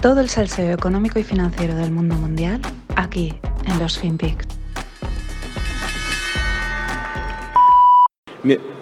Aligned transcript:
Todo 0.00 0.20
el 0.20 0.28
salseo 0.28 0.72
económico 0.72 1.18
y 1.18 1.24
financiero 1.24 1.74
del 1.74 1.90
mundo 1.90 2.14
mundial 2.14 2.60
aquí 2.94 3.34
en 3.66 3.78
los 3.80 3.98
FinPix. 3.98 4.46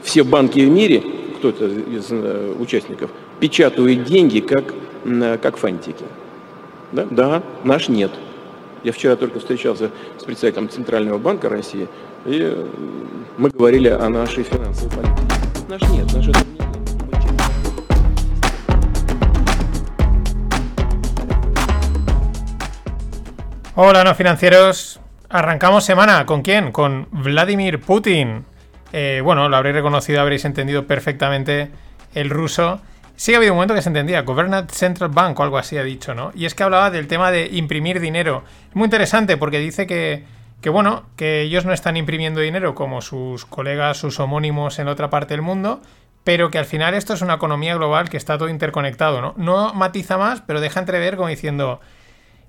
Все 0.02 0.22
банки 0.22 0.60
в 0.60 0.70
мире, 0.70 1.02
кто-то 1.38 1.66
из 1.66 2.08
э, 2.10 2.54
участников, 2.58 3.10
печатают 3.40 4.04
деньги 4.04 4.40
как, 4.40 4.74
м, 5.04 5.38
как 5.38 5.56
фантики. 5.56 6.04
Да? 6.92 7.06
да, 7.10 7.42
наш 7.64 7.88
нет. 7.88 8.10
Я 8.84 8.92
вчера 8.92 9.16
только 9.16 9.40
встречался 9.40 9.90
с 10.18 10.22
представителем 10.24 10.68
Центрального 10.68 11.16
банка 11.16 11.48
России, 11.48 11.88
и 12.26 12.40
э, 12.42 12.66
мы 13.38 13.48
говорили 13.48 13.88
о 13.88 14.08
нашей 14.10 14.44
финансовой 14.44 14.90
политике. 14.90 15.34
Наш 15.68 15.82
нет, 15.90 16.12
наш 16.14 16.28
это 16.28 16.55
Hola, 23.78 24.04
no 24.04 24.14
financieros. 24.14 25.00
Arrancamos 25.28 25.84
semana. 25.84 26.24
¿Con 26.24 26.40
quién? 26.40 26.72
Con 26.72 27.08
Vladimir 27.10 27.78
Putin. 27.78 28.46
Eh, 28.90 29.20
bueno, 29.22 29.50
lo 29.50 29.56
habréis 29.58 29.76
reconocido, 29.76 30.22
habréis 30.22 30.46
entendido 30.46 30.86
perfectamente 30.86 31.70
el 32.14 32.30
ruso. 32.30 32.80
Sí 33.16 33.34
ha 33.34 33.36
habido 33.36 33.52
un 33.52 33.58
momento 33.58 33.74
que 33.74 33.82
se 33.82 33.90
entendía, 33.90 34.22
Government 34.22 34.70
Central 34.70 35.10
Bank 35.10 35.38
o 35.38 35.42
algo 35.42 35.58
así 35.58 35.76
ha 35.76 35.82
dicho, 35.82 36.14
¿no? 36.14 36.32
Y 36.34 36.46
es 36.46 36.54
que 36.54 36.62
hablaba 36.62 36.90
del 36.90 37.06
tema 37.06 37.30
de 37.30 37.48
imprimir 37.52 38.00
dinero. 38.00 38.44
Muy 38.72 38.86
interesante 38.86 39.36
porque 39.36 39.58
dice 39.58 39.86
que, 39.86 40.24
que, 40.62 40.70
bueno, 40.70 41.04
que 41.14 41.42
ellos 41.42 41.66
no 41.66 41.74
están 41.74 41.98
imprimiendo 41.98 42.40
dinero 42.40 42.74
como 42.74 43.02
sus 43.02 43.44
colegas, 43.44 43.98
sus 43.98 44.18
homónimos 44.20 44.78
en 44.78 44.88
otra 44.88 45.10
parte 45.10 45.34
del 45.34 45.42
mundo, 45.42 45.82
pero 46.24 46.50
que 46.50 46.56
al 46.56 46.64
final 46.64 46.94
esto 46.94 47.12
es 47.12 47.20
una 47.20 47.34
economía 47.34 47.74
global 47.74 48.08
que 48.08 48.16
está 48.16 48.38
todo 48.38 48.48
interconectado, 48.48 49.20
¿no? 49.20 49.34
No 49.36 49.74
matiza 49.74 50.16
más, 50.16 50.40
pero 50.40 50.62
deja 50.62 50.80
entrever 50.80 51.16
como 51.16 51.28
diciendo, 51.28 51.82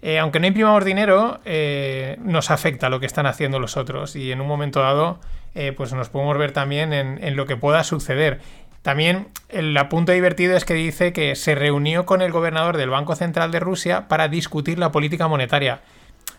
eh, 0.02 0.20
aunque 0.20 0.40
no 0.40 0.48
imprimamos 0.48 0.86
dinero, 0.86 1.40
eh, 1.46 2.18
nos 2.22 2.52
afecta 2.52 2.90
lo 2.90 3.00
que 3.00 3.08
están 3.08 3.26
haciendo 3.26 3.60
los 3.60 3.78
otros 3.78 4.16
y 4.16 4.32
en 4.32 4.42
un 4.42 4.48
momento 4.48 4.82
dado, 4.82 5.20
eh, 5.56 5.72
pues 5.72 5.92
nos 5.94 6.10
podemos 6.10 6.38
ver 6.38 6.52
también 6.52 6.94
en, 6.94 7.36
lo 7.36 7.46
que 7.46 7.58
pueda 7.58 7.84
suceder. 7.84 8.40
También 8.84 9.28
el 9.50 9.76
apunto 9.76 10.12
divertido 10.12 10.56
es 10.56 10.66
que 10.66 10.76
dice 10.76 11.14
que 11.14 11.36
se 11.36 11.56
reunió 11.56 12.06
con 12.06 12.22
el 12.22 12.32
gobernador 12.32 12.78
del 12.78 12.92
Banco 12.92 13.16
Central 13.16 13.52
de 13.52 13.60
Rusia 13.60 14.08
para 14.08 14.28
discutir 14.28 14.78
la 14.78 14.92
política 14.92 15.28
monetaria. 15.28 15.82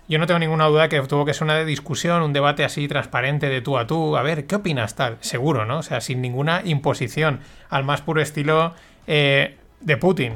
Yo 0.09 0.19
no 0.19 0.27
tengo 0.27 0.39
ninguna 0.39 0.67
duda 0.67 0.89
que 0.89 1.01
tuvo 1.03 1.27
que 1.27 1.35
ser 1.35 1.45
una 1.45 1.63
discusión, 1.65 2.23
un 2.23 2.33
debate 2.33 2.65
así 2.65 2.89
transparente 2.89 3.51
de 3.51 3.61
tú 3.61 3.77
a 3.77 3.87
tú. 3.87 4.17
A 4.17 4.23
ver, 4.23 4.47
¿qué 4.47 4.55
opinas 4.55 4.95
tal? 4.95 5.19
Seguro, 5.21 5.67
¿no? 5.67 5.79
O 5.79 5.83
sea, 5.83 6.01
sin 6.01 6.23
ninguna 6.23 6.63
imposición, 6.65 7.41
al 7.69 7.85
más 7.85 8.01
puro 8.01 8.23
estilo 8.23 8.75
de 9.07 9.97
Putin. 10.01 10.33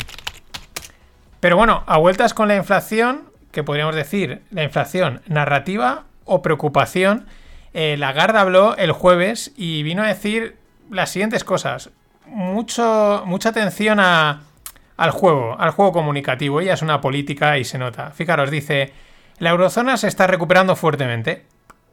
Pero 1.42 1.56
bueno, 1.56 1.82
a 1.88 1.98
vueltas 1.98 2.34
con 2.34 2.46
la 2.46 2.54
inflación, 2.54 3.24
que 3.50 3.64
podríamos 3.64 3.96
decir 3.96 4.42
la 4.52 4.62
inflación 4.62 5.22
narrativa 5.26 6.04
o 6.24 6.40
preocupación, 6.40 7.26
eh, 7.74 7.96
Lagarde 7.98 8.38
habló 8.38 8.76
el 8.76 8.92
jueves 8.92 9.50
y 9.56 9.82
vino 9.82 10.04
a 10.04 10.06
decir 10.06 10.56
las 10.88 11.10
siguientes 11.10 11.42
cosas. 11.42 11.90
Mucho, 12.26 13.24
mucha 13.26 13.48
atención 13.48 13.98
al 13.98 15.10
juego, 15.10 15.56
al 15.58 15.72
juego 15.72 15.90
comunicativo. 15.90 16.60
Ella 16.60 16.74
es 16.74 16.82
una 16.82 17.00
política 17.00 17.58
y 17.58 17.64
se 17.64 17.76
nota. 17.76 18.12
Fijaros, 18.12 18.48
dice, 18.52 18.92
la 19.38 19.50
eurozona 19.50 19.96
se 19.96 20.06
está 20.06 20.28
recuperando 20.28 20.76
fuertemente. 20.76 21.44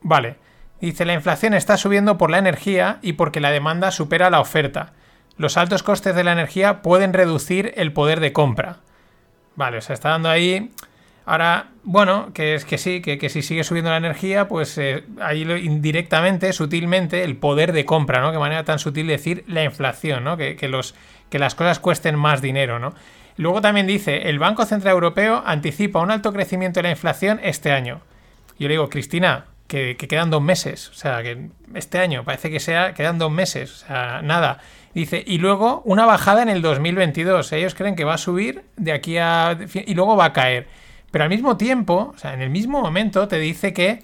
Vale. 0.02 0.36
Dice, 0.80 1.06
la 1.06 1.14
inflación 1.14 1.56
está 1.56 1.76
subiendo 1.76 2.20
por 2.20 2.30
la 2.30 2.38
energía 2.38 3.00
y 3.02 3.14
porque 3.14 3.40
la 3.40 3.50
demanda 3.50 3.90
supera 3.90 4.30
la 4.30 4.42
oferta. 4.42 4.94
Los 5.38 5.58
altos 5.58 5.82
costes 5.82 6.14
de 6.14 6.24
la 6.24 6.34
energía 6.34 6.84
pueden 6.84 7.14
reducir 7.14 7.74
el 7.78 7.94
poder 7.94 8.20
de 8.20 8.32
compra. 8.32 8.82
Vale, 9.60 9.80
o 9.80 9.82
sea, 9.82 9.94
está 9.94 10.12
dando 10.12 10.30
ahí. 10.30 10.72
Ahora, 11.26 11.72
bueno, 11.84 12.32
que 12.34 12.56
es 12.56 12.64
que 12.64 12.78
sí, 12.78 13.02
que, 13.02 13.18
que 13.18 13.28
si 13.28 13.42
sigue 13.42 13.66
subiendo 13.66 13.92
la 13.92 13.98
energía, 13.98 14.48
pues 14.48 14.78
eh, 14.78 15.04
ahí 15.20 15.42
indirectamente, 15.42 16.54
sutilmente, 16.54 17.26
el 17.26 17.36
poder 17.36 17.74
de 17.74 17.84
compra, 17.84 18.22
¿no? 18.22 18.32
Qué 18.32 18.38
manera 18.38 18.64
tan 18.64 18.80
sutil 18.80 19.08
de 19.08 19.18
decir 19.18 19.44
la 19.48 19.66
inflación, 19.66 20.24
¿no? 20.24 20.38
Que, 20.38 20.56
que 20.56 20.70
los, 20.70 20.96
que 21.30 21.40
las 21.40 21.56
cosas 21.56 21.80
cuesten 21.80 22.16
más 22.16 22.42
dinero, 22.42 22.80
¿no? 22.80 22.94
Luego 23.36 23.60
también 23.60 23.86
dice, 23.86 24.30
el 24.30 24.40
Banco 24.40 24.66
Central 24.66 24.94
Europeo 24.94 25.44
anticipa 25.46 26.00
un 26.00 26.12
alto 26.12 26.32
crecimiento 26.32 26.78
de 26.78 26.84
la 26.84 26.92
inflación 26.92 27.42
este 27.44 27.74
año. 27.74 28.00
Yo 28.58 28.70
le 28.70 28.76
digo, 28.76 28.88
Cristina, 28.90 29.48
que, 29.68 29.98
que 29.98 30.08
quedan 30.08 30.30
dos 30.30 30.42
meses. 30.42 30.88
O 30.88 30.94
sea, 30.94 31.22
que 31.22 31.50
este 31.74 32.00
año 32.00 32.24
parece 32.24 32.50
que 32.50 32.62
sea, 32.62 32.94
quedan 32.94 33.20
dos 33.20 33.30
meses. 33.30 33.84
O 33.84 33.88
sea, 33.88 34.22
nada. 34.22 34.62
Dice, 34.94 35.24
y 35.26 35.38
luego 35.38 35.82
una 35.86 36.06
bajada 36.06 36.42
en 36.42 36.50
el 36.50 36.62
2022. 36.62 37.52
Ellos 37.54 37.76
creen 37.76 37.96
que 37.96 38.04
va 38.04 38.16
a 38.16 38.18
subir 38.18 38.64
de 38.76 38.92
aquí 38.92 39.18
a... 39.18 39.58
y 39.74 39.94
luego 39.94 40.16
va 40.16 40.26
a 40.26 40.34
caer. 40.34 40.68
Pero 41.12 41.24
al 41.24 41.30
mismo 41.30 41.58
tiempo, 41.58 42.14
o 42.16 42.18
sea, 42.18 42.34
en 42.34 42.42
el 42.42 42.50
mismo 42.50 42.82
momento 42.82 43.28
te 43.28 43.40
dice 43.40 43.74
que, 43.74 44.04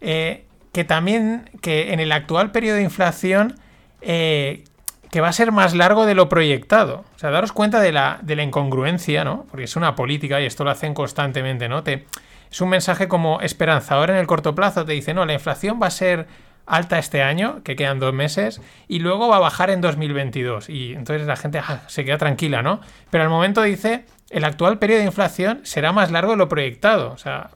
eh, 0.00 0.44
que 0.72 0.84
también, 0.84 1.50
que 1.60 1.92
en 1.92 2.00
el 2.00 2.12
actual 2.12 2.50
periodo 2.50 2.76
de 2.76 2.82
inflación, 2.82 3.58
eh, 4.00 4.64
que 5.10 5.20
va 5.20 5.28
a 5.28 5.32
ser 5.32 5.52
más 5.52 5.74
largo 5.74 6.04
de 6.04 6.14
lo 6.14 6.28
proyectado. 6.28 7.04
O 7.14 7.18
sea, 7.18 7.30
daros 7.30 7.52
cuenta 7.52 7.80
de 7.80 7.92
la, 7.92 8.18
de 8.22 8.36
la 8.36 8.42
incongruencia, 8.42 9.24
¿no? 9.24 9.46
Porque 9.50 9.64
es 9.64 9.76
una 9.76 9.94
política 9.94 10.40
y 10.40 10.46
esto 10.46 10.64
lo 10.64 10.70
hacen 10.70 10.94
constantemente, 10.94 11.68
¿no? 11.68 11.82
Te, 11.82 12.06
es 12.50 12.60
un 12.60 12.68
mensaje 12.68 13.08
como 13.08 13.40
esperanzador 13.40 14.10
en 14.10 14.16
el 14.16 14.26
corto 14.26 14.54
plazo. 14.54 14.84
Te 14.84 14.92
dice, 14.92 15.14
no, 15.14 15.24
la 15.24 15.32
inflación 15.32 15.80
va 15.80 15.86
a 15.86 15.90
ser 15.90 16.26
alta 16.66 16.98
este 16.98 17.22
año, 17.22 17.62
que 17.62 17.76
quedan 17.76 17.98
dos 17.98 18.12
meses, 18.12 18.60
y 18.88 18.98
luego 18.98 19.28
va 19.28 19.36
a 19.36 19.40
bajar 19.40 19.70
en 19.70 19.80
2022. 19.80 20.68
Y 20.68 20.92
entonces 20.92 21.26
la 21.26 21.36
gente 21.36 21.58
ah, 21.58 21.82
se 21.86 22.04
queda 22.04 22.18
tranquila, 22.18 22.62
¿no? 22.62 22.80
Pero 23.10 23.24
al 23.24 23.30
momento 23.30 23.62
dice, 23.62 24.04
el 24.30 24.44
actual 24.44 24.78
periodo 24.78 25.00
de 25.00 25.06
inflación 25.06 25.60
será 25.62 25.92
más 25.92 26.10
largo 26.10 26.32
de 26.32 26.38
lo 26.38 26.48
proyectado. 26.48 27.12
O 27.12 27.18
sea, 27.18 27.50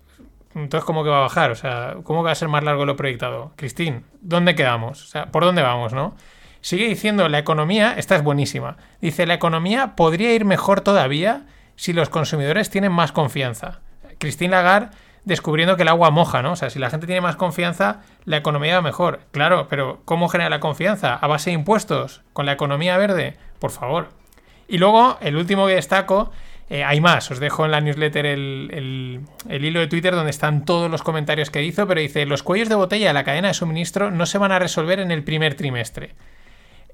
entonces, 0.55 0.85
¿cómo 0.85 1.05
que 1.05 1.11
va 1.11 1.19
a 1.19 1.23
bajar? 1.23 1.51
O 1.51 1.57
sea, 1.57 1.97
¿cómo 2.05 2.21
que 2.21 2.27
va 2.27 2.33
a 2.33 2.37
ser 2.37 2.49
más 2.49 2.65
largo 2.65 2.83
de 2.83 2.87
lo 2.87 2.97
proyectado? 2.97 3.53
Cristín, 3.57 4.05
¿dónde 4.21 4.55
quedamos? 4.55 5.05
O 5.05 5.07
sea, 5.07 5.27
¿por 5.27 5.45
dónde 5.45 5.63
vamos, 5.63 5.93
no? 5.93 6.17
Sigue 6.61 6.87
diciendo, 6.87 7.29
la 7.29 7.39
economía, 7.39 7.95
esta 7.97 8.17
es 8.17 8.23
buenísima. 8.23 8.77
Dice, 9.01 9.27
la 9.27 9.35
economía 9.35 9.97
podría 9.97 10.35
ir 10.35 10.45
mejor 10.45 10.83
todavía 10.83 11.47
si 11.77 11.93
los 11.93 12.11
consumidores 12.11 12.69
tienen 12.69 12.93
más 12.93 13.13
confianza. 13.13 13.81
Christine 14.19 14.51
Lagarde 14.51 14.91
descubriendo 15.25 15.77
que 15.77 15.83
el 15.83 15.89
agua 15.89 16.11
moja, 16.11 16.43
¿no? 16.43 16.53
O 16.53 16.57
sea, 16.57 16.71
si 16.71 16.79
la 16.79 16.91
gente 16.91 17.07
tiene 17.07 17.21
más 17.21 17.37
confianza, 17.37 18.01
la 18.25 18.37
economía 18.39 18.77
va 18.77 18.83
mejor. 18.83 19.21
Claro, 19.31 19.67
pero 19.69 20.01
¿cómo 20.05 20.29
genera 20.29 20.51
la 20.51 20.61
confianza? 20.61 21.15
¿A 21.15 21.27
base 21.27 21.51
de 21.51 21.55
impuestos? 21.55 22.23
¿Con 22.33 22.47
la 22.47 22.53
economía 22.53 22.97
verde? 22.97 23.37
Por 23.59 23.71
favor. 23.71 24.09
Y 24.69 24.79
luego, 24.79 25.19
el 25.21 25.37
último 25.37 25.67
que 25.67 25.75
destaco, 25.75 26.31
eh, 26.71 26.85
hay 26.85 27.01
más, 27.01 27.31
os 27.31 27.41
dejo 27.41 27.65
en 27.65 27.73
la 27.73 27.81
newsletter 27.81 28.25
el, 28.27 29.21
el- 29.49 29.65
hilo 29.65 29.81
de 29.81 29.89
Twitter 29.89 30.15
donde 30.15 30.31
están 30.31 30.65
todos 30.65 30.91
los 30.91 31.03
comentarios 31.03 31.51
que 31.51 31.65
hizo, 31.65 31.87
pero 31.89 32.01
dice, 32.01 32.25
los 32.27 32.43
cuellos 32.45 32.69
de 32.69 32.77
botella 32.77 33.09
de 33.09 33.15
la 33.15 33.25
cadena 33.25 33.49
de 33.49 33.55
suministro 33.55 34.11
no 34.13 34.25
se 34.27 34.39
van 34.39 34.53
a 34.53 34.59
resolver 34.61 35.01
en 35.01 35.11
el 35.11 35.25
primer 35.25 35.55
trimestre. 35.55 36.15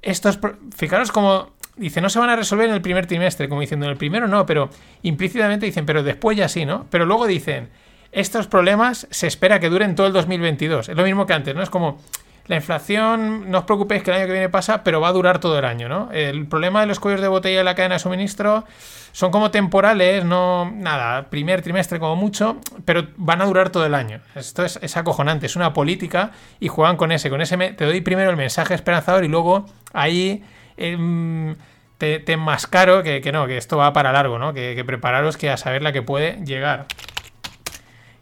Estos, 0.03 0.39
fijaros 0.75 1.13
como 1.13 1.51
dice, 1.77 2.01
no 2.01 2.09
se 2.09 2.19
van 2.19 2.31
a 2.31 2.37
resolver 2.37 2.69
en 2.69 2.75
el 2.75 2.81
primer 2.81 3.07
trimestre, 3.07 3.49
como 3.49 3.61
diciendo, 3.61 3.87
en 3.87 3.93
el 3.93 3.99
primero 3.99 4.27
no, 4.29 4.47
pero 4.47 4.71
implícitamente 5.03 5.67
dicen, 5.67 5.85
pero 5.85 6.03
después 6.03 6.37
ya 6.37 6.49
sí, 6.49 6.65
¿no? 6.65 6.87
Pero 6.91 7.05
luego 7.05 7.27
dicen, 7.27 7.69
estos 8.16 8.47
problemas 8.47 9.06
se 9.10 9.27
espera 9.27 9.60
que 9.60 9.69
duren 9.69 9.94
todo 9.94 10.06
el 10.06 10.12
2022. 10.15 10.88
Es 10.88 10.97
lo 10.97 11.04
mismo 11.04 11.27
que 11.27 11.34
antes, 11.34 11.54
¿no? 11.54 11.62
Es 11.62 11.69
como, 11.71 11.99
la 12.47 12.56
inflación, 12.56 13.50
no 13.50 13.59
os 13.59 13.65
preocupéis 13.65 14.03
que 14.03 14.10
el 14.10 14.16
año 14.16 14.27
que 14.27 14.32
viene 14.32 14.49
pasa, 14.49 14.84
pero 14.84 15.00
va 15.00 15.09
a 15.09 15.12
durar 15.12 15.38
todo 15.38 15.59
el 15.59 15.65
año, 15.65 15.88
¿no? 15.88 16.10
El 16.12 16.47
problema 16.47 16.81
de 16.81 16.87
los 16.87 17.00
cuellos 17.00 17.21
de 17.21 17.28
botella 17.28 17.59
de 17.59 17.65
la 17.65 17.75
cadena 17.75 17.97
de 17.97 17.99
suministro 17.99 18.65
son 19.12 19.31
como 19.31 19.50
temporales, 19.50 20.25
no, 20.25 20.71
nada, 20.75 21.28
primer 21.28 21.62
trimestre 21.62 21.99
como 21.99 22.16
mucho, 22.16 22.59
pero 22.84 23.09
van 23.16 23.43
a 23.43 23.47
durar 23.47 23.71
todo 23.71 23.84
el 23.84 23.94
año. 23.94 24.21
Esto 24.34 24.65
es, 24.65 24.97
acojonante, 24.97 25.47
es 25.47 25.56
una 25.56 25.72
política 25.72 26.31
y 26.60 26.69
juegan 26.69 26.97
con 26.97 27.12
ese, 27.12 27.31
con 27.31 27.41
ese 27.41 27.56
te 27.56 27.84
doy 27.84 28.01
primero 28.01 28.30
el 28.30 28.36
mensaje 28.36 28.74
esperanzador 28.74 29.24
y 29.24 29.28
luego 29.28 29.66
ahí 29.92 30.45
em, 30.77 31.57
te, 31.98 32.21
te 32.21 32.34
enmascaro 32.34 33.03
que, 33.03 33.21
que 33.21 33.33
no, 33.33 33.47
que 33.47 33.57
esto 33.57 33.77
va 33.77 33.92
para 33.92 34.12
largo, 34.12 34.39
¿no? 34.39 34.54
Que, 34.54 34.74
que 34.77 34.84
prepararos 34.84 35.36
que 35.36 35.51
a 35.51 35.57
saber 35.57 35.83
la 35.83 35.92
que 35.92 36.03
puede 36.03 36.45
llegar. 36.45 36.86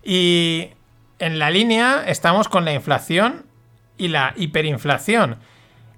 Y 0.04 0.70
en 1.18 1.38
la 1.38 1.50
línea 1.50 2.04
estamos 2.06 2.48
con 2.48 2.64
la 2.64 2.72
inflación 2.72 3.46
y 3.96 4.08
la 4.08 4.34
hiperinflación. 4.36 5.38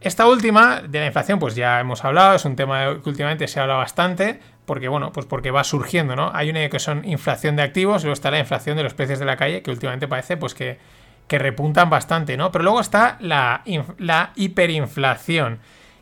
Esta 0.01 0.27
última, 0.27 0.83
de 0.83 1.01
la 1.01 1.07
inflación, 1.07 1.39
pues 1.39 1.57
ya 1.57 1.81
hemos 1.81 2.05
hablado, 2.05 2.37
es 2.37 2.45
un 2.45 2.55
tema 2.55 3.01
que 3.03 3.09
últimamente 3.09 3.49
se 3.49 3.59
habla 3.59 3.75
bastante, 3.75 4.41
porque 4.67 4.89
bueno, 4.89 5.11
pues 5.11 5.27
porque 5.27 5.51
va 5.51 5.65
surgiendo, 5.65 6.15
¿no? 6.15 6.31
Hay 6.35 6.51
una 6.51 6.69
que 6.69 6.79
son 6.79 7.05
inflación 7.05 7.57
de 7.57 7.63
activos, 7.63 8.03
luego 8.03 8.13
está 8.13 8.31
la 8.31 8.39
inflación 8.39 8.77
de 8.77 8.83
los 8.83 8.95
precios 8.95 9.19
de 9.19 9.25
la 9.25 9.37
calle, 9.37 9.63
que 9.63 9.71
últimamente 9.71 10.07
parece 10.07 10.37
pues 10.37 10.55
que, 10.55 10.79
que 11.27 11.39
repuntan 11.39 11.91
bastante, 11.91 12.37
¿no? 12.37 12.53
Pero 12.53 12.65
luego 12.65 12.81
está 12.81 13.17
la, 13.21 13.63
la 13.99 14.33
hiperinflación, 14.37 15.61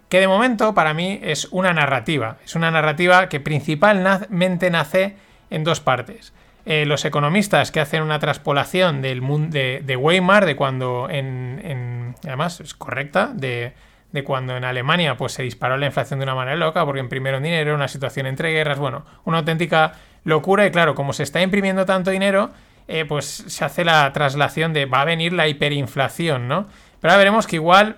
que 0.08 0.20
de 0.20 0.28
momento 0.28 0.74
para 0.74 0.92
mí 0.92 1.20
es 1.22 1.48
una 1.50 1.72
narrativa, 1.72 2.38
es 2.44 2.56
una 2.56 2.70
narrativa 2.70 3.28
que 3.28 3.40
principalmente 3.40 4.70
nace 4.70 5.16
en 5.50 5.64
dos 5.64 5.80
partes. 5.80 6.32
Eh, 6.66 6.86
los 6.86 7.04
economistas 7.04 7.70
que 7.70 7.80
hacen 7.80 8.02
una 8.02 8.18
traspolación 8.18 9.02
del 9.02 9.20
mundo 9.20 9.50
de, 9.52 9.82
de 9.84 9.96
Weimar, 9.96 10.46
de 10.46 10.56
cuando 10.56 11.08
en, 11.10 11.60
en- 11.62 12.14
además 12.24 12.60
es 12.60 12.72
correcta, 12.72 13.30
de, 13.34 13.74
de 14.12 14.24
cuando 14.24 14.56
en 14.56 14.64
Alemania 14.64 15.16
pues 15.18 15.32
se 15.32 15.42
disparó 15.42 15.76
la 15.76 15.86
inflación 15.86 16.20
de 16.20 16.24
una 16.24 16.34
manera 16.34 16.56
loca, 16.56 16.84
porque 16.86 17.00
imprimieron 17.00 17.42
dinero, 17.42 17.74
una 17.74 17.88
situación 17.88 18.26
entre 18.26 18.50
guerras, 18.52 18.78
bueno, 18.78 19.04
una 19.24 19.38
auténtica 19.38 19.92
locura 20.24 20.64
y 20.66 20.70
claro, 20.70 20.94
como 20.94 21.12
se 21.12 21.22
está 21.24 21.42
imprimiendo 21.42 21.84
tanto 21.84 22.10
dinero, 22.10 22.50
eh, 22.88 23.04
pues 23.06 23.26
se 23.26 23.64
hace 23.64 23.84
la 23.84 24.10
traslación 24.14 24.72
de 24.72 24.86
va 24.86 25.02
a 25.02 25.04
venir 25.04 25.34
la 25.34 25.48
hiperinflación, 25.48 26.48
¿no? 26.48 26.66
Pero 27.00 27.12
ahora 27.12 27.18
veremos 27.18 27.46
que 27.46 27.56
igual, 27.56 27.96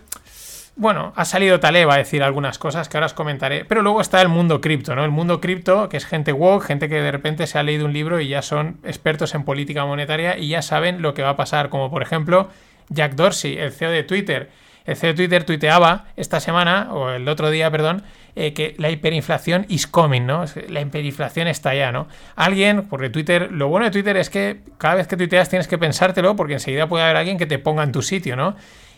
bueno, 0.77 1.15
ha 1.17 1.25
salido 1.25 1.59
Taleb 1.59 1.91
a 1.91 1.97
decir 1.97 2.23
algunas 2.23 2.59
cosas 2.59 2.89
que 2.89 2.99
ahora 2.99 3.07
os 3.07 3.15
comentaré, 3.15 3.65
pero 3.65 3.81
luego 3.81 4.03
está 4.03 4.21
el 4.21 4.29
mundo 4.29 4.61
cripto, 4.61 4.95
¿no? 4.95 5.05
El 5.05 5.11
mundo 5.11 5.41
cripto, 5.41 5.89
que 5.89 5.97
es 5.97 6.05
gente 6.05 6.33
woke, 6.33 6.67
gente 6.67 6.91
que 6.91 7.01
de 7.01 7.11
repente 7.11 7.47
se 7.47 7.59
ha 7.59 7.63
leído 7.63 7.87
un 7.87 7.95
libro 7.95 8.21
y 8.21 8.29
ya 8.29 8.43
son 8.43 8.79
expertos 8.85 9.35
en 9.35 9.45
política 9.45 9.87
monetaria 9.87 10.37
y 10.37 10.49
ya 10.49 10.61
saben 10.61 11.01
lo 11.01 11.15
que 11.15 11.23
va 11.23 11.31
a 11.31 11.37
pasar, 11.37 11.71
como 11.71 11.91
por 11.91 12.03
ejemplo 12.03 12.51
Jack 12.91 13.15
Dorsey, 13.15 13.57
el 13.57 13.73
CEO 13.73 13.91
de 13.91 14.03
Twitter. 14.03 14.51
El 14.85 14.97
CEO 14.97 15.11
de 15.11 15.15
Twitter 15.15 15.45
tuiteaba 15.45 16.05
esta 16.15 16.41
semana, 16.41 16.93
o 16.93 17.11
el 17.11 17.27
otro 17.27 17.51
día, 17.51 17.71
perdón, 17.71 18.05
eh, 18.37 18.53
que 18.53 18.75
la 18.79 18.91
hiperinflación 18.91 19.65
is 19.69 19.87
coming, 19.87 20.27
¿no? 20.27 20.45
La 20.69 20.83
hiperinflación 20.83 21.49
está 21.49 21.75
ya, 21.75 21.91
¿no? 21.91 22.07
Alguien, 22.37 22.87
porque 22.89 23.11
Twitter, 23.11 23.51
lo 23.51 23.69
bueno 23.69 23.87
de 23.87 23.91
Twitter 23.91 24.17
es 24.17 24.31
que 24.31 24.61
cada 24.79 24.97
vez 24.97 25.09
que 25.09 25.17
tuiteas 25.17 25.49
tienes 25.49 25.67
que 25.67 25.79
pensártelo 25.79 26.37
porque 26.37 26.53
enseguida 26.53 26.87
puede 26.87 27.03
haber 27.03 27.17
alguien 27.17 27.39
que 27.39 27.47
te 27.47 27.59
ponga 27.59 27.83
en 27.83 27.93
tu 27.93 28.03
sitio, 28.03 28.37
¿no? 28.37 28.55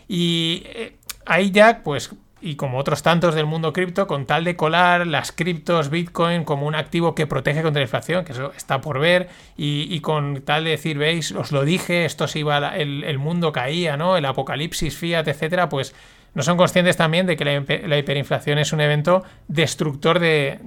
Y 0.07 0.63
eh, 0.65 0.93
ahí 1.29 1.51
ya, 1.51 1.81
pues 1.83 2.11
y 2.41 2.55
como 2.55 2.77
otros 2.77 3.03
tantos 3.03 3.35
del 3.35 3.45
mundo 3.45 3.73
cripto, 3.73 4.07
con 4.07 4.25
tal 4.25 4.45
de 4.45 4.55
colar 4.55 5.05
las 5.05 5.31
criptos, 5.31 5.89
Bitcoin, 5.89 6.45
como 6.45 6.67
un 6.67 6.75
activo 6.75 7.13
que 7.13 7.27
protege 7.27 7.61
contra 7.61 7.81
la 7.81 7.85
inflación, 7.85 8.23
que 8.23 8.31
eso 8.31 8.53
está 8.55 8.79
por 8.79 8.99
ver, 8.99 9.27
y, 9.57 9.99
con 9.99 10.41
tal 10.43 10.63
de 10.63 10.71
decir, 10.71 10.97
veis, 10.97 11.33
os 11.33 11.51
lo 11.51 11.65
dije, 11.65 12.05
esto 12.05 12.27
se 12.27 12.39
iba, 12.39 12.77
el, 12.77 13.03
el 13.03 13.17
mundo 13.17 13.51
caía, 13.51 13.97
¿no? 13.97 14.15
El 14.15 14.25
apocalipsis, 14.25 14.97
fiat, 14.97 15.27
etcétera, 15.27 15.67
pues 15.67 15.93
no 16.33 16.43
son 16.43 16.57
conscientes 16.57 16.97
también 16.97 17.25
de 17.25 17.35
que 17.35 17.45
la, 17.45 17.97
hiperinflación 17.97 18.59
es 18.59 18.71
un 18.71 18.81
evento 18.81 19.23
destructor 19.47 20.19
de, 20.19 20.59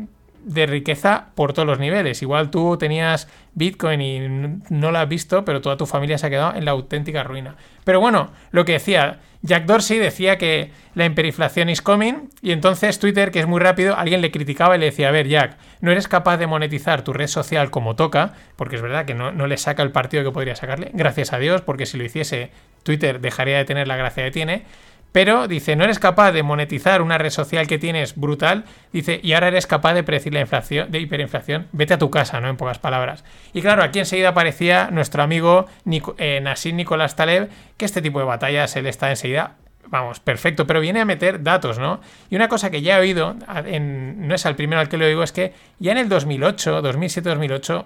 riqueza 0.46 1.28
por 1.34 1.52
todos 1.52 1.66
los 1.66 1.78
niveles. 1.78 2.22
Igual 2.22 2.50
tú 2.50 2.76
tenías 2.76 3.28
Bitcoin 3.54 4.00
y 4.00 4.20
no 4.70 4.90
lo 4.90 4.98
has 4.98 5.08
visto, 5.08 5.44
pero 5.44 5.60
toda 5.60 5.76
tu 5.76 5.86
familia 5.86 6.18
se 6.18 6.26
ha 6.26 6.30
quedado 6.30 6.54
en 6.54 6.64
la 6.64 6.72
auténtica 6.72 7.22
ruina. 7.22 7.56
Pero 7.84 8.00
bueno, 8.00 8.30
lo 8.50 8.64
que 8.64 8.72
decía, 8.72 9.20
Jack 9.42 9.66
Dorsey 9.66 9.98
decía 9.98 10.38
que 10.38 10.70
la 10.94 11.04
hiperinflación 11.04 11.68
is 11.68 11.82
coming 11.82 12.28
y 12.42 12.52
entonces 12.52 12.98
Twitter, 12.98 13.30
que 13.30 13.40
es 13.40 13.46
muy 13.46 13.60
rápido, 13.60 13.96
alguien 13.96 14.20
le 14.20 14.30
criticaba 14.30 14.76
y 14.76 14.78
le 14.78 14.86
decía, 14.86 15.08
a 15.08 15.12
ver 15.12 15.28
Jack, 15.28 15.56
no 15.80 15.90
eres 15.90 16.08
capaz 16.08 16.36
de 16.36 16.46
monetizar 16.46 17.02
tu 17.02 17.12
red 17.12 17.26
social 17.26 17.70
como 17.70 17.96
toca, 17.96 18.34
porque 18.56 18.76
es 18.76 18.82
verdad 18.82 19.04
que 19.04 19.14
no, 19.14 19.32
no 19.32 19.46
le 19.46 19.56
saca 19.56 19.82
el 19.82 19.90
partido 19.90 20.22
que 20.22 20.30
podría 20.30 20.54
sacarle, 20.54 20.90
gracias 20.94 21.32
a 21.32 21.38
Dios, 21.38 21.62
porque 21.62 21.86
si 21.86 21.98
lo 21.98 22.04
hiciese 22.04 22.50
Twitter 22.84 23.20
dejaría 23.20 23.58
de 23.58 23.64
tener 23.64 23.88
la 23.88 23.96
gracia 23.96 24.24
que 24.24 24.30
tiene. 24.30 24.64
Pero 25.12 25.46
dice, 25.46 25.76
no 25.76 25.84
eres 25.84 25.98
capaz 25.98 26.32
de 26.32 26.42
monetizar 26.42 27.02
una 27.02 27.18
red 27.18 27.30
social 27.30 27.66
que 27.66 27.78
tienes 27.78 28.16
brutal, 28.16 28.64
dice, 28.92 29.20
y 29.22 29.34
ahora 29.34 29.48
eres 29.48 29.66
capaz 29.66 29.92
de 29.94 30.02
predecir 30.02 30.32
la 30.32 30.40
inflación, 30.40 30.90
de 30.90 31.00
hiperinflación, 31.00 31.68
vete 31.72 31.94
a 31.94 31.98
tu 31.98 32.10
casa, 32.10 32.40
¿no? 32.40 32.48
En 32.48 32.56
pocas 32.56 32.78
palabras. 32.78 33.22
Y 33.52 33.60
claro, 33.60 33.82
aquí 33.82 33.98
enseguida 33.98 34.30
aparecía 34.30 34.88
nuestro 34.90 35.22
amigo 35.22 35.66
eh, 36.16 36.40
Nassim 36.42 36.76
Nicolás 36.76 37.14
Taleb, 37.14 37.50
que 37.76 37.84
este 37.84 38.00
tipo 38.00 38.18
de 38.18 38.24
batallas 38.24 38.74
él 38.76 38.86
está 38.86 39.10
enseguida 39.10 39.56
vamos, 39.92 40.20
perfecto, 40.20 40.66
pero 40.66 40.80
viene 40.80 41.00
a 41.00 41.04
meter 41.04 41.42
datos, 41.42 41.78
¿no? 41.78 42.00
Y 42.30 42.36
una 42.36 42.48
cosa 42.48 42.70
que 42.70 42.80
ya 42.80 42.96
he 42.96 43.00
oído, 43.00 43.34
no 43.34 44.34
es 44.34 44.46
al 44.46 44.56
primero 44.56 44.80
al 44.80 44.88
que 44.88 44.96
lo 44.96 45.06
digo, 45.06 45.22
es 45.22 45.32
que 45.32 45.52
ya 45.78 45.92
en 45.92 45.98
el 45.98 46.08
2008, 46.08 46.82
2007-2008, 46.82 47.84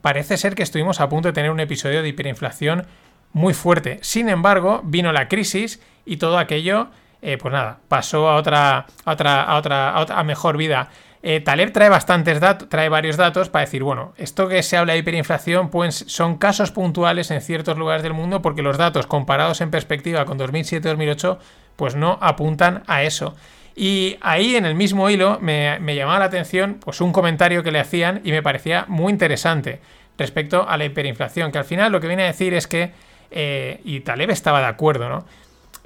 parece 0.00 0.38
ser 0.38 0.54
que 0.54 0.62
estuvimos 0.62 0.98
a 0.98 1.10
punto 1.10 1.28
de 1.28 1.34
tener 1.34 1.50
un 1.50 1.60
episodio 1.60 2.02
de 2.02 2.08
hiperinflación 2.08 2.86
muy 3.34 3.52
fuerte. 3.52 3.98
Sin 4.00 4.30
embargo, 4.30 4.80
vino 4.82 5.12
la 5.12 5.28
crisis 5.28 5.82
y 6.06 6.16
todo 6.16 6.38
aquello, 6.38 6.88
eh, 7.20 7.36
pues 7.36 7.52
nada, 7.52 7.80
pasó 7.88 8.28
a 8.28 8.36
otra, 8.36 8.86
a 9.04 9.12
otra, 9.12 9.42
a 9.42 9.58
otra, 9.58 10.18
a 10.18 10.24
mejor 10.24 10.56
vida. 10.56 10.88
Eh, 11.22 11.40
Taleb 11.40 11.72
trae 11.72 11.88
bastantes 11.88 12.38
datos, 12.38 12.68
trae 12.68 12.88
varios 12.88 13.16
datos 13.16 13.48
para 13.48 13.64
decir, 13.64 13.82
bueno, 13.82 14.14
esto 14.16 14.48
que 14.48 14.62
se 14.62 14.76
habla 14.76 14.92
de 14.92 15.00
hiperinflación 15.00 15.70
pues, 15.70 16.04
son 16.06 16.38
casos 16.38 16.70
puntuales 16.70 17.30
en 17.32 17.40
ciertos 17.40 17.76
lugares 17.76 18.04
del 18.04 18.12
mundo 18.12 18.42
porque 18.42 18.62
los 18.62 18.78
datos 18.78 19.06
comparados 19.06 19.60
en 19.60 19.72
perspectiva 19.72 20.24
con 20.24 20.38
2007-2008 20.38 21.38
pues 21.74 21.96
no 21.96 22.18
apuntan 22.20 22.84
a 22.86 23.02
eso. 23.02 23.34
Y 23.74 24.16
ahí 24.20 24.56
en 24.56 24.64
el 24.64 24.74
mismo 24.74 25.10
hilo 25.10 25.38
me, 25.40 25.78
me, 25.80 25.96
llamaba 25.96 26.20
la 26.20 26.24
atención 26.26 26.78
pues 26.82 27.00
un 27.00 27.12
comentario 27.12 27.62
que 27.62 27.72
le 27.72 27.80
hacían 27.80 28.20
y 28.24 28.30
me 28.30 28.42
parecía 28.42 28.84
muy 28.88 29.12
interesante 29.12 29.80
respecto 30.16 30.68
a 30.68 30.76
la 30.76 30.84
hiperinflación, 30.84 31.52
que 31.52 31.58
al 31.58 31.64
final 31.64 31.92
lo 31.92 32.00
que 32.00 32.06
viene 32.06 32.22
a 32.22 32.26
decir 32.26 32.54
es 32.54 32.66
que, 32.66 32.92
eh, 33.30 33.80
y 33.84 34.00
Taleb 34.00 34.30
estaba 34.30 34.60
de 34.60 34.66
acuerdo, 34.66 35.08
¿no? 35.08 35.26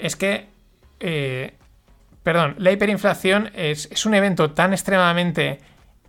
Es 0.01 0.17
que, 0.17 0.49
eh, 1.01 1.55
perdón, 2.23 2.55
la 2.59 2.73
hiperinflación 2.73 3.51
es, 3.55 4.07
un 4.07 4.15
evento 4.15 4.53
tan 4.53 4.73
extremadamente 4.73 5.59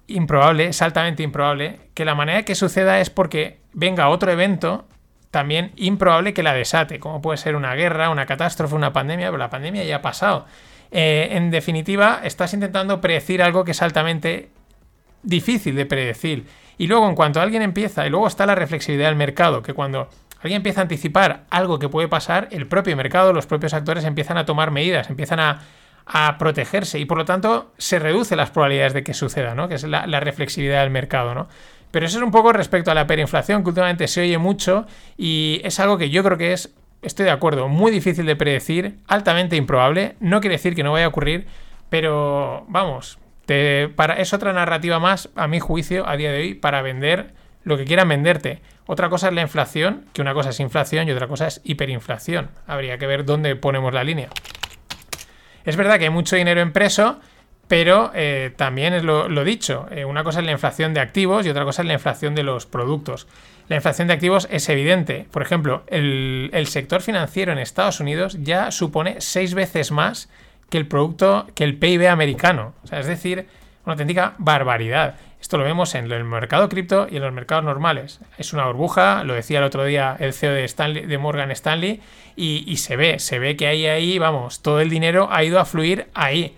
improbable, 0.07 0.67
es 0.67 0.81
altamente 0.81 1.23
improbable, 1.23 1.79
que 1.93 2.05
la 2.05 2.15
manera 2.15 2.43
que 2.43 2.55
suceda 2.55 2.99
es 2.99 3.09
porque 3.09 3.59
venga 3.73 4.09
otro 4.09 4.31
evento 4.31 4.87
también 5.29 5.71
improbable 5.77 6.33
que 6.33 6.43
la 6.43 6.53
desate, 6.53 6.99
como 6.99 7.21
puede 7.21 7.37
ser 7.37 7.55
una 7.55 7.73
guerra, 7.73 8.09
una 8.09 8.25
catástrofe, 8.25 8.75
una 8.75 8.91
pandemia, 8.91 9.27
pero 9.27 9.37
la 9.37 9.49
pandemia 9.49 9.83
ya 9.83 9.97
ha 9.97 10.01
pasado. 10.01 10.45
Eh, 10.91 11.29
en 11.31 11.51
definitiva, 11.51 12.19
estás 12.23 12.53
intentando 12.53 12.99
predecir 12.99 13.41
algo 13.41 13.63
que 13.63 13.71
es 13.71 13.81
altamente 13.81 14.49
difícil 15.23 15.75
de 15.75 15.85
predecir. 15.85 16.45
Y 16.77 16.87
luego, 16.87 17.07
en 17.07 17.15
cuanto 17.15 17.39
alguien 17.39 17.61
empieza, 17.61 18.05
y 18.05 18.09
luego 18.09 18.27
está 18.27 18.45
la 18.45 18.55
reflexividad 18.55 19.07
del 19.07 19.15
mercado, 19.15 19.61
que 19.61 19.73
cuando 19.73 20.09
alguien 20.41 20.57
empieza 20.57 20.81
a 20.81 20.83
anticipar 20.83 21.43
algo 21.49 21.79
que 21.79 21.89
puede 21.89 22.07
pasar, 22.07 22.47
el 22.51 22.67
propio 22.67 22.95
mercado, 22.95 23.33
los 23.33 23.45
propios 23.45 23.73
actores 23.73 24.03
empiezan 24.03 24.37
a 24.37 24.45
tomar 24.45 24.71
medidas, 24.71 25.09
empiezan 25.09 25.39
a, 25.39 25.59
protegerse 26.39 26.99
y 26.99 27.05
por 27.05 27.17
lo 27.17 27.23
tanto 27.23 27.71
se 27.77 27.97
reducen 27.97 28.37
las 28.37 28.49
probabilidades 28.49 28.91
de 28.93 29.01
que 29.01 29.13
suceda, 29.13 29.55
¿no? 29.55 29.69
Que 29.69 29.75
es 29.75 29.83
la, 29.83 30.19
reflexividad 30.19 30.81
del 30.81 30.89
mercado, 30.89 31.33
¿no? 31.33 31.47
Pero 31.91 32.05
eso 32.05 32.17
es 32.17 32.23
un 32.23 32.31
poco 32.31 32.51
respecto 32.51 32.91
a 32.91 32.95
la 32.95 33.07
perinflación, 33.07 33.63
que 33.63 33.69
últimamente 33.69 34.09
se 34.09 34.21
oye 34.21 34.37
mucho 34.37 34.85
y 35.15 35.61
es 35.63 35.79
algo 35.79 35.97
que 35.97 36.09
yo 36.09 36.21
creo 36.23 36.37
que 36.37 36.51
es, 36.51 36.73
estoy 37.01 37.25
de 37.25 37.31
acuerdo, 37.31 37.69
muy 37.69 37.91
difícil 37.91 38.25
de 38.25 38.35
predecir, 38.35 38.97
altamente 39.07 39.55
improbable. 39.55 40.15
No 40.19 40.41
quiere 40.41 40.55
decir 40.55 40.75
que 40.75 40.83
no 40.83 40.91
vaya 40.91 41.05
a 41.05 41.09
ocurrir, 41.09 41.47
pero 41.89 42.65
vamos, 42.67 43.17
para, 43.95 44.15
es 44.15 44.33
otra 44.33 44.53
narrativa 44.53 44.99
más, 44.99 45.29
a 45.35 45.47
mi 45.47 45.59
juicio, 45.59 46.07
a 46.07 46.15
día 46.15 46.31
de 46.31 46.39
hoy, 46.39 46.53
para 46.53 46.81
vender 46.81 47.33
lo 47.63 47.77
que 47.77 47.85
quieran 47.85 48.09
venderte. 48.09 48.61
Otra 48.85 49.09
cosa 49.09 49.29
es 49.29 49.33
la 49.33 49.41
inflación, 49.41 50.05
que 50.13 50.21
una 50.21 50.33
cosa 50.33 50.49
es 50.49 50.59
inflación 50.59 51.07
y 51.07 51.11
otra 51.11 51.27
cosa 51.27 51.47
es 51.47 51.61
hiperinflación. 51.63 52.49
Habría 52.67 52.97
que 52.97 53.07
ver 53.07 53.25
dónde 53.25 53.55
ponemos 53.55 53.93
la 53.93 54.03
línea. 54.03 54.29
Es 55.63 55.75
verdad 55.75 55.97
que 55.99 56.05
hay 56.05 56.09
mucho 56.09 56.35
dinero 56.35 56.61
impreso, 56.61 57.19
pero 57.67 58.11
eh, 58.13 58.51
también 58.57 58.93
es 58.93 59.03
lo, 59.03 59.43
dicho. 59.43 59.87
Eh, 59.91 60.03
una 60.03 60.23
cosa 60.23 60.39
es 60.39 60.45
la 60.45 60.51
inflación 60.51 60.93
de 60.93 60.99
activos 60.99 61.45
y 61.45 61.49
otra 61.49 61.63
cosa 61.63 61.83
es 61.83 61.87
la 61.87 61.93
inflación 61.93 62.35
de 62.35 62.43
los 62.43 62.65
productos. 62.65 63.27
La 63.67 63.77
inflación 63.77 64.07
de 64.07 64.15
activos 64.15 64.47
es 64.51 64.67
evidente. 64.67 65.27
Por 65.31 65.41
ejemplo, 65.41 65.83
el, 65.87 66.49
el 66.51 66.67
sector 66.67 67.01
financiero 67.01 67.51
en 67.53 67.59
Estados 67.59 67.99
Unidos 67.99 68.37
ya 68.41 68.71
supone 68.71 69.15
seis 69.19 69.53
veces 69.53 69.91
más 69.91 70.29
que 70.69 70.77
el 70.77 70.87
producto, 70.87 71.47
que 71.53 71.63
el 71.63 71.77
PIB 71.77 72.07
americano. 72.07 72.73
O 72.83 72.87
sea, 72.87 72.99
es 72.99 73.05
decir, 73.05 73.47
una 73.85 73.93
auténtica 73.93 74.35
barbaridad. 74.37 75.15
Esto 75.41 75.57
lo 75.57 75.63
vemos 75.63 75.95
en 75.95 76.09
el 76.11 76.23
mercado 76.23 76.69
cripto 76.69 77.07
y 77.09 77.17
en 77.17 77.23
los 77.23 77.33
mercados 77.33 77.65
normales. 77.65 78.19
Es 78.37 78.53
una 78.53 78.67
burbuja, 78.67 79.23
lo 79.23 79.33
decía 79.33 79.57
el 79.57 79.65
otro 79.65 79.83
día 79.83 80.15
el 80.19 80.33
CEO 80.33 80.53
de, 80.53 81.17
Morgan 81.17 81.49
Stanley, 81.51 81.99
y, 82.35 82.77
se 82.77 82.95
ve, 82.95 83.17
se 83.17 83.39
ve 83.39 83.57
que 83.57 83.67
ahí, 83.67 83.87
ahí, 83.87 84.19
vamos, 84.19 84.61
todo 84.61 84.79
el 84.79 84.89
dinero 84.89 85.27
ha 85.31 85.43
ido 85.43 85.59
a 85.59 85.65
fluir 85.65 86.07
ahí. 86.13 86.55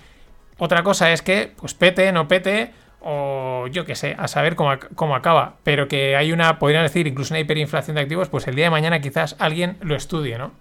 Otra 0.57 0.83
cosa 0.83 1.11
es 1.13 1.21
que, 1.21 1.53
pues 1.55 1.73
pete, 1.73 2.11
no 2.11 2.27
pete, 2.27 2.71
o 3.01 3.67
yo 3.71 3.85
qué 3.85 3.95
sé, 3.95 4.15
a 4.19 4.27
saber 4.27 4.55
cómo, 4.55 4.73
cómo, 4.95 5.15
acaba. 5.15 5.55
Pero 5.63 5.87
que 5.87 6.17
hay 6.17 6.33
una, 6.33 6.59
podrían 6.59 6.83
decir, 6.83 7.07
incluso 7.07 7.33
una 7.33 7.39
hiperinflación 7.39 7.95
de 7.95 8.01
activos, 8.01 8.27
pues 8.27 8.47
el 8.47 8.55
día 8.55 8.65
de 8.65 8.71
mañana 8.71 8.99
quizás 8.99 9.37
alguien 9.39 9.77
lo 9.81 9.95
estudie, 9.95 10.37
¿no? 10.37 10.51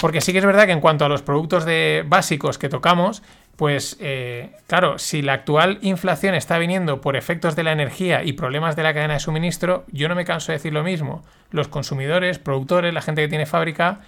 Porque 0.00 0.20
sí 0.20 0.32
que 0.32 0.38
es 0.38 0.46
verdad 0.46 0.66
que 0.66 0.72
en 0.72 0.80
cuanto 0.80 1.04
a 1.04 1.08
los 1.08 1.22
productos 1.22 1.64
de 1.64 2.04
básicos 2.06 2.58
que 2.58 2.68
tocamos, 2.68 3.22
pues 3.60 3.98
eh, 4.00 4.52
claro, 4.68 4.98
si 4.98 5.20
la 5.20 5.34
actual 5.34 5.80
inflación 5.82 6.34
está 6.34 6.56
viniendo 6.56 7.02
por 7.02 7.14
efectos 7.14 7.56
de 7.56 7.62
la 7.62 7.72
energía 7.72 8.24
y 8.24 8.32
problemas 8.32 8.74
de 8.74 8.82
la 8.82 8.94
cadena 8.94 9.12
de 9.12 9.20
suministro, 9.20 9.84
yo 9.92 10.08
no 10.08 10.14
me 10.14 10.24
canso 10.24 10.50
de 10.50 10.56
decir 10.56 10.72
lo 10.72 10.82
mismo. 10.82 11.22
Los 11.50 11.68
consumidores, 11.68 12.38
productores, 12.38 12.94
la 12.94 13.02
gente 13.02 13.20
que 13.20 13.28
tiene 13.28 13.44
fábrica, 13.44 14.00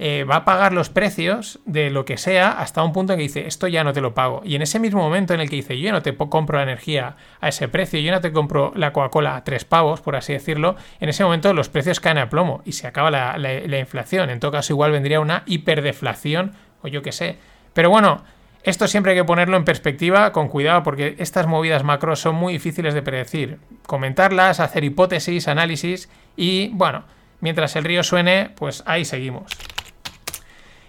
eh, 0.00 0.24
va 0.28 0.38
a 0.38 0.44
pagar 0.44 0.72
los 0.72 0.88
precios 0.88 1.60
de 1.64 1.90
lo 1.90 2.04
que 2.04 2.16
sea 2.16 2.50
hasta 2.50 2.82
un 2.82 2.92
punto 2.92 3.12
en 3.12 3.18
que 3.20 3.22
dice, 3.22 3.46
esto 3.46 3.68
ya 3.68 3.84
no 3.84 3.92
te 3.92 4.00
lo 4.00 4.14
pago. 4.14 4.42
Y 4.44 4.56
en 4.56 4.62
ese 4.62 4.80
mismo 4.80 5.00
momento 5.00 5.32
en 5.32 5.38
el 5.38 5.48
que 5.48 5.54
dice, 5.54 5.78
yo 5.78 5.92
no 5.92 6.02
te 6.02 6.16
compro 6.16 6.56
la 6.56 6.64
energía 6.64 7.14
a 7.40 7.50
ese 7.50 7.68
precio, 7.68 8.00
yo 8.00 8.10
no 8.10 8.20
te 8.20 8.32
compro 8.32 8.72
la 8.74 8.92
Coca-Cola 8.92 9.36
a 9.36 9.44
tres 9.44 9.64
pavos, 9.64 10.00
por 10.00 10.16
así 10.16 10.32
decirlo, 10.32 10.74
en 10.98 11.08
ese 11.08 11.22
momento 11.22 11.54
los 11.54 11.68
precios 11.68 12.00
caen 12.00 12.18
a 12.18 12.28
plomo 12.28 12.62
y 12.64 12.72
se 12.72 12.88
acaba 12.88 13.12
la, 13.12 13.38
la 13.38 13.78
inflación. 13.78 14.28
En 14.28 14.40
todo 14.40 14.50
caso, 14.50 14.72
igual 14.72 14.90
vendría 14.90 15.20
una 15.20 15.44
hiperdeflación 15.46 16.54
o 16.82 16.88
yo 16.88 17.00
qué 17.02 17.12
sé. 17.12 17.36
Pero 17.74 17.90
bueno, 17.90 18.24
esto 18.68 18.86
siempre 18.86 19.12
hay 19.12 19.18
que 19.18 19.24
ponerlo 19.24 19.56
en 19.56 19.64
perspectiva 19.64 20.30
con 20.32 20.48
cuidado 20.48 20.82
porque 20.82 21.16
estas 21.18 21.46
movidas 21.46 21.84
macro 21.84 22.16
son 22.16 22.34
muy 22.34 22.52
difíciles 22.52 22.92
de 22.92 23.00
predecir. 23.00 23.58
Comentarlas, 23.86 24.60
hacer 24.60 24.84
hipótesis, 24.84 25.48
análisis 25.48 26.10
y 26.36 26.68
bueno, 26.74 27.04
mientras 27.40 27.76
el 27.76 27.84
río 27.84 28.02
suene, 28.02 28.50
pues 28.56 28.82
ahí 28.84 29.06
seguimos. 29.06 29.50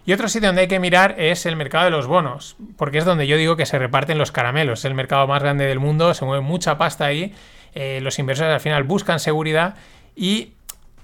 Y 0.05 0.11
otro 0.11 0.27
sitio 0.27 0.49
donde 0.49 0.63
hay 0.63 0.67
que 0.67 0.79
mirar 0.79 1.15
es 1.19 1.45
el 1.45 1.55
mercado 1.55 1.85
de 1.85 1.91
los 1.91 2.05
bonos, 2.05 2.57
porque 2.75 2.97
es 2.97 3.05
donde 3.05 3.27
yo 3.27 3.37
digo 3.37 3.55
que 3.55 3.65
se 3.65 3.79
reparten 3.79 4.17
los 4.17 4.33
caramelos. 4.33 4.79
Es 4.79 4.85
el 4.85 4.93
mercado 4.93 5.25
más 5.27 5.41
grande 5.41 5.65
del 5.65 5.79
mundo, 5.79 6.13
se 6.13 6.25
mueve 6.25 6.43
mucha 6.43 6.77
pasta 6.77 7.05
ahí. 7.05 7.33
eh, 7.75 7.99
los 8.01 8.19
inversores 8.19 8.53
al 8.53 8.59
final 8.59 8.83
buscan 8.83 9.19
seguridad 9.19 9.75
y 10.15 10.53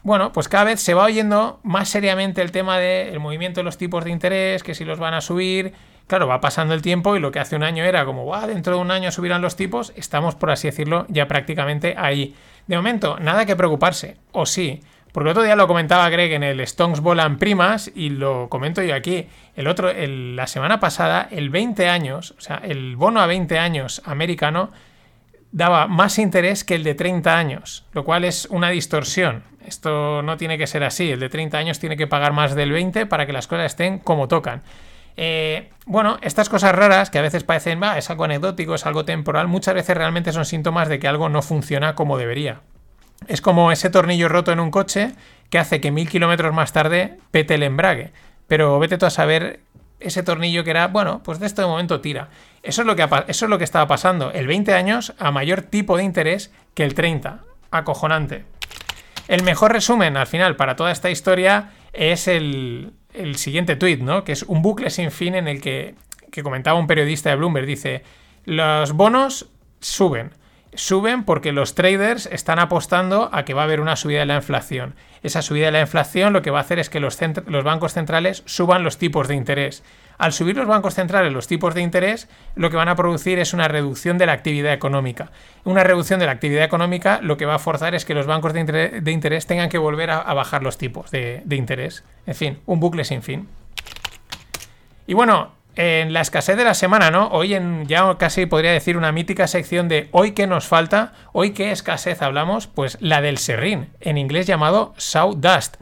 bueno, 0.06 0.32
pues 0.32 0.48
cada 0.48 0.66
vez 0.66 0.80
se 0.80 0.94
va 0.94 1.06
oyendo 1.06 1.60
más 1.64 1.90
seriamente 1.90 2.44
el 2.44 2.52
tema 2.52 2.78
del 2.78 3.20
movimiento 3.20 3.62
de 3.62 3.64
los 3.64 3.80
tipos 3.80 4.06
de 4.06 4.12
interés, 4.12 4.62
que 4.62 4.76
si 4.76 4.86
los 4.86 5.00
van 5.00 5.16
a 5.16 5.20
subir. 5.20 5.74
Claro, 6.06 6.28
va 6.28 6.40
pasando 6.40 6.76
el 6.76 6.84
tiempo 6.84 7.16
y 7.16 7.20
lo 7.20 7.32
que 7.32 7.40
hace 7.40 7.56
un 7.56 7.64
año 7.64 7.84
era 7.84 8.06
como, 8.06 8.24
wow, 8.24 8.46
dentro 8.46 8.76
de 8.76 8.82
un 8.82 8.92
año 8.92 9.12
subirán 9.12 9.42
los 9.42 9.56
tipos, 9.56 9.94
estamos, 9.96 10.36
por 10.36 10.52
así 10.52 10.68
decirlo, 10.68 11.08
ya 11.10 11.28
prácticamente 11.28 11.96
ahí. 11.98 12.36
De 12.68 12.76
momento, 12.76 13.18
nada 13.20 13.48
que 13.48 13.56
preocuparse, 13.56 14.18
o 14.32 14.46
sí, 14.46 14.80
porque 15.12 15.30
el 15.30 15.32
otro 15.32 15.42
día 15.42 15.56
lo 15.56 15.66
comentaba 15.66 16.08
Greg 16.10 16.34
en 16.34 16.44
el 16.44 16.60
Stones 16.60 17.00
Volan 17.00 17.40
Primas 17.40 17.92
y 17.96 18.10
lo 18.10 18.48
comento 18.48 18.84
yo 18.84 18.94
aquí. 18.94 19.28
El 19.56 19.66
otro, 19.66 19.92
la 19.92 20.46
semana 20.46 20.80
pasada, 20.80 21.28
el 21.32 21.50
20 21.50 21.90
años, 21.90 22.36
o 22.38 22.42
sea, 22.42 22.62
el 22.64 22.96
bono 22.96 23.22
a 23.22 23.26
20 23.26 23.58
años 23.58 24.04
americano 24.06 24.70
daba 25.52 25.88
más 25.88 26.20
interés 26.20 26.64
que 26.64 26.76
el 26.76 26.84
de 26.84 26.94
30 26.94 27.36
años, 27.36 27.86
lo 27.94 28.04
cual 28.04 28.24
es 28.24 28.46
una 28.52 28.70
distorsión. 28.70 29.55
Esto 29.66 30.22
no 30.22 30.38
tiene 30.38 30.58
que 30.58 30.68
ser 30.68 30.84
así. 30.84 31.12
El 31.12 31.20
de 31.20 31.30
30 31.30 31.58
años 31.58 31.80
tiene 31.80 31.98
que 31.98 32.08
pagar 32.08 32.34
más 32.34 32.56
del 32.56 32.72
20 32.72 33.06
para 33.06 33.26
que 33.26 33.34
las 33.34 33.48
cosas 33.48 33.66
estén 33.68 34.00
como 34.00 34.28
tocan. 34.28 34.64
Eh, 35.18 35.70
bueno, 35.86 36.18
estas 36.22 36.50
cosas 36.50 36.76
raras 36.76 37.10
que 37.10 37.20
a 37.20 37.22
veces 37.22 37.44
parecen, 37.44 37.82
va, 37.82 37.98
es 37.98 38.10
algo 38.10 38.26
anecdótico, 38.26 38.76
es 38.76 38.86
algo 38.86 39.06
temporal, 39.06 39.48
muchas 39.48 39.74
veces 39.74 39.96
realmente 39.96 40.34
son 40.34 40.46
síntomas 40.46 40.90
de 40.90 41.00
que 41.00 41.08
algo 41.08 41.30
no 41.30 41.42
funciona 41.42 41.96
como 41.96 42.18
debería. 42.18 42.62
Es 43.28 43.42
como 43.42 43.72
ese 43.72 43.90
tornillo 43.90 44.28
roto 44.28 44.52
en 44.52 44.60
un 44.60 44.72
coche 44.72 45.14
que 45.50 45.58
hace 45.58 45.80
que 45.80 45.92
mil 45.92 46.10
kilómetros 46.10 46.54
más 46.54 46.74
tarde 46.74 47.18
pete 47.32 47.56
el 47.56 47.64
embrague. 47.64 48.12
Pero 48.48 48.78
vete 48.78 48.98
tú 48.98 49.06
a 49.06 49.10
saber 49.10 49.62
ese 50.00 50.22
tornillo 50.22 50.64
que 50.64 50.72
era, 50.72 50.88
bueno, 50.88 51.22
pues 51.24 51.40
de 51.40 51.48
este 51.48 51.64
momento 51.64 52.02
tira. 52.02 52.30
Eso 52.62 52.82
es, 52.82 52.88
lo 52.88 52.96
que, 52.96 53.08
eso 53.28 53.46
es 53.46 53.50
lo 53.50 53.58
que 53.58 53.64
estaba 53.64 53.88
pasando. 53.88 54.32
El 54.32 54.48
20 54.48 54.74
años 54.74 55.14
a 55.18 55.32
mayor 55.32 55.62
tipo 55.62 55.98
de 55.98 56.04
interés 56.04 56.52
que 56.74 56.84
el 56.84 56.94
30. 56.94 57.40
Acojonante. 57.72 58.46
El 59.28 59.44
mejor 59.44 59.72
resumen 59.72 60.18
al 60.18 60.28
final 60.28 60.56
para 60.56 60.76
toda 60.76 60.92
esta 60.92 61.10
historia 61.10 61.72
es 61.94 62.28
el, 62.28 62.94
siguiente 63.36 63.76
tuit, 63.76 64.02
¿no? 64.02 64.24
Que 64.24 64.34
es 64.34 64.44
un 64.44 64.62
bucle 64.62 64.90
sin 64.90 65.12
fin 65.12 65.36
en 65.36 65.48
el 65.48 65.62
que, 65.62 65.96
que 66.32 66.44
comentaba 66.44 66.80
un 66.80 66.88
periodista 66.88 67.30
de 67.30 67.38
Bloomberg. 67.38 67.66
Dice, 67.66 68.04
los 68.46 68.94
bonos 68.94 69.50
suben. 69.80 70.32
Suben 70.74 71.24
porque 71.24 71.54
los 71.54 71.74
traders 71.74 72.26
están 72.26 72.60
apostando 72.60 73.30
a 73.32 73.46
que 73.46 73.54
va 73.54 73.62
a 73.62 73.64
haber 73.64 73.80
una 73.80 73.96
subida 73.96 74.20
de 74.20 74.26
la 74.26 74.36
inflación. 74.36 74.96
Esa 75.24 75.42
subida 75.42 75.68
de 75.68 75.72
la 75.72 75.82
inflación 75.82 76.34
lo 76.34 76.42
que 76.42 76.52
va 76.52 76.60
a 76.60 76.62
hacer 76.62 76.80
es 76.80 76.90
que 76.90 77.00
los, 77.00 77.18
los 77.48 77.64
bancos 77.64 77.94
centrales 77.94 78.44
suban 78.46 78.84
los 78.84 78.98
tipos 78.98 79.28
de 79.28 79.36
interés. 79.36 79.84
Al 80.18 80.34
subir 80.34 80.56
los 80.56 80.68
bancos 80.68 80.94
centrales 80.94 81.34
los 81.34 81.48
tipos 81.48 81.74
de 81.74 81.82
interés, 81.82 82.30
lo 82.56 82.70
que 82.70 82.78
van 82.78 82.90
a 82.90 82.96
producir 82.96 83.40
es 83.40 83.54
una 83.54 83.68
reducción 83.68 84.18
de 84.18 84.26
la 84.26 84.32
actividad 84.32 84.74
económica. 84.74 85.32
Una 85.64 85.84
reducción 85.84 86.20
de 86.20 86.26
la 86.26 86.32
actividad 86.32 86.64
económica 86.64 87.20
lo 87.22 87.38
que 87.38 87.46
va 87.46 87.56
a 87.56 87.60
forzar 87.60 87.96
es 87.96 88.06
que 88.06 88.14
los 88.14 88.26
bancos 88.26 88.54
de 88.54 89.12
interés, 89.12 89.48
tengan 89.48 89.70
que 89.70 89.78
volver 89.78 90.12
a, 90.12 90.34
bajar 90.34 90.64
los 90.64 90.78
tipos 90.78 91.12
de, 91.12 91.44
interés. 91.50 92.04
En 92.26 92.36
fin, 92.36 92.60
un 92.66 92.80
bucle 92.80 93.04
sin 93.04 93.22
fin. 93.22 93.48
Y 95.08 95.14
bueno, 95.14 95.52
en 95.76 96.14
la 96.14 96.22
escasez 96.22 96.56
de 96.58 96.64
la 96.64 96.74
semana, 96.74 97.12
¿no? 97.12 97.28
Hoy 97.28 97.54
en 97.54 97.86
ya 97.88 98.16
casi 98.18 98.46
podría 98.46 98.72
decir 98.72 98.98
una 98.98 99.12
mítica 99.12 99.48
sección 99.48 99.88
de 99.88 100.08
hoy 100.12 100.32
qué 100.32 100.48
nos 100.48 100.68
falta, 100.68 101.14
hoy 101.34 101.52
qué 101.52 101.72
escasez 101.72 102.22
hablamos, 102.22 102.68
pues 102.68 102.98
la 103.02 103.22
del 103.22 103.38
serrín, 103.38 103.90
en 104.00 104.18
inglés 104.18 104.48
llamado 104.48 104.94
sawdust. 104.98 105.76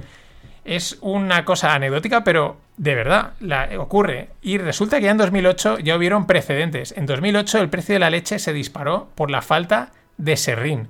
Es 0.65 0.98
una 1.01 1.46
cosa 1.46 1.74
anecdótica, 1.74 2.24
pero 2.24 2.58
de 2.77 2.96
verdad, 2.96 3.34
la, 3.39 3.70
ocurre. 3.79 4.29
Y 4.41 4.58
resulta 4.58 4.98
que 4.98 5.05
ya 5.05 5.12
en 5.12 5.17
2008 5.17 5.79
ya 5.79 5.96
hubieron 5.96 6.25
precedentes. 6.25 6.93
En 6.98 7.05
2008 7.05 7.60
el 7.60 7.70
precio 7.70 7.93
de 7.93 8.00
la 8.00 8.10
leche 8.10 8.39
se 8.39 8.53
disparó 8.53 9.10
por 9.15 9.29
la 9.29 9.41
falta 9.41 9.91
de 10.17 10.38
serrín. 10.38 10.89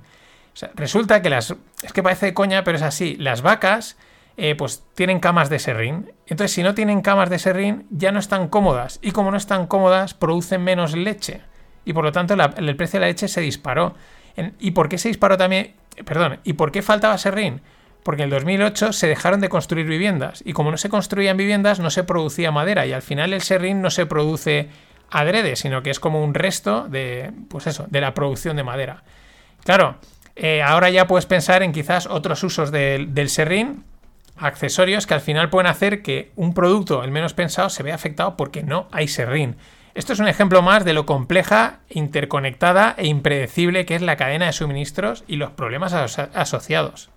resulta 0.74 1.22
que 1.22 1.30
las... 1.30 1.54
Es 1.82 1.92
que 1.92 2.02
parece 2.02 2.34
coña, 2.34 2.64
pero 2.64 2.76
es 2.76 2.82
así. 2.82 3.16
Las 3.16 3.42
vacas 3.42 3.96
eh, 4.36 4.54
pues 4.54 4.82
tienen 4.94 5.20
camas 5.20 5.50
de 5.50 5.58
serrín. 5.58 6.12
Entonces, 6.26 6.52
si 6.52 6.62
no 6.62 6.74
tienen 6.74 7.02
camas 7.02 7.30
de 7.30 7.38
serrín, 7.38 7.86
ya 7.90 8.12
no 8.12 8.18
están 8.18 8.48
cómodas. 8.48 8.98
Y 9.02 9.10
como 9.10 9.30
no 9.30 9.36
están 9.36 9.66
cómodas, 9.66 10.14
producen 10.14 10.62
menos 10.62 10.94
leche. 10.96 11.42
Y 11.84 11.92
por 11.92 12.04
lo 12.04 12.12
tanto, 12.12 12.34
el 12.34 12.76
precio 12.76 12.98
de 12.98 13.06
la 13.06 13.08
leche 13.08 13.28
se 13.28 13.40
disparó. 13.40 13.94
¿Y 14.58 14.72
por 14.72 14.88
qué 14.88 14.98
se 14.98 15.08
disparó 15.08 15.36
también? 15.36 15.74
Perdón, 16.04 16.40
¿y 16.44 16.54
por 16.54 16.72
qué 16.72 16.82
faltaba 16.82 17.18
serrín? 17.18 17.60
Porque 18.04 18.22
en 18.22 18.26
el 18.26 18.30
2008 18.30 18.92
se 18.92 19.08
dejaron 19.08 19.40
de 19.40 19.48
construir 19.48 19.86
viviendas. 19.86 20.42
Y 20.46 20.52
como 20.52 20.70
no 20.70 20.76
se 20.76 20.88
construían 20.88 21.36
viviendas, 21.36 21.80
no 21.80 21.90
se 21.90 22.04
producía 22.04 22.52
madera. 22.52 22.86
Y 22.86 22.92
al 22.92 23.02
final 23.02 23.32
el 23.32 23.42
serrín 23.42 23.82
no 23.82 23.90
se 23.90 24.06
produce 24.06 24.68
adrede, 25.10 25.56
sino 25.56 25.82
que 25.82 25.90
es 25.90 25.98
como 25.98 26.22
un 26.22 26.34
resto 26.34 26.86
de, 26.88 27.32
pues 27.48 27.66
eso, 27.66 27.86
de 27.88 28.00
la 28.00 28.14
producción 28.14 28.56
de 28.56 28.62
madera. 28.62 29.02
Claro, 29.64 29.96
eh, 30.36 30.62
ahora 30.62 30.90
ya 30.90 31.06
puedes 31.06 31.26
pensar 31.26 31.62
en 31.62 31.72
quizás 31.72 32.06
otros 32.06 32.42
usos 32.42 32.70
del, 32.70 33.14
del 33.14 33.30
serrín, 33.30 33.84
accesorios 34.36 35.06
que 35.06 35.14
al 35.14 35.20
final 35.20 35.50
pueden 35.50 35.68
hacer 35.68 36.02
que 36.02 36.32
un 36.36 36.54
producto, 36.54 37.04
el 37.04 37.10
menos 37.10 37.34
pensado, 37.34 37.70
se 37.70 37.82
vea 37.82 37.94
afectado 37.94 38.36
porque 38.36 38.62
no 38.62 38.88
hay 38.92 39.08
serrín. 39.08 39.56
Esto 39.94 40.12
es 40.12 40.18
un 40.18 40.26
ejemplo 40.26 40.60
más 40.60 40.84
de 40.84 40.92
lo 40.92 41.06
compleja, 41.06 41.78
interconectada 41.88 42.94
e 42.98 43.06
impredecible 43.06 43.86
que 43.86 43.94
es 43.94 44.02
la 44.02 44.16
cadena 44.16 44.46
de 44.46 44.52
suministros 44.52 45.22
y 45.28 45.36
los 45.36 45.52
problemas 45.52 45.92
asociados. 45.92 47.10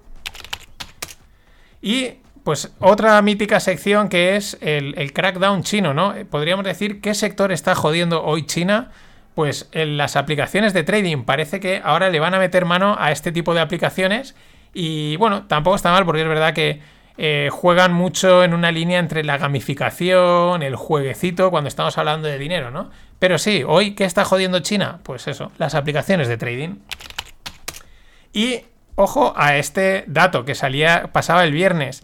Y 1.82 2.16
pues 2.44 2.74
otra 2.80 3.22
mítica 3.22 3.60
sección 3.60 4.10
que 4.10 4.36
es 4.36 4.58
el, 4.62 4.98
el, 4.98 5.14
crackdown 5.14 5.64
chino, 5.64 5.94
¿no? 5.94 6.14
Podríamos 6.30 6.66
decir 6.66 7.02
qué 7.02 7.14
sector 7.14 7.52
está 7.52 7.76
jodiendo 7.76 8.24
hoy 8.24 8.46
China. 8.46 8.92
Pues 9.36 9.70
las 9.74 10.16
aplicaciones 10.16 10.74
de 10.74 10.84
trading 10.84 11.24
parece 11.24 11.60
que 11.60 11.80
ahora 11.84 12.10
le 12.10 12.20
van 12.20 12.34
a 12.34 12.40
meter 12.40 12.66
mano 12.66 12.96
a 12.98 13.12
este 13.12 13.32
tipo 13.32 13.54
de 13.54 13.60
aplicaciones. 13.60 14.34
Y 14.74 15.16
bueno, 15.18 15.46
tampoco 15.48 15.76
está 15.76 15.92
mal 15.92 16.06
porque 16.06 16.22
es 16.22 16.28
verdad 16.28 16.54
que 16.54 16.82
eh, 17.20 17.50
juegan 17.52 17.94
mucho 17.94 18.44
en 18.44 18.54
una 18.54 18.72
línea 18.72 19.00
entre 19.00 19.24
la 19.24 19.38
gamificación, 19.38 20.62
el 20.62 20.76
jueguecito, 20.76 21.50
cuando 21.50 21.68
estamos 21.68 21.98
hablando 21.98 22.28
de 22.28 22.38
dinero, 22.38 22.70
¿no? 22.70 22.92
Pero 23.18 23.40
sí, 23.40 23.64
hoy, 23.66 23.96
¿qué 23.96 24.06
está 24.06 24.24
jodiendo 24.24 24.60
China? 24.60 25.00
Pues 25.04 25.28
eso, 25.28 25.52
las 25.58 25.74
aplicaciones 25.74 26.28
de 26.28 26.38
trading. 26.38 26.76
Y 28.34 28.62
ojo 28.98 29.34
a 29.38 29.56
este 29.58 30.04
dato 30.08 30.44
que 30.44 30.56
salía, 30.56 31.12
pasaba 31.14 31.46
el 31.46 31.54
viernes. 31.54 32.04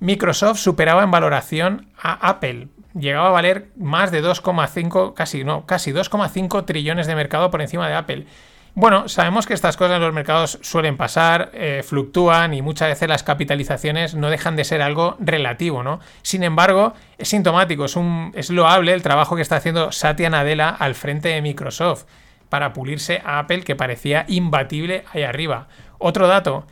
Microsoft 0.00 0.58
superaba 0.58 1.04
en 1.04 1.10
valoración 1.10 1.88
a 1.96 2.28
Apple. 2.28 2.68
Llegaba 2.98 3.28
a 3.28 3.32
valer 3.32 3.68
más 3.76 4.10
de 4.10 4.24
2,5, 4.24 5.14
casi 5.14 5.44
no, 5.44 5.66
casi 5.66 5.92
2,5 5.92 6.64
trillones 6.64 7.06
de 7.06 7.14
mercado 7.14 7.50
por 7.50 7.60
encima 7.60 7.86
de 7.86 7.94
Apple. 7.94 8.26
Bueno, 8.74 9.08
sabemos 9.08 9.46
que 9.46 9.52
estas 9.54 9.76
cosas 9.76 9.96
en 9.96 10.02
los 10.02 10.14
mercados 10.14 10.58
suelen 10.62 10.96
pasar, 10.96 11.50
eh, 11.52 11.82
fluctúan 11.84 12.54
y 12.54 12.62
muchas 12.62 12.88
veces 12.88 13.08
las 13.08 13.22
capitalizaciones 13.22 14.14
no 14.14 14.30
dejan 14.30 14.56
de 14.56 14.64
ser 14.64 14.80
algo 14.80 15.16
relativo, 15.18 15.82
¿no? 15.82 16.00
Sin 16.22 16.42
embargo, 16.44 16.94
es 17.18 17.28
sintomático, 17.28 17.84
es, 17.84 17.98
es 18.34 18.48
loable 18.48 18.92
el 18.92 19.02
trabajo 19.02 19.36
que 19.36 19.42
está 19.42 19.56
haciendo 19.56 19.92
Satya 19.92 20.30
Nadella 20.30 20.70
al 20.70 20.94
frente 20.94 21.28
de 21.28 21.42
Microsoft 21.42 22.04
para 22.48 22.72
pulirse 22.72 23.20
a 23.24 23.40
Apple 23.40 23.62
que 23.62 23.76
parecía 23.76 24.24
imbatible 24.28 25.04
ahí 25.12 25.24
arriba. 25.24 25.68
Otro 26.00 26.26
dato, 26.26 26.66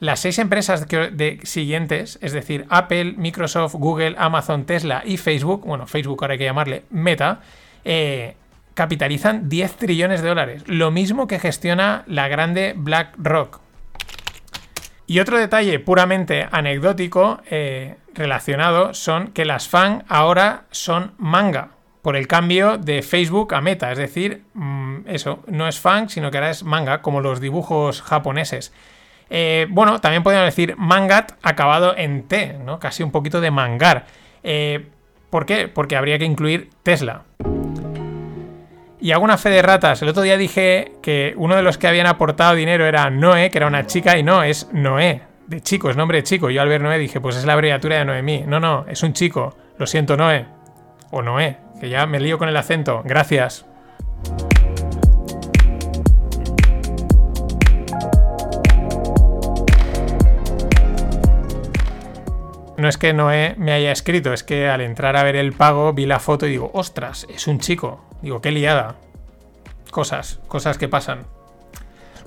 las 0.00 0.18
seis 0.18 0.40
empresas 0.40 0.84
siguientes, 1.44 2.18
es 2.20 2.32
decir, 2.32 2.66
Apple, 2.68 3.14
Microsoft, 3.16 3.74
Google, 3.74 4.16
Amazon, 4.18 4.64
Tesla 4.64 5.02
y 5.06 5.16
Facebook, 5.16 5.64
bueno, 5.64 5.86
Facebook 5.86 6.18
ahora 6.20 6.32
hay 6.32 6.38
que 6.38 6.44
llamarle 6.44 6.82
Meta, 6.90 7.40
eh, 7.84 8.34
capitalizan 8.74 9.48
10 9.48 9.76
trillones 9.76 10.20
de 10.20 10.28
dólares, 10.28 10.64
lo 10.66 10.90
mismo 10.90 11.28
que 11.28 11.38
gestiona 11.38 12.02
la 12.08 12.26
grande 12.26 12.74
BlackRock. 12.76 13.60
Y 15.06 15.20
otro 15.20 15.38
detalle 15.38 15.78
puramente 15.78 16.48
anecdótico 16.50 17.40
eh, 17.48 17.94
relacionado 18.12 18.94
son 18.94 19.28
que 19.28 19.44
las 19.44 19.68
FAN 19.68 20.04
ahora 20.08 20.64
son 20.72 21.12
manga, 21.18 21.70
por 22.02 22.16
el 22.16 22.26
cambio 22.26 22.76
de 22.76 23.02
Facebook 23.02 23.54
a 23.54 23.60
Meta, 23.60 23.92
es 23.92 23.98
decir, 23.98 24.42
eso, 25.14 25.42
no 25.46 25.68
es 25.68 25.78
fan, 25.78 26.08
sino 26.08 26.30
que 26.30 26.38
ahora 26.38 26.50
es 26.50 26.64
manga, 26.64 27.02
como 27.02 27.20
los 27.20 27.40
dibujos 27.40 28.02
japoneses. 28.02 28.72
Eh, 29.30 29.66
bueno, 29.70 30.00
también 30.00 30.22
podemos 30.22 30.44
decir 30.44 30.74
mangat 30.76 31.32
acabado 31.42 31.96
en 31.96 32.28
T, 32.28 32.58
¿no? 32.64 32.78
Casi 32.78 33.02
un 33.02 33.10
poquito 33.10 33.40
de 33.40 33.50
mangar. 33.50 34.04
Eh, 34.42 34.88
¿Por 35.30 35.46
qué? 35.46 35.68
Porque 35.68 35.96
habría 35.96 36.18
que 36.18 36.26
incluir 36.26 36.68
Tesla. 36.82 37.22
Y 39.00 39.10
hago 39.12 39.24
una 39.24 39.38
fe 39.38 39.48
de 39.48 39.62
ratas. 39.62 40.02
El 40.02 40.10
otro 40.10 40.22
día 40.22 40.36
dije 40.36 40.92
que 41.02 41.32
uno 41.36 41.56
de 41.56 41.62
los 41.62 41.78
que 41.78 41.88
habían 41.88 42.06
aportado 42.06 42.54
dinero 42.54 42.84
era 42.84 43.08
Noé, 43.08 43.50
que 43.50 43.56
era 43.58 43.66
una 43.66 43.86
chica, 43.86 44.18
y 44.18 44.22
no, 44.22 44.42
es 44.42 44.68
Noé. 44.72 45.22
De 45.46 45.60
chico, 45.60 45.90
es 45.90 45.96
nombre 45.96 46.18
de 46.18 46.24
chico. 46.24 46.50
Yo 46.50 46.62
al 46.62 46.68
ver 46.68 46.82
Noé 46.82 46.98
dije, 46.98 47.20
pues 47.20 47.36
es 47.36 47.46
la 47.46 47.54
abreviatura 47.54 47.96
de 47.96 48.04
Noemí. 48.04 48.44
No, 48.46 48.60
no, 48.60 48.84
es 48.86 49.02
un 49.02 49.14
chico. 49.14 49.56
Lo 49.78 49.86
siento, 49.86 50.16
Noé. 50.16 50.44
O 51.10 51.22
Noé, 51.22 51.56
que 51.80 51.88
ya 51.88 52.06
me 52.06 52.20
lío 52.20 52.38
con 52.38 52.48
el 52.48 52.56
acento. 52.56 53.02
Gracias. 53.04 53.64
No 62.82 62.88
es 62.88 62.98
que 62.98 63.12
Noé 63.12 63.54
me 63.56 63.72
haya 63.72 63.92
escrito, 63.92 64.32
es 64.32 64.42
que 64.42 64.68
al 64.68 64.80
entrar 64.80 65.16
a 65.16 65.22
ver 65.22 65.36
el 65.36 65.52
pago 65.52 65.92
vi 65.92 66.04
la 66.04 66.18
foto 66.18 66.46
y 66.46 66.50
digo, 66.50 66.70
ostras, 66.74 67.26
es 67.32 67.46
un 67.46 67.60
chico. 67.60 68.04
Digo, 68.20 68.40
qué 68.40 68.50
liada. 68.50 68.96
Cosas, 69.92 70.40
cosas 70.48 70.78
que 70.78 70.88
pasan. 70.88 71.24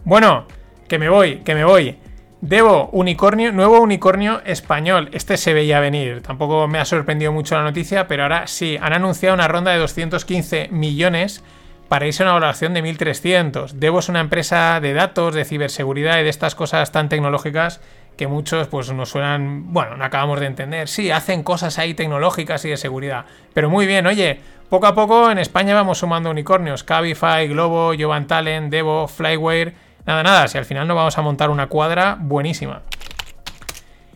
Bueno, 0.05 0.47
que 0.87 0.97
me 0.97 1.09
voy, 1.09 1.39
que 1.39 1.55
me 1.55 1.65
voy. 1.65 1.99
Debo, 2.39 2.89
unicornio, 2.93 3.51
nuevo 3.51 3.81
unicornio 3.81 4.41
español. 4.45 5.09
Este 5.11 5.35
se 5.35 5.53
veía 5.53 5.81
venir. 5.81 6.21
Tampoco 6.21 6.69
me 6.69 6.79
ha 6.79 6.85
sorprendido 6.85 7.33
mucho 7.33 7.55
la 7.55 7.63
noticia, 7.63 8.07
pero 8.07 8.23
ahora 8.23 8.47
sí, 8.47 8.77
han 8.81 8.93
anunciado 8.93 9.35
una 9.35 9.49
ronda 9.49 9.71
de 9.71 9.79
215 9.79 10.69
millones 10.71 11.43
para 11.89 12.07
irse 12.07 12.23
a 12.23 12.27
una 12.27 12.33
valoración 12.33 12.73
de 12.73 12.81
1.300. 12.81 13.71
Debo 13.71 13.99
es 13.99 14.07
una 14.07 14.21
empresa 14.21 14.79
de 14.79 14.93
datos, 14.93 15.33
de 15.33 15.43
ciberseguridad 15.43 16.19
y 16.19 16.23
de 16.23 16.29
estas 16.29 16.55
cosas 16.55 16.93
tan 16.93 17.09
tecnológicas 17.09 17.81
que 18.17 18.27
muchos 18.27 18.67
pues 18.67 18.91
nos 18.93 19.09
suenan, 19.09 19.73
bueno, 19.73 19.97
no 19.97 20.05
acabamos 20.05 20.39
de 20.39 20.47
entender. 20.47 20.87
Sí, 20.87 21.11
hacen 21.11 21.43
cosas 21.43 21.77
ahí 21.79 21.93
tecnológicas 21.93 22.63
y 22.65 22.69
de 22.69 22.77
seguridad. 22.77 23.25
Pero 23.53 23.69
muy 23.69 23.85
bien, 23.85 24.07
oye, 24.07 24.39
poco 24.69 24.87
a 24.87 24.95
poco 24.95 25.29
en 25.29 25.37
España 25.37 25.75
vamos 25.75 25.99
sumando 25.99 26.29
unicornios. 26.29 26.83
Cabify, 26.83 27.47
Globo, 27.47 27.93
Jovan 27.97 28.27
Talent, 28.27 28.71
Devo, 28.71 29.07
Flyware. 29.07 29.73
Nada, 30.05 30.23
nada, 30.23 30.47
si 30.47 30.57
al 30.57 30.65
final 30.65 30.87
no 30.87 30.95
vamos 30.95 31.17
a 31.17 31.21
montar 31.21 31.49
una 31.49 31.67
cuadra 31.67 32.17
buenísima. 32.19 32.83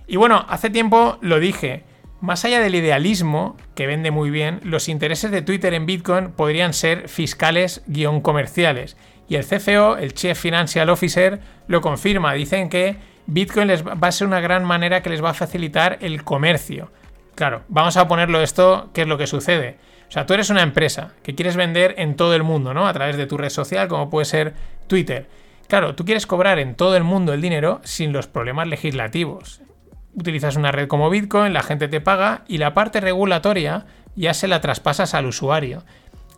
Y 0.08 0.16
bueno, 0.16 0.46
hace 0.50 0.70
tiempo 0.70 1.18
lo 1.22 1.40
dije. 1.40 1.84
Más 2.22 2.44
allá 2.44 2.60
del 2.60 2.76
idealismo, 2.76 3.56
que 3.76 3.88
vende 3.88 4.12
muy 4.12 4.30
bien, 4.30 4.60
los 4.64 4.90
intereses 4.90 5.32
de 5.32 5.42
Twitter 5.42 5.74
en 5.74 5.86
Bitcoin 5.86 6.32
podrían 6.32 6.74
ser 6.74 7.08
fiscales-comerciales. 7.08 8.98
Y 9.30 9.36
el 9.36 9.46
CFO, 9.46 9.98
el 9.98 10.14
Chief 10.14 10.38
Financial 10.38 10.90
Officer, 10.90 11.40
lo 11.68 11.80
confirma. 11.80 12.34
Dicen 12.34 12.68
que 12.70 12.98
Bitcoin 13.32 13.68
les 13.68 13.86
va 13.86 14.08
a 14.08 14.12
ser 14.12 14.28
una 14.28 14.40
gran 14.40 14.66
manera 14.66 15.02
que 15.02 15.10
les 15.10 15.24
va 15.24 15.32
a 15.32 15.34
facilitar 15.34 15.98
el 16.02 16.24
comercio. 16.24 16.92
Claro, 17.36 17.62
vamos 17.68 17.96
a 17.98 18.08
ponerlo 18.08 18.42
esto, 18.42 18.90
¿qué 18.94 19.02
es 19.02 19.08
lo 19.08 19.18
que 19.18 19.28
sucede? 19.28 19.78
O 20.08 20.12
sea, 20.12 20.26
tú 20.26 20.34
eres 20.34 20.50
una 20.50 20.64
empresa 20.64 21.14
que 21.24 21.36
quieres 21.36 21.56
vender 21.56 21.96
en 21.98 22.16
todo 22.16 22.36
el 22.36 22.44
mundo, 22.44 22.74
¿no? 22.74 22.88
A 22.88 22.94
través 22.94 23.18
de 23.18 23.28
tu 23.28 23.38
red 23.38 23.50
social, 23.50 23.88
como 23.88 24.10
puede 24.10 24.26
ser 24.26 24.54
Twitter. 24.88 25.28
Claro, 25.68 25.96
tú 25.96 26.04
quieres 26.04 26.26
cobrar 26.26 26.60
en 26.60 26.76
todo 26.76 26.98
el 26.98 27.04
mundo 27.04 27.34
el 27.34 27.42
dinero 27.42 27.80
sin 27.84 28.12
los 28.12 28.28
problemas 28.28 28.68
legislativos 28.68 29.62
utilizas 30.16 30.56
una 30.56 30.72
red 30.72 30.88
como 30.88 31.10
Bitcoin, 31.10 31.54
la 31.54 31.64
gente 31.64 31.88
te 31.88 32.02
paga 32.02 32.44
y 32.48 32.58
la 32.58 32.74
parte 32.74 33.00
regulatoria 33.00 33.86
ya 34.16 34.34
se 34.34 34.48
la 34.48 34.62
traspasas 34.62 35.14
al 35.14 35.26
usuario. 35.26 35.84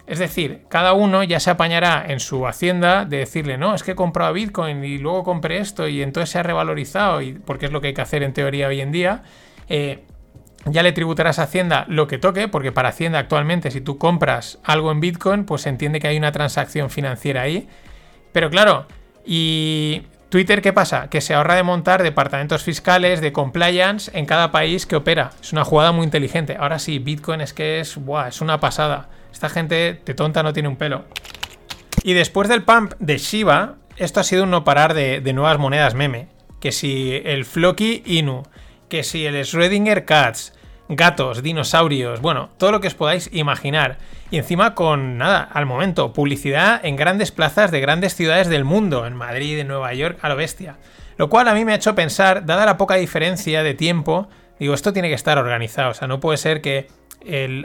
Es 0.07 0.19
decir, 0.19 0.63
cada 0.69 0.93
uno 0.93 1.23
ya 1.23 1.39
se 1.39 1.49
apañará 1.49 2.05
en 2.07 2.19
su 2.19 2.47
hacienda 2.47 3.05
de 3.05 3.17
decirle, 3.17 3.57
no, 3.57 3.75
es 3.75 3.83
que 3.83 3.91
he 3.91 3.95
comprado 3.95 4.33
Bitcoin 4.33 4.83
y 4.83 4.97
luego 4.97 5.23
compré 5.23 5.59
esto 5.59 5.87
y 5.87 6.01
entonces 6.01 6.31
se 6.31 6.39
ha 6.39 6.43
revalorizado, 6.43 7.21
y, 7.21 7.33
porque 7.33 7.67
es 7.67 7.71
lo 7.71 7.81
que 7.81 7.87
hay 7.87 7.93
que 7.93 8.01
hacer 8.01 8.23
en 8.23 8.33
teoría 8.33 8.67
hoy 8.67 8.81
en 8.81 8.91
día. 8.91 9.23
Eh, 9.69 10.03
ya 10.65 10.83
le 10.83 10.91
tributarás 10.91 11.39
a 11.39 11.43
Hacienda 11.43 11.85
lo 11.87 12.07
que 12.07 12.17
toque, 12.17 12.47
porque 12.47 12.71
para 12.71 12.89
Hacienda 12.89 13.19
actualmente 13.19 13.71
si 13.71 13.81
tú 13.81 13.97
compras 13.97 14.59
algo 14.63 14.91
en 14.91 14.99
Bitcoin, 14.99 15.45
pues 15.45 15.63
se 15.63 15.69
entiende 15.69 15.99
que 15.99 16.07
hay 16.07 16.17
una 16.17 16.31
transacción 16.31 16.89
financiera 16.89 17.41
ahí. 17.41 17.67
Pero 18.31 18.49
claro, 18.49 18.85
y 19.25 20.03
Twitter, 20.29 20.61
¿qué 20.61 20.71
pasa? 20.71 21.09
Que 21.09 21.19
se 21.19 21.33
ahorra 21.33 21.55
de 21.55 21.63
montar 21.63 22.03
departamentos 22.03 22.63
fiscales, 22.63 23.21
de 23.21 23.33
compliance 23.33 24.11
en 24.17 24.25
cada 24.25 24.51
país 24.51 24.85
que 24.85 24.95
opera. 24.95 25.31
Es 25.41 25.51
una 25.51 25.65
jugada 25.65 25.91
muy 25.91 26.05
inteligente. 26.05 26.55
Ahora 26.59 26.79
sí, 26.79 26.99
Bitcoin 26.99 27.41
es 27.41 27.53
que 27.53 27.79
es, 27.79 27.97
buah, 27.97 28.29
es 28.29 28.39
una 28.39 28.59
pasada. 28.59 29.09
Esta 29.31 29.49
gente 29.49 30.01
de 30.05 30.13
tonta 30.13 30.43
no 30.43 30.53
tiene 30.53 30.69
un 30.69 30.75
pelo. 30.75 31.05
Y 32.03 32.13
después 32.13 32.49
del 32.49 32.63
pump 32.63 32.93
de 32.99 33.17
Shiba, 33.17 33.75
esto 33.97 34.19
ha 34.19 34.23
sido 34.23 34.43
un 34.43 34.51
no 34.51 34.63
parar 34.63 34.93
de, 34.93 35.21
nuevas 35.33 35.59
monedas 35.59 35.93
meme. 35.93 36.27
Que 36.59 36.71
si 36.71 37.21
el 37.25 37.45
Floki 37.45 38.03
Inu, 38.05 38.43
que 38.89 39.03
si 39.03 39.25
el 39.25 39.35
Schrödinger 39.35 40.05
Cats, 40.05 40.53
gatos, 40.89 41.43
dinosaurios, 41.43 42.21
bueno, 42.21 42.49
todo 42.57 42.71
lo 42.71 42.81
que 42.81 42.87
os 42.87 42.95
podáis 42.95 43.29
imaginar. 43.31 43.97
Y 44.29 44.37
encima 44.37 44.75
con 44.75 45.17
nada, 45.17 45.43
al 45.43 45.65
momento, 45.65 46.13
publicidad 46.13 46.83
en 46.83 46.95
grandes 46.95 47.31
plazas 47.31 47.71
de 47.71 47.81
grandes 47.81 48.15
ciudades 48.15 48.47
del 48.47 48.63
mundo, 48.63 49.05
en 49.05 49.15
Madrid, 49.15 49.59
en 49.59 49.67
Nueva 49.67 49.93
York, 49.93 50.17
a 50.21 50.29
lo 50.29 50.35
bestia. 50.35 50.77
Lo 51.17 51.29
cual 51.29 51.47
a 51.47 51.53
mí 51.53 51.65
me 51.65 51.73
ha 51.73 51.75
hecho 51.75 51.95
pensar, 51.95 52.45
dada 52.45 52.65
la 52.65 52.77
poca 52.77 52.95
diferencia 52.95 53.63
de 53.63 53.73
tiempo, 53.73 54.29
digo, 54.59 54.73
esto 54.73 54.93
tiene 54.93 55.09
que 55.09 55.15
estar 55.15 55.37
organizado. 55.37 55.91
O 55.91 55.93
sea, 55.93 56.07
no 56.07 56.19
puede 56.19 56.37
ser 56.37 56.61
que 56.61 56.87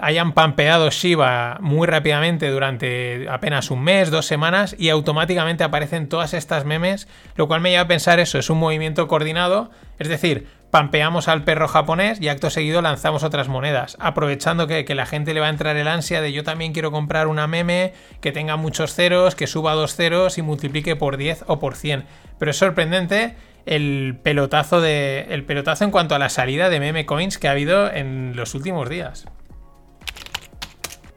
hayan 0.01 0.33
pampeado 0.33 0.91
Shiba 0.91 1.59
muy 1.61 1.87
rápidamente 1.87 2.51
durante 2.51 3.27
apenas 3.31 3.71
un 3.71 3.83
mes, 3.83 4.11
dos 4.11 4.27
semanas 4.27 4.77
y 4.79 4.91
automáticamente 4.91 5.65
aparecen 5.65 6.09
todas 6.09 6.35
estas 6.35 6.65
memes, 6.65 7.09
lo 7.37 7.47
cual 7.49 7.61
me 7.61 7.71
lleva 7.71 7.83
a 7.83 7.89
pensar 7.89 8.21
eso, 8.21 8.39
es 8.39 8.51
un 8.51 8.59
movimiento 8.59 9.09
coordinado, 9.09 9.71
es 9.99 10.09
decir, 10.09 10.47
pampeamos 10.71 11.29
al 11.29 11.45
perro 11.45 11.69
japonés 11.69 12.21
y 12.21 12.29
acto 12.29 12.51
seguido 12.51 12.83
lanzamos 12.83 13.23
otras 13.23 13.49
monedas, 13.49 13.97
aprovechando 13.99 14.67
que, 14.67 14.85
que, 14.85 14.95
la 14.95 15.07
gente 15.07 15.33
le 15.33 15.41
va 15.41 15.47
a 15.47 15.51
entrar 15.51 15.77
el 15.77 15.89
ansia 15.89 16.21
de 16.21 16.33
yo 16.33 16.45
también 16.45 16.73
quiero 16.73 16.91
comprar 16.91 17.27
una 17.29 17.47
meme 17.47 17.95
que 18.21 18.33
tenga 18.33 18.57
muchos 18.57 18.95
ceros, 18.95 19.35
que 19.35 19.47
suba 19.47 19.75
dos 19.75 19.97
ceros 19.97 20.37
y 20.39 20.43
multiplique 20.43 20.97
por 20.97 21.17
10 21.17 21.45
o 21.47 21.59
por 21.59 21.77
100. 21.77 22.05
Pero 22.39 22.51
es 22.51 22.59
sorprendente 22.59 23.37
el 23.65 24.19
pelotazo, 24.23 24.81
de, 24.81 25.27
el 25.31 25.45
pelotazo 25.45 25.85
en 25.85 25.91
cuanto 25.91 26.15
a 26.15 26.19
la 26.19 26.29
salida 26.29 26.69
de 26.69 26.81
meme 26.81 27.07
coins 27.07 27.39
que 27.39 27.49
ha 27.49 27.53
habido 27.53 27.91
en 27.91 28.35
los 28.37 28.55
últimos 28.55 28.89
días. 28.89 29.27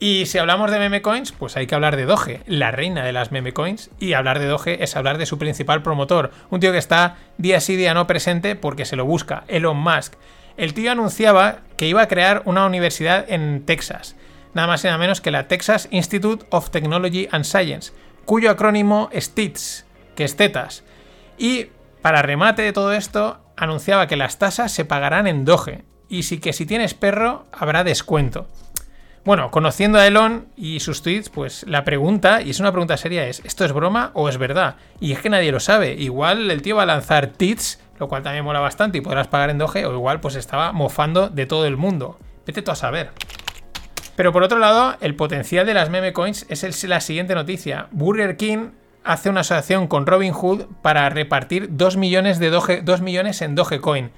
Y 0.02 0.28
si 0.28 0.38
hablamos 0.38 0.72
de 0.72 0.80
meme 0.80 1.02
coins, 1.02 1.34
pues 1.34 1.58
hay 1.58 1.68
que 1.68 1.76
hablar 1.76 1.98
de 1.98 2.06
Doge, 2.06 2.42
la 2.46 2.72
reina 2.72 3.04
de 3.04 3.12
las 3.12 3.32
meme 3.32 3.52
coins. 3.52 3.92
Y 4.00 4.14
hablar 4.14 4.40
de 4.40 4.46
Doge 4.46 4.82
es 4.82 4.96
hablar 4.96 5.18
de 5.18 5.26
su 5.26 5.38
principal 5.38 5.84
promotor, 5.84 6.32
un 6.50 6.62
tío 6.62 6.72
que 6.72 6.78
está 6.78 7.18
día 7.38 7.60
sí 7.60 7.76
día 7.76 7.94
no 7.94 8.08
presente 8.08 8.56
porque 8.56 8.86
se 8.86 8.96
lo 8.96 9.04
busca, 9.06 9.44
Elon 9.50 9.78
Musk. 9.78 10.14
El 10.56 10.74
tío 10.74 10.92
anunciaba 10.92 11.60
que 11.76 11.88
iba 11.88 12.02
a 12.02 12.08
crear 12.08 12.44
una 12.46 12.66
universidad 12.66 13.26
en 13.30 13.66
Texas, 13.66 14.16
nada 14.54 14.70
más 14.70 14.84
y 14.84 14.88
nada 14.88 14.98
menos 14.98 15.20
que 15.20 15.32
la 15.32 15.50
Texas 15.50 15.90
Institute 15.92 16.46
of 16.50 16.70
Technology 16.70 17.28
and 17.32 17.44
Science, 17.44 17.92
cuyo 18.24 18.52
acrónimo 18.52 19.10
es 19.12 19.36
TITS, 19.36 19.86
que 20.16 20.24
es 20.24 20.38
tetas. 20.38 20.84
Y 21.38 21.68
para 22.02 22.22
remate 22.22 22.62
de 22.62 22.74
todo 22.74 22.94
esto, 22.94 23.42
anunciaba 23.58 24.08
que 24.08 24.16
las 24.16 24.40
tasas 24.40 24.72
se 24.72 24.86
pagarán 24.86 25.28
en 25.28 25.44
Doge, 25.44 25.84
y 26.08 26.24
sí 26.24 26.40
que 26.40 26.54
si 26.54 26.66
tienes 26.66 26.94
perro 26.94 27.48
habrá 27.52 27.84
descuento. 27.84 28.48
Bueno, 29.26 29.52
conociendo 29.52 30.00
a 30.00 30.08
Elon 30.08 30.48
y 30.56 30.80
sus 30.80 31.02
tweets, 31.02 31.30
pues 31.30 31.66
la 31.68 31.84
pregunta, 31.84 32.42
y 32.42 32.52
es 32.52 32.60
una 32.60 32.72
pregunta 32.72 32.96
seria, 32.98 33.28
es, 33.28 33.42
¿esto 33.44 33.66
es 33.66 33.74
broma 33.74 34.12
o 34.14 34.30
es 34.30 34.38
verdad? 34.38 34.78
Y 35.00 35.12
es 35.12 35.20
que 35.20 35.30
nadie 35.30 35.52
lo 35.52 35.60
sabe. 35.60 35.94
Igual 35.94 36.50
el 36.50 36.62
tío 36.62 36.78
va 36.78 36.84
a 36.84 36.88
lanzar 36.88 37.28
tweets, 37.28 37.80
lo 38.00 38.08
cual 38.08 38.24
también 38.24 38.46
mola 38.46 38.60
bastante 38.60 38.98
y 38.98 39.02
podrás 39.02 39.28
pagar 39.28 39.50
en 39.50 39.58
Doge, 39.58 39.86
o 39.86 39.94
igual 39.94 40.22
pues 40.22 40.36
estaba 40.36 40.72
mofando 40.72 41.30
de 41.30 41.46
todo 41.46 41.66
el 41.66 41.76
mundo. 41.76 42.18
Vete 42.48 42.62
tú 42.62 42.72
a 42.72 42.76
saber. 42.76 43.12
Pero 44.16 44.32
por 44.32 44.44
otro 44.44 44.58
lado, 44.60 44.96
el 45.02 45.16
potencial 45.16 45.66
de 45.66 45.74
las 45.74 45.90
meme 45.90 46.14
coins 46.14 46.46
es 46.50 46.84
la 46.86 47.02
siguiente 47.02 47.36
noticia. 47.36 47.88
Burger 47.92 48.38
King 48.38 48.72
hace 49.04 49.30
una 49.30 49.42
asociación 49.42 49.88
con 49.88 50.06
Robinhood 50.06 50.66
para 50.82 51.10
repartir 51.10 51.70
2 51.72 51.98
millones, 51.98 52.40
de 52.40 52.50
Doge, 52.50 52.82
2 52.82 53.02
millones 53.02 53.42
en 53.42 53.56
Dogecoin. 53.56 54.12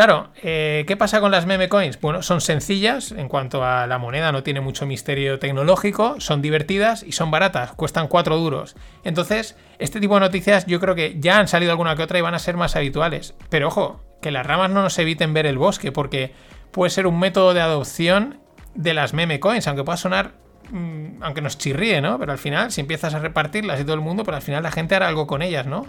Claro, 0.00 0.28
eh, 0.42 0.86
¿qué 0.86 0.96
pasa 0.96 1.20
con 1.20 1.30
las 1.30 1.44
meme 1.44 1.68
coins? 1.68 2.00
Bueno, 2.00 2.22
son 2.22 2.40
sencillas 2.40 3.12
en 3.12 3.28
cuanto 3.28 3.66
a 3.66 3.86
la 3.86 3.98
moneda, 3.98 4.32
no 4.32 4.42
tiene 4.42 4.62
mucho 4.62 4.86
misterio 4.86 5.38
tecnológico, 5.38 6.18
son 6.20 6.40
divertidas 6.40 7.02
y 7.02 7.12
son 7.12 7.30
baratas, 7.30 7.72
cuestan 7.72 8.08
4 8.08 8.38
duros. 8.38 8.76
Entonces, 9.04 9.58
este 9.78 10.00
tipo 10.00 10.14
de 10.14 10.20
noticias 10.20 10.64
yo 10.64 10.80
creo 10.80 10.94
que 10.94 11.20
ya 11.20 11.38
han 11.38 11.48
salido 11.48 11.72
alguna 11.72 11.96
que 11.96 12.02
otra 12.02 12.18
y 12.18 12.22
van 12.22 12.32
a 12.32 12.38
ser 12.38 12.56
más 12.56 12.76
habituales. 12.76 13.34
Pero 13.50 13.68
ojo, 13.68 14.00
que 14.22 14.30
las 14.30 14.46
ramas 14.46 14.70
no 14.70 14.80
nos 14.80 14.98
eviten 14.98 15.34
ver 15.34 15.44
el 15.44 15.58
bosque, 15.58 15.92
porque 15.92 16.32
puede 16.70 16.88
ser 16.88 17.06
un 17.06 17.18
método 17.18 17.52
de 17.52 17.60
adopción 17.60 18.40
de 18.74 18.94
las 18.94 19.12
meme 19.12 19.38
coins, 19.38 19.66
aunque 19.66 19.84
pueda 19.84 19.98
sonar 19.98 20.32
mm, 20.70 21.22
aunque 21.22 21.42
nos 21.42 21.58
chirríe, 21.58 22.00
¿no? 22.00 22.18
Pero 22.18 22.32
al 22.32 22.38
final, 22.38 22.72
si 22.72 22.80
empiezas 22.80 23.12
a 23.12 23.18
repartirlas 23.18 23.78
y 23.78 23.84
todo 23.84 23.96
el 23.96 24.00
mundo, 24.00 24.22
pero 24.22 24.36
pues 24.36 24.44
al 24.44 24.46
final 24.46 24.62
la 24.62 24.72
gente 24.72 24.94
hará 24.94 25.08
algo 25.08 25.26
con 25.26 25.42
ellas, 25.42 25.66
¿no? 25.66 25.84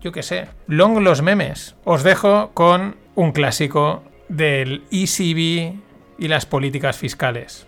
Yo 0.00 0.12
qué 0.12 0.22
sé. 0.22 0.48
Long 0.66 1.00
los 1.00 1.20
memes. 1.20 1.76
Os 1.84 2.02
dejo 2.02 2.52
con 2.54 2.96
un 3.20 3.32
clásico 3.32 4.02
del 4.28 4.84
ECB 4.90 5.74
y 6.18 6.28
las 6.28 6.46
políticas 6.46 6.96
fiscales. 6.96 7.66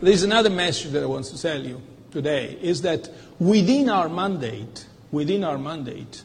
There's 0.00 0.22
another 0.22 0.50
message 0.50 0.92
that 0.92 1.02
I 1.02 1.06
want 1.06 1.26
to 1.26 1.40
tell 1.40 1.60
you 1.60 1.80
today 2.12 2.58
is 2.62 2.82
that 2.82 3.08
within 3.40 3.88
our 3.88 4.08
mandate, 4.08 4.86
within 5.10 5.42
our 5.42 5.58
mandate, 5.58 6.22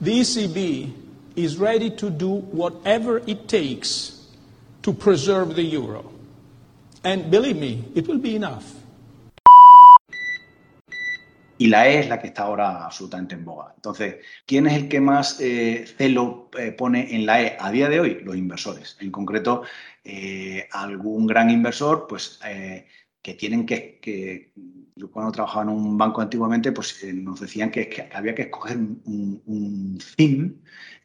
the 0.00 0.20
ECB 0.20 0.92
is 1.34 1.56
ready 1.58 1.90
to 1.90 2.10
do 2.10 2.42
whatever 2.52 3.22
it 3.26 3.48
takes 3.48 4.24
to 4.82 4.92
preserve 4.92 5.56
the 5.56 5.62
euro. 5.62 6.04
And 7.02 7.28
believe 7.30 7.56
me, 7.56 7.84
it 7.94 8.06
will 8.06 8.18
be 8.18 8.36
enough. 8.36 8.72
Y 11.58 11.68
la 11.68 11.88
E 11.88 12.00
es 12.00 12.08
la 12.08 12.18
que 12.18 12.28
está 12.28 12.42
ahora 12.42 12.84
absolutamente 12.84 13.34
en 13.34 13.44
boga. 13.44 13.72
Entonces, 13.76 14.16
¿quién 14.46 14.66
es 14.66 14.74
el 14.74 14.88
que 14.88 15.00
más 15.00 15.40
eh, 15.40 15.84
celo 15.96 16.50
eh, 16.58 16.72
pone 16.72 17.14
en 17.14 17.26
la 17.26 17.42
E 17.42 17.56
a 17.58 17.70
día 17.70 17.88
de 17.88 18.00
hoy? 18.00 18.20
Los 18.22 18.36
inversores. 18.36 18.96
En 19.00 19.10
concreto, 19.10 19.62
eh, 20.02 20.68
algún 20.72 21.26
gran 21.26 21.50
inversor, 21.50 22.06
pues 22.08 22.40
que 23.22 23.34
tienen 23.34 23.64
que, 23.64 24.52
yo 24.96 25.10
cuando 25.10 25.32
trabajaba 25.32 25.62
en 25.62 25.70
un 25.70 25.96
banco 25.96 26.20
antiguamente, 26.20 26.72
pues 26.72 27.02
nos 27.14 27.40
decían 27.40 27.70
que, 27.70 28.08
había 28.12 28.34
que 28.34 28.42
escoger 28.42 28.76
un, 28.76 29.42
un, 29.46 29.98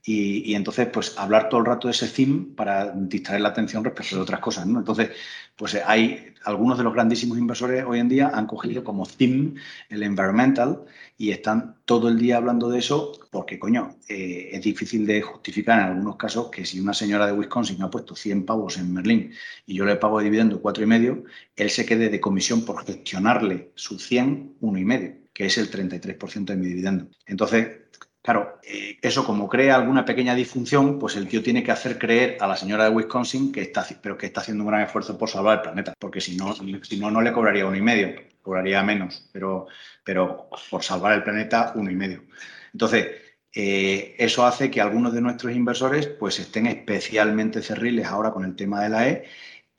y, 0.04 0.56
entonces 0.56 0.88
pues 0.88 1.18
hablar 1.18 1.50
todo 1.50 1.60
el 1.60 1.66
rato 1.66 1.88
de 1.88 1.92
ese 1.92 2.08
theme 2.08 2.48
para 2.56 2.92
distraer 2.92 3.42
la 3.42 3.50
atención 3.50 3.84
respecto 3.84 4.16
de 4.16 4.22
otras 4.22 4.40
cosas. 4.40 4.66
¿no? 4.66 4.80
Entonces, 4.80 5.12
pues 5.56 5.76
hay 5.76 6.34
algunos 6.46 6.78
de 6.78 6.84
los 6.86 6.94
grandísimos 6.94 7.38
inversores 7.38 7.84
hoy 7.86 8.00
en 8.00 8.08
día 8.08 8.32
han 8.34 8.48
cogido 8.48 8.84
como 8.84 9.06
theme 9.06 9.56
el 9.90 10.04
environmental 10.04 10.86
y 11.18 11.32
están 11.32 11.76
todo 11.84 12.08
el 12.08 12.18
día 12.18 12.38
hablando 12.38 12.70
de 12.70 12.80
eso 12.80 13.12
porque, 13.30 13.60
coño, 13.60 13.98
eh, 14.08 14.50
es 14.54 14.62
difícil 14.62 15.06
de 15.06 15.22
justificar 15.22 15.80
en 15.80 15.86
algunos 15.88 16.16
casos 16.16 16.50
que 16.50 16.66
si 16.66 16.80
una 16.80 16.94
señora 16.94 17.28
de 17.28 17.34
Wisconsin 17.34 17.82
ha 17.84 17.90
puesto 17.90 18.16
100 18.16 18.46
pavos 18.46 18.78
en 18.78 18.94
Merlín 18.94 19.34
y 19.66 19.76
yo 19.76 19.86
le 19.86 19.98
pago 19.98 20.22
dividendo 20.22 20.62
cuatro 20.62 20.84
y 20.84 20.88
medio, 20.88 21.26
él 21.56 21.70
se 21.70 21.86
quede 21.86 22.10
de 22.10 22.22
comisión 22.22 22.64
por 22.64 22.86
gestionarle 22.86 23.72
su 23.76 24.00
100, 24.00 24.56
uno 24.62 24.80
y 24.80 24.86
medio, 24.86 25.16
que 25.34 25.46
es 25.46 25.58
el 25.58 25.70
33% 25.70 26.46
de 26.46 26.56
mi 26.56 26.68
dividendo. 26.68 27.10
Entonces, 27.26 27.68
Claro, 28.22 28.60
eh, 28.64 28.98
eso 29.02 29.26
como 29.26 29.48
crea 29.48 29.76
alguna 29.76 30.04
pequeña 30.06 30.36
disfunción, 30.36 31.00
pues 31.00 31.16
el 31.16 31.28
tío 31.28 31.42
tiene 31.42 31.64
que 31.64 31.72
hacer 31.72 31.98
creer 31.98 32.38
a 32.42 32.48
la 32.48 32.58
señora 32.58 32.84
de 32.84 32.90
Wisconsin 32.90 33.52
que 33.52 33.62
está, 33.62 33.86
pero 34.02 34.18
que 34.18 34.26
está 34.28 34.42
haciendo 34.42 34.64
un 34.64 34.70
gran 34.70 34.82
esfuerzo 34.82 35.18
por 35.18 35.30
salvar 35.30 35.58
el 35.60 35.62
planeta, 35.64 35.94
porque 35.98 36.20
si 36.22 36.36
no, 36.36 36.54
si 36.54 37.00
no, 37.00 37.10
no 37.12 37.22
le 37.22 37.32
cobraría 37.32 37.66
uno 37.66 37.78
y 37.78 37.82
medio, 37.82 38.14
cobraría 38.42 38.84
menos, 38.84 39.30
pero, 39.32 39.68
pero 40.04 40.50
por 40.70 40.84
salvar 40.84 41.14
el 41.14 41.24
planeta, 41.24 41.72
uno 41.76 41.90
y 41.90 41.96
medio. 41.96 42.24
Entonces, 42.74 43.08
eh, 43.54 44.16
eso 44.20 44.46
hace 44.46 44.70
que 44.70 44.82
algunos 44.82 45.14
de 45.14 45.22
nuestros 45.22 45.54
inversores 45.56 46.08
pues 46.08 46.40
estén 46.40 46.68
especialmente 46.68 47.62
cerriles 47.62 48.06
ahora 48.06 48.32
con 48.32 48.44
el 48.46 48.56
tema 48.56 48.82
de 48.84 48.90
la 48.90 49.08
E 49.10 49.26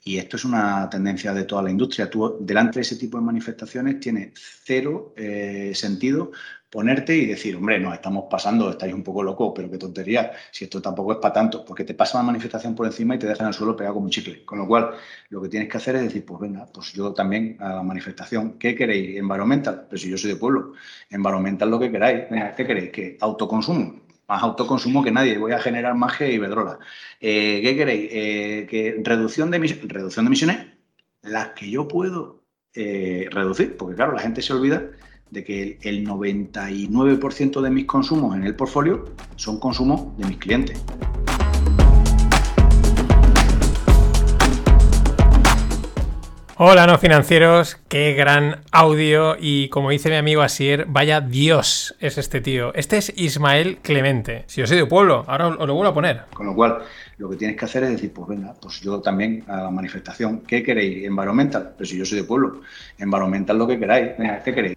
y 0.05 0.19
esto 0.19 0.37
es 0.37 0.45
una 0.45 0.89
tendencia 0.91 1.33
de 1.35 1.45
toda 1.45 1.63
la 1.63 1.71
industria. 1.71 2.09
Tú, 2.09 2.39
delante 2.41 2.79
de 2.79 2.83
ese 2.83 2.97
tipo 2.97 3.19
de 3.19 3.25
manifestaciones, 3.25 4.01
tiene 4.01 4.33
cero 4.35 5.13
eh, 5.17 5.73
sentido 5.75 6.33
ponerte 6.71 7.17
y 7.17 7.27
decir, 7.27 7.57
hombre, 7.57 7.81
no, 7.81 7.93
estamos 7.93 8.27
pasando, 8.31 8.71
estáis 8.71 8.95
un 8.95 9.03
poco 9.03 9.25
locos, 9.25 9.53
pero 9.55 9.69
qué 9.69 9.77
tontería, 9.77 10.33
si 10.53 10.65
esto 10.65 10.81
tampoco 10.81 11.13
es 11.13 11.19
para 11.19 11.35
tanto, 11.35 11.65
porque 11.65 11.85
te 11.85 11.95
pasa 11.95 12.19
la 12.19 12.25
manifestación 12.25 12.77
por 12.77 12.87
encima 12.87 13.17
y 13.17 13.19
te 13.19 13.27
dejan 13.27 13.49
el 13.49 13.55
suelo 13.55 13.75
pegado 13.75 13.95
como 13.95 14.05
un 14.05 14.11
chicle. 14.11 14.45
Con 14.45 14.59
lo 14.59 14.69
cual, 14.69 14.93
lo 15.31 15.43
que 15.43 15.49
tienes 15.49 15.69
que 15.69 15.77
hacer 15.77 15.97
es 15.97 16.03
decir, 16.03 16.25
pues 16.25 16.41
venga, 16.41 16.67
pues 16.73 16.93
yo 16.93 17.13
también 17.13 17.57
a 17.59 17.75
la 17.75 17.83
manifestación, 17.83 18.53
¿qué 18.59 18.75
queréis? 18.77 19.19
Environmental, 19.19 19.87
pero 19.89 20.01
si 20.01 20.09
yo 20.09 20.17
soy 20.17 20.31
de 20.31 20.37
pueblo, 20.37 20.75
environmental 21.11 21.69
lo 21.71 21.81
que 21.81 21.91
queráis, 21.91 22.27
¿qué 22.57 22.67
queréis? 22.67 22.91
Que 22.91 23.19
autoconsumo, 23.21 24.03
más 24.31 24.45
autoconsumo 24.45 25.03
que 25.03 25.11
nadie, 25.11 25.39
voy 25.39 25.51
a 25.51 25.59
generar 25.59 25.97
más 25.97 26.17
que 26.17 26.33
Iberdrola. 26.33 26.79
Eh, 27.21 27.61
¿Qué 27.65 27.77
queréis? 27.77 28.09
Eh, 28.13 28.67
que 28.71 29.01
reducción 29.03 29.51
de, 29.51 29.57
emisiones, 29.57 29.89
reducción 29.89 30.25
de 30.25 30.29
emisiones, 30.29 30.67
las 31.23 31.49
que 31.49 31.69
yo 31.69 31.89
puedo 31.89 32.45
eh, 32.73 33.27
reducir, 33.33 33.77
porque 33.77 33.97
claro, 33.97 34.13
la 34.13 34.21
gente 34.21 34.41
se 34.41 34.53
olvida 34.53 34.85
de 35.31 35.43
que 35.43 35.79
el 35.83 36.07
99% 36.07 37.61
de 37.61 37.71
mis 37.71 37.87
consumos 37.87 38.37
en 38.37 38.45
el 38.45 38.55
portfolio 38.55 39.05
son 39.35 39.59
consumos 39.59 40.17
de 40.17 40.27
mis 40.27 40.39
clientes. 40.39 40.81
Hola 46.63 46.87
no 46.87 46.99
financieros, 46.99 47.79
qué 47.89 48.13
gran 48.13 48.61
audio 48.71 49.35
y 49.41 49.71
como 49.71 49.89
dice 49.89 50.11
mi 50.11 50.17
amigo 50.17 50.43
Asier, 50.43 50.85
vaya 50.87 51.23
Dios 51.23 51.97
es 52.01 52.19
este 52.19 52.43
tío. 52.43 52.75
Este 52.75 52.99
es 52.99 53.15
Ismael 53.17 53.79
Clemente. 53.79 54.45
Si 54.47 54.61
yo 54.61 54.67
soy 54.67 54.77
de 54.77 54.85
pueblo, 54.85 55.25
ahora 55.27 55.49
os 55.49 55.67
lo 55.67 55.73
vuelvo 55.73 55.89
a 55.89 55.95
poner. 55.95 56.21
Con 56.35 56.45
lo 56.45 56.55
cual, 56.55 56.81
lo 57.17 57.31
que 57.31 57.37
tienes 57.37 57.57
que 57.57 57.65
hacer 57.65 57.85
es 57.85 57.93
decir, 57.93 58.13
pues 58.13 58.29
venga, 58.29 58.53
pues 58.61 58.79
yo 58.83 59.01
también 59.01 59.43
a 59.49 59.63
la 59.63 59.71
manifestación, 59.71 60.41
¿qué 60.41 60.63
queréis? 60.63 61.07
Environmental, 61.07 61.73
pero 61.79 61.89
si 61.89 61.97
yo 61.97 62.05
soy 62.05 62.19
de 62.19 62.25
pueblo, 62.25 62.61
environmental 62.99 63.57
lo 63.57 63.67
que 63.67 63.79
queráis, 63.79 64.11
¿qué 64.45 64.55
queréis? 64.55 64.77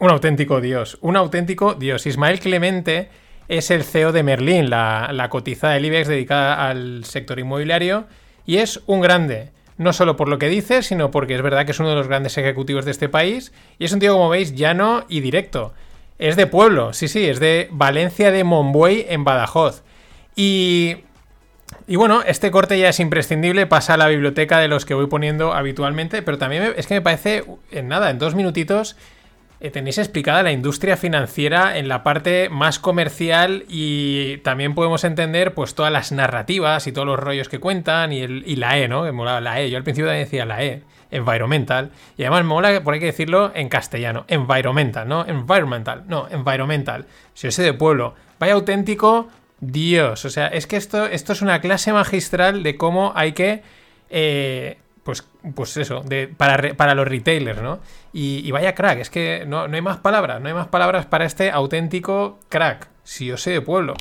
Un 0.00 0.10
auténtico 0.10 0.60
Dios, 0.60 0.98
un 1.02 1.16
auténtico 1.16 1.74
Dios. 1.74 2.04
Ismael 2.04 2.40
Clemente 2.40 3.10
es 3.46 3.70
el 3.70 3.84
CEO 3.84 4.10
de 4.10 4.24
Merlin, 4.24 4.68
la, 4.68 5.10
la 5.12 5.28
cotizada 5.28 5.74
del 5.74 5.84
IBEX 5.84 6.08
dedicada 6.08 6.68
al 6.68 7.04
sector 7.04 7.38
inmobiliario 7.38 8.06
y 8.44 8.56
es 8.56 8.82
un 8.86 9.00
grande 9.00 9.52
no 9.78 9.92
solo 9.92 10.16
por 10.16 10.28
lo 10.28 10.38
que 10.38 10.48
dice, 10.48 10.82
sino 10.82 11.10
porque 11.10 11.34
es 11.34 11.42
verdad 11.42 11.64
que 11.64 11.72
es 11.72 11.80
uno 11.80 11.90
de 11.90 11.96
los 11.96 12.08
grandes 12.08 12.36
ejecutivos 12.38 12.84
de 12.84 12.90
este 12.90 13.08
país 13.08 13.52
y 13.78 13.84
es 13.84 13.92
un 13.92 14.00
tío, 14.00 14.12
como 14.12 14.28
veis, 14.28 14.54
llano 14.54 15.04
y 15.08 15.20
directo. 15.20 15.72
Es 16.18 16.36
de 16.36 16.46
pueblo, 16.46 16.92
sí, 16.92 17.08
sí, 17.08 17.24
es 17.24 17.40
de 17.40 17.68
Valencia 17.70 18.30
de 18.30 18.44
Monbuey 18.44 19.06
en 19.08 19.24
Badajoz. 19.24 19.82
Y, 20.36 20.98
y 21.86 21.96
bueno, 21.96 22.22
este 22.26 22.50
corte 22.50 22.78
ya 22.78 22.90
es 22.90 23.00
imprescindible, 23.00 23.66
pasa 23.66 23.94
a 23.94 23.96
la 23.96 24.08
biblioteca 24.08 24.58
de 24.58 24.68
los 24.68 24.84
que 24.84 24.94
voy 24.94 25.06
poniendo 25.06 25.52
habitualmente, 25.52 26.22
pero 26.22 26.38
también 26.38 26.74
es 26.76 26.86
que 26.86 26.94
me 26.94 27.02
parece, 27.02 27.44
en 27.70 27.88
nada, 27.88 28.10
en 28.10 28.18
dos 28.18 28.34
minutitos, 28.34 28.96
tenéis 29.70 29.98
explicada 29.98 30.42
la 30.42 30.50
industria 30.50 30.96
financiera 30.96 31.78
en 31.78 31.86
la 31.86 32.02
parte 32.02 32.48
más 32.48 32.78
comercial 32.80 33.64
y 33.68 34.38
también 34.38 34.74
podemos 34.74 35.04
entender 35.04 35.54
pues 35.54 35.74
todas 35.74 35.92
las 35.92 36.10
narrativas 36.10 36.86
y 36.86 36.92
todos 36.92 37.06
los 37.06 37.18
rollos 37.18 37.48
que 37.48 37.60
cuentan 37.60 38.12
y, 38.12 38.20
el, 38.20 38.42
y 38.44 38.56
la 38.56 38.78
E, 38.78 38.88
¿no? 38.88 39.04
Que 39.04 39.12
molaba 39.12 39.40
la 39.40 39.60
E. 39.60 39.70
Yo 39.70 39.76
al 39.76 39.84
principio 39.84 40.10
decía 40.10 40.44
la 40.44 40.64
E, 40.64 40.82
environmental. 41.12 41.92
Y 42.16 42.22
además 42.22 42.42
me 42.42 42.48
mola, 42.48 42.82
por 42.82 42.94
hay 42.94 43.00
que 43.00 43.06
decirlo 43.06 43.52
en 43.54 43.68
castellano, 43.68 44.24
environmental, 44.26 45.06
¿no? 45.06 45.24
Environmental, 45.26 46.02
no, 46.08 46.26
environmental. 46.28 47.06
Si 47.34 47.46
yo 47.46 47.52
soy 47.52 47.64
de 47.64 47.74
pueblo, 47.74 48.14
vaya 48.40 48.54
auténtico 48.54 49.28
Dios. 49.60 50.24
O 50.24 50.30
sea, 50.30 50.48
es 50.48 50.66
que 50.66 50.76
esto, 50.76 51.06
esto 51.06 51.32
es 51.32 51.40
una 51.40 51.60
clase 51.60 51.92
magistral 51.92 52.64
de 52.64 52.76
cómo 52.76 53.12
hay 53.14 53.32
que... 53.32 53.62
Eh, 54.10 54.78
pues, 55.02 55.26
pues 55.54 55.76
eso, 55.76 56.02
de, 56.04 56.28
para, 56.28 56.74
para 56.74 56.94
los 56.94 57.06
retailers, 57.06 57.60
¿no? 57.60 57.80
Y, 58.12 58.50
vaya 58.52 58.74
crack, 58.74 58.98
es 58.98 59.10
que 59.10 59.44
no, 59.46 59.62
hay 59.62 59.80
más 59.80 59.98
palabras, 59.98 60.40
no 60.40 60.48
hay 60.48 60.54
más 60.54 60.68
palabras 60.68 61.06
para 61.06 61.24
este 61.24 61.50
auténtico 61.50 62.38
crack, 62.48 62.88
si 63.02 63.26
yo 63.26 63.36
sé 63.36 63.50
de 63.50 63.60
pueblo. 63.60 63.94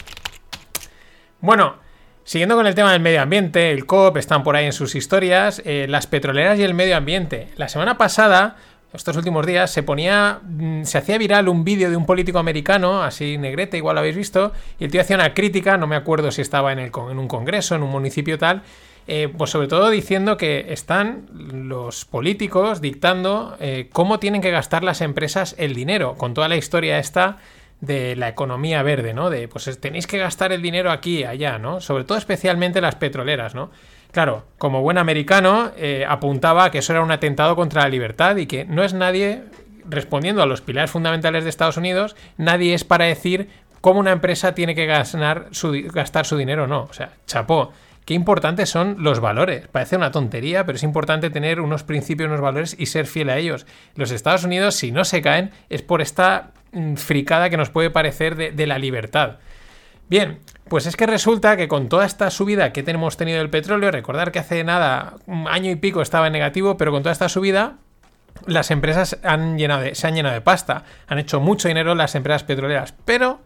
Bueno, 1.39 1.77
siguiendo 2.23 2.55
con 2.55 2.67
el 2.67 2.75
tema 2.75 2.91
del 2.91 3.01
medio 3.01 3.21
ambiente, 3.21 3.71
el 3.71 3.85
COP, 3.85 4.17
están 4.17 4.43
por 4.43 4.55
ahí 4.55 4.65
en 4.65 4.73
sus 4.73 4.93
historias, 4.93 5.61
eh, 5.65 5.87
las 5.89 6.05
petroleras 6.07 6.59
y 6.59 6.63
el 6.63 6.75
medio 6.75 6.95
ambiente. 6.95 7.49
La 7.55 7.67
semana 7.67 7.97
pasada, 7.97 8.57
estos 8.93 9.17
últimos 9.17 9.47
días, 9.47 9.71
se 9.71 9.81
ponía, 9.81 10.41
mm, 10.43 10.83
se 10.83 10.99
hacía 10.99 11.17
viral 11.17 11.49
un 11.49 11.63
vídeo 11.63 11.89
de 11.89 11.95
un 11.95 12.05
político 12.05 12.37
americano, 12.37 13.01
así 13.01 13.39
negrete, 13.39 13.77
igual 13.77 13.95
lo 13.95 14.01
habéis 14.01 14.17
visto, 14.17 14.51
y 14.77 14.83
el 14.83 14.91
tío 14.91 15.01
hacía 15.01 15.15
una 15.15 15.33
crítica, 15.33 15.77
no 15.77 15.87
me 15.87 15.95
acuerdo 15.95 16.29
si 16.29 16.41
estaba 16.41 16.71
en, 16.73 16.79
el, 16.79 16.91
en 17.09 17.17
un 17.17 17.27
congreso, 17.27 17.73
en 17.73 17.81
un 17.81 17.89
municipio 17.89 18.37
tal, 18.37 18.61
eh, 19.13 19.28
pues 19.28 19.50
sobre 19.50 19.67
todo 19.67 19.89
diciendo 19.89 20.38
que 20.38 20.67
están 20.69 21.26
los 21.34 22.06
políticos 22.06 22.80
dictando 22.80 23.58
eh, 23.60 23.89
cómo 23.91 24.19
tienen 24.19 24.39
que 24.39 24.52
gastar 24.52 24.86
las 24.86 25.02
empresas 25.02 25.54
el 25.58 25.76
dinero, 25.76 26.15
con 26.15 26.34
toda 26.34 26.47
la 26.47 26.56
historia 26.56 26.97
esta 26.97 27.39
de 27.82 28.15
la 28.15 28.30
economía 28.30 28.84
verde, 28.84 29.13
¿no? 29.13 29.30
De 29.30 29.50
pues 29.50 29.78
tenéis 29.82 30.08
que 30.08 30.17
gastar 30.17 30.54
el 30.54 30.62
dinero 30.62 30.91
aquí, 30.91 31.26
allá, 31.26 31.60
¿no? 31.60 31.82
Sobre 31.82 32.06
todo 32.06 32.17
especialmente 32.17 32.80
las 32.80 32.95
petroleras, 32.95 33.54
¿no? 33.54 33.69
Claro, 34.13 34.45
como 34.58 34.82
buen 34.82 34.97
americano, 34.97 35.74
eh, 35.76 36.06
apuntaba 36.08 36.71
que 36.71 36.78
eso 36.78 36.93
era 36.93 37.02
un 37.02 37.12
atentado 37.12 37.58
contra 37.58 37.82
la 37.82 37.89
libertad 37.89 38.38
y 38.38 38.45
que 38.45 38.63
no 38.63 38.82
es 38.82 38.93
nadie, 38.93 39.43
respondiendo 39.89 40.41
a 40.41 40.45
los 40.45 40.62
pilares 40.62 40.89
fundamentales 40.89 41.43
de 41.43 41.50
Estados 41.50 41.76
Unidos, 41.76 42.15
nadie 42.38 42.74
es 42.74 42.86
para 42.86 43.04
decir 43.04 43.50
cómo 43.82 44.00
una 44.00 44.13
empresa 44.13 44.56
tiene 44.56 44.74
que 44.74 44.86
gastar 44.86 45.50
su, 45.52 45.74
gastar 45.91 46.26
su 46.26 46.38
dinero 46.38 46.65
no. 46.65 46.84
O 46.84 46.93
sea, 46.93 47.12
chapó 47.26 47.74
qué 48.05 48.13
importantes 48.13 48.69
son 48.69 48.97
los 48.99 49.19
valores. 49.19 49.67
Parece 49.67 49.95
una 49.95 50.11
tontería, 50.11 50.65
pero 50.65 50.75
es 50.75 50.83
importante 50.83 51.29
tener 51.29 51.61
unos 51.61 51.83
principios, 51.83 52.27
unos 52.27 52.41
valores 52.41 52.75
y 52.77 52.87
ser 52.87 53.05
fiel 53.05 53.29
a 53.29 53.37
ellos. 53.37 53.65
Los 53.95 54.11
Estados 54.11 54.43
Unidos, 54.43 54.75
si 54.75 54.91
no 54.91 55.05
se 55.05 55.21
caen, 55.21 55.51
es 55.69 55.81
por 55.81 56.01
esta 56.01 56.51
mm, 56.71 56.95
fricada 56.95 57.49
que 57.49 57.57
nos 57.57 57.69
puede 57.69 57.89
parecer 57.89 58.35
de, 58.35 58.67
la 58.67 58.79
libertad. 58.79 59.37
Bien, 60.09 60.39
pues 60.67 60.85
es 60.85 60.95
que 60.95 61.05
resulta 61.05 61.55
que 61.55 61.67
con 61.67 61.87
toda 61.87 62.05
esta 62.05 62.29
subida 62.31 62.73
que 62.73 62.83
tenemos 62.83 63.17
tenido 63.17 63.37
del 63.37 63.49
petróleo, 63.49 63.91
recordar 63.91 64.31
que 64.31 64.39
hace 64.39 64.63
nada, 64.63 65.15
un 65.25 65.47
año 65.47 65.71
y 65.71 65.75
pico 65.75 66.01
estaba 66.01 66.27
en 66.27 66.33
negativo, 66.33 66.77
pero 66.77 66.91
con 66.91 67.03
toda 67.03 67.13
esta 67.13 67.29
subida, 67.29 67.77
las 68.45 68.71
empresas 68.71 69.09
se 69.09 69.27
han 69.27 69.57
llenado 69.57 70.33
de 70.33 70.41
pasta, 70.41 70.83
han 71.07 71.19
hecho 71.19 71.39
mucho 71.39 71.67
dinero 71.67 71.95
las 71.95 72.15
empresas 72.15 72.43
petroleras, 72.43 72.93
pero 73.05 73.39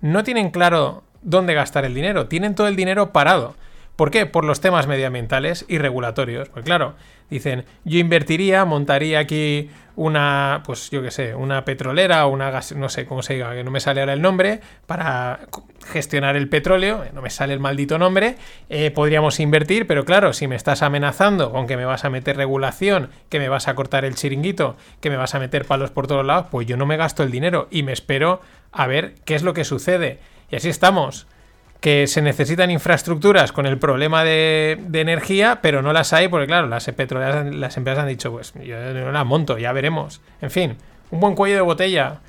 no 0.00 0.24
tienen 0.24 0.50
claro 0.50 1.04
dónde 1.22 1.54
gastar 1.54 1.84
el 1.84 1.94
dinero, 1.94 2.26
tienen 2.26 2.54
todo 2.54 2.68
el 2.68 2.76
dinero 2.76 3.12
parado. 3.12 3.54
¿Por 3.98 4.12
qué? 4.12 4.26
Por 4.26 4.44
los 4.44 4.60
temas 4.60 4.86
medioambientales 4.86 5.64
y 5.66 5.78
regulatorios. 5.78 6.48
Pues 6.50 6.64
claro, 6.64 6.94
dicen, 7.30 7.64
yo 7.82 7.98
invertiría, 7.98 8.64
montaría 8.64 9.18
aquí 9.18 9.70
una, 9.96 10.62
pues 10.64 10.90
yo 10.90 11.02
qué 11.02 11.10
sé, 11.10 11.34
una 11.34 11.64
petrolera 11.64 12.24
o 12.24 12.28
una 12.28 12.52
gas, 12.52 12.70
no 12.76 12.90
sé 12.90 13.06
cómo 13.06 13.24
se 13.24 13.34
diga, 13.34 13.52
que 13.54 13.64
no 13.64 13.72
me 13.72 13.80
sale 13.80 13.98
ahora 13.98 14.12
el 14.12 14.22
nombre, 14.22 14.60
para 14.86 15.40
gestionar 15.88 16.36
el 16.36 16.48
petróleo, 16.48 17.06
no 17.12 17.22
me 17.22 17.30
sale 17.30 17.54
el 17.54 17.58
maldito 17.58 17.98
nombre, 17.98 18.36
eh, 18.68 18.92
podríamos 18.92 19.40
invertir, 19.40 19.88
pero 19.88 20.04
claro, 20.04 20.32
si 20.32 20.46
me 20.46 20.54
estás 20.54 20.82
amenazando 20.82 21.50
con 21.50 21.66
que 21.66 21.76
me 21.76 21.84
vas 21.84 22.04
a 22.04 22.10
meter 22.10 22.36
regulación, 22.36 23.10
que 23.28 23.40
me 23.40 23.48
vas 23.48 23.66
a 23.66 23.74
cortar 23.74 24.04
el 24.04 24.14
chiringuito, 24.14 24.76
que 25.00 25.10
me 25.10 25.16
vas 25.16 25.34
a 25.34 25.40
meter 25.40 25.64
palos 25.64 25.90
por 25.90 26.06
todos 26.06 26.24
lados, 26.24 26.46
pues 26.52 26.68
yo 26.68 26.76
no 26.76 26.86
me 26.86 26.96
gasto 26.96 27.24
el 27.24 27.32
dinero 27.32 27.66
y 27.72 27.82
me 27.82 27.94
espero 27.94 28.42
a 28.70 28.86
ver 28.86 29.16
qué 29.24 29.34
es 29.34 29.42
lo 29.42 29.54
que 29.54 29.64
sucede. 29.64 30.20
Y 30.52 30.54
así 30.54 30.68
estamos 30.68 31.26
que 31.80 32.06
se 32.08 32.22
necesitan 32.22 32.70
infraestructuras 32.70 33.52
con 33.52 33.66
el 33.66 33.78
problema 33.78 34.24
de, 34.24 34.78
energía, 34.92 35.60
pero 35.62 35.80
no 35.80 35.92
las 35.92 36.12
hay 36.12 36.28
porque, 36.28 36.46
claro, 36.46 36.66
las 36.66 36.86
petroleras, 36.86 37.54
las 37.54 37.76
empresas 37.76 38.02
han 38.02 38.08
dicho, 38.08 38.32
pues 38.32 38.52
yo 38.54 38.76
no 38.76 39.12
las 39.12 39.26
monto, 39.26 39.58
ya 39.58 39.72
veremos. 39.72 40.20
En 40.40 40.50
fin, 40.50 40.76
un 41.10 41.20
buen 41.20 41.34
cuello 41.34 41.54
de 41.56 41.60
botella. 41.60 42.20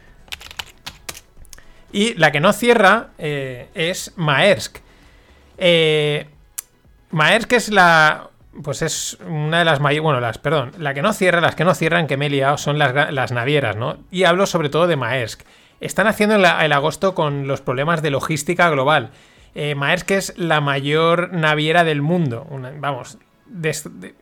Y 1.92 2.14
la 2.14 2.32
que 2.32 2.40
no 2.40 2.54
cierra 2.54 3.08
eh, 3.18 3.70
es 3.74 4.14
Maersk. 4.16 4.78
Eh, 5.58 6.28
Maersk 7.10 7.54
es 7.54 7.70
la. 7.70 8.30
Pues 8.64 8.82
es 8.82 9.18
una 9.26 9.60
de 9.60 9.66
las 9.66 9.80
mayores. 9.80 10.04
Bueno, 10.04 10.20
las, 10.20 10.38
perdón. 10.38 10.74
La 10.78 10.94
que 10.94 11.02
no 11.02 11.14
cierra, 11.14 11.42
las 11.42 11.56
que 11.56 11.64
no 11.64 11.74
cierran, 11.74 12.06
que 12.06 12.18
me 12.18 12.28
he 12.28 12.30
liado, 12.30 12.60
son 12.60 12.78
las, 12.78 13.12
las 13.12 13.32
navieras, 13.32 13.76
¿no? 13.76 13.98
Y 14.12 14.26
hablo 14.26 14.46
sobre 14.46 14.70
todo 14.70 14.86
de 14.86 14.96
Maersk. 14.96 15.42
Están 15.82 16.06
haciendo 16.06 16.36
el, 16.36 16.46
el 16.46 16.72
agosto 16.72 17.16
con 17.16 17.48
los 17.48 17.62
problemas 17.62 18.04
de 18.04 18.12
logística 18.12 18.70
global. 18.70 19.10
Eh, 19.56 19.76
Maersk 19.76 20.12
es 20.12 20.34
la 20.38 20.62
mayor 20.62 21.34
naviera 21.34 21.84
del 21.84 22.02
mundo. 22.02 22.48
Vamos, 22.80 23.18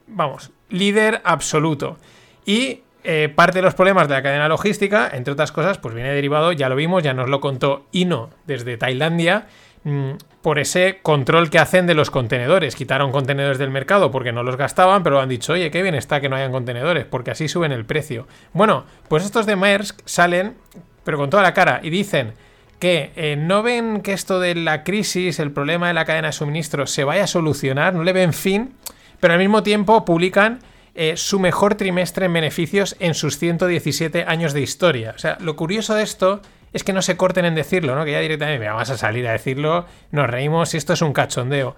vamos, 0.08 0.52
líder 0.70 1.22
absoluto. 1.24 1.98
Y 2.46 2.82
eh, 3.04 3.30
parte 3.34 3.60
de 3.60 3.62
los 3.62 3.74
problemas 3.74 4.08
de 4.08 4.16
la 4.16 4.24
cadena 4.24 4.48
logística, 4.50 5.10
entre 5.14 5.34
otras 5.34 5.52
cosas, 5.52 5.78
pues 5.78 5.94
viene 5.94 6.12
derivado, 6.12 6.52
ya 6.52 6.70
lo 6.70 6.76
vimos, 6.76 7.04
ya 7.04 7.14
nos 7.14 7.30
lo 7.30 7.40
contó 7.40 7.86
Ino 7.92 8.30
desde 8.46 8.78
Tailandia, 8.78 9.48
mm, 9.84 10.12
por 10.42 10.60
ese 10.60 11.00
control 11.02 11.50
que 11.50 11.60
hacen 11.60 11.88
de 11.88 11.94
los 11.94 12.12
contenedores. 12.12 12.76
Quitaron 12.76 13.12
contenedores 13.12 13.58
del 13.58 13.70
mercado 13.70 14.12
porque 14.12 14.32
no 14.32 14.44
los 14.44 14.58
gastaban, 14.58 15.04
pero 15.04 15.20
han 15.20 15.30
dicho, 15.30 15.54
oye, 15.54 15.72
qué 15.72 15.82
bien 15.82 15.96
está 15.96 16.20
que 16.20 16.30
no 16.30 16.36
hayan 16.36 16.52
contenedores, 16.52 17.06
porque 17.06 17.32
así 17.32 17.48
suben 17.48 17.72
el 17.72 17.86
precio. 17.86 18.28
Bueno, 18.54 18.86
pues 19.08 19.24
estos 19.24 19.46
de 19.46 19.56
Maersk 19.56 20.02
salen, 20.06 20.56
pero 21.04 21.18
con 21.18 21.30
toda 21.30 21.44
la 21.44 21.54
cara, 21.54 21.80
y 21.84 21.90
dicen 21.90 22.34
que 22.80 23.12
eh, 23.16 23.36
no 23.38 23.64
ven 23.64 24.02
que 24.02 24.14
esto 24.14 24.40
de 24.40 24.56
la 24.56 24.84
crisis, 24.84 25.40
el 25.40 25.52
problema 25.52 25.88
de 25.88 25.94
la 25.94 26.06
cadena 26.06 26.28
de 26.28 26.34
suministro 26.34 26.86
se 26.88 27.04
vaya 27.04 27.24
a 27.24 27.28
solucionar, 27.28 27.94
no 27.94 28.04
le 28.04 28.14
ven 28.14 28.34
fin, 28.34 28.76
pero 29.20 29.34
al 29.34 29.40
mismo 29.40 29.64
tiempo 29.64 30.06
publican 30.06 30.60
eh, 30.94 31.18
su 31.18 31.40
mejor 31.40 31.76
trimestre 31.76 32.26
en 32.26 32.34
beneficios 32.34 32.96
en 33.00 33.14
sus 33.14 33.38
117 33.38 34.26
años 34.28 34.54
de 34.54 34.62
historia. 34.62 35.14
O 35.16 35.20
sea, 35.20 35.38
lo 35.40 35.56
curioso 35.56 35.96
de 35.96 36.04
esto 36.04 36.42
es 36.74 36.84
que 36.84 36.94
no 36.94 37.02
se 37.02 37.18
corten 37.18 37.46
en 37.46 37.56
decirlo, 37.56 37.96
¿no? 37.96 38.06
Que 38.06 38.12
ya 38.12 38.20
directamente 38.20 38.60
"Venga, 38.60 38.74
vamos 38.74 38.90
a 38.90 38.98
salir 38.98 39.28
a 39.28 39.32
decirlo, 39.32 39.86
nos 40.12 40.30
reímos 40.30 40.74
y 40.74 40.78
esto 40.78 40.94
es 40.94 41.02
un 41.02 41.14
cachondeo. 41.14 41.76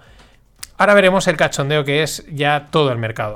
Ahora 0.76 0.94
veremos 0.94 1.26
el 1.28 1.36
cachondeo 1.36 1.84
que 1.84 2.02
es 2.02 2.24
ya 2.30 2.68
todo 2.70 2.90
el 2.92 2.98
mercado. 2.98 3.34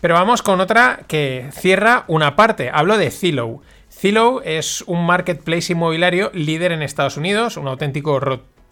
Pero 0.00 0.14
vamos 0.14 0.40
con 0.42 0.60
otra 0.60 1.00
que 1.06 1.50
cierra 1.52 2.04
una 2.08 2.36
parte. 2.36 2.70
Hablo 2.72 2.96
de 2.96 3.10
Zillow. 3.10 3.60
Zillow 4.00 4.40
es 4.42 4.82
un 4.86 5.04
marketplace 5.04 5.74
inmobiliario 5.74 6.30
líder 6.32 6.72
en 6.72 6.80
Estados 6.80 7.18
Unidos, 7.18 7.58
un 7.58 7.68
auténtico 7.68 8.18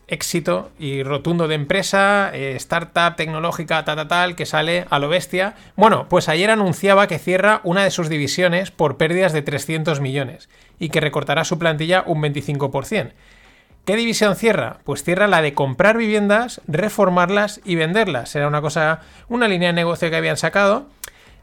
éxito 0.06 0.70
y 0.78 1.02
rotundo 1.02 1.48
de 1.48 1.54
empresa, 1.54 2.30
eh, 2.32 2.56
startup 2.56 3.14
tecnológica, 3.14 3.84
tal, 3.84 4.34
que 4.36 4.46
sale 4.46 4.86
a 4.88 4.98
lo 4.98 5.10
bestia. 5.10 5.54
Bueno, 5.76 6.06
pues 6.08 6.30
ayer 6.30 6.50
anunciaba 6.50 7.08
que 7.08 7.18
cierra 7.18 7.60
una 7.64 7.84
de 7.84 7.90
sus 7.90 8.08
divisiones 8.08 8.70
por 8.70 8.96
pérdidas 8.96 9.34
de 9.34 9.42
300 9.42 10.00
millones 10.00 10.48
y 10.78 10.88
que 10.88 11.02
recortará 11.02 11.44
su 11.44 11.58
plantilla 11.58 12.04
un 12.06 12.22
25%. 12.22 13.12
¿Qué 13.84 13.96
división 13.96 14.34
cierra? 14.34 14.78
Pues 14.84 15.02
cierra 15.02 15.26
la 15.26 15.42
de 15.42 15.52
comprar 15.52 15.98
viviendas, 15.98 16.62
reformarlas 16.66 17.60
y 17.66 17.74
venderlas. 17.74 18.34
Era 18.34 18.48
una 18.48 18.62
cosa, 18.62 19.00
una 19.28 19.46
línea 19.46 19.68
de 19.68 19.74
negocio 19.74 20.08
que 20.08 20.16
habían 20.16 20.38
sacado. 20.38 20.86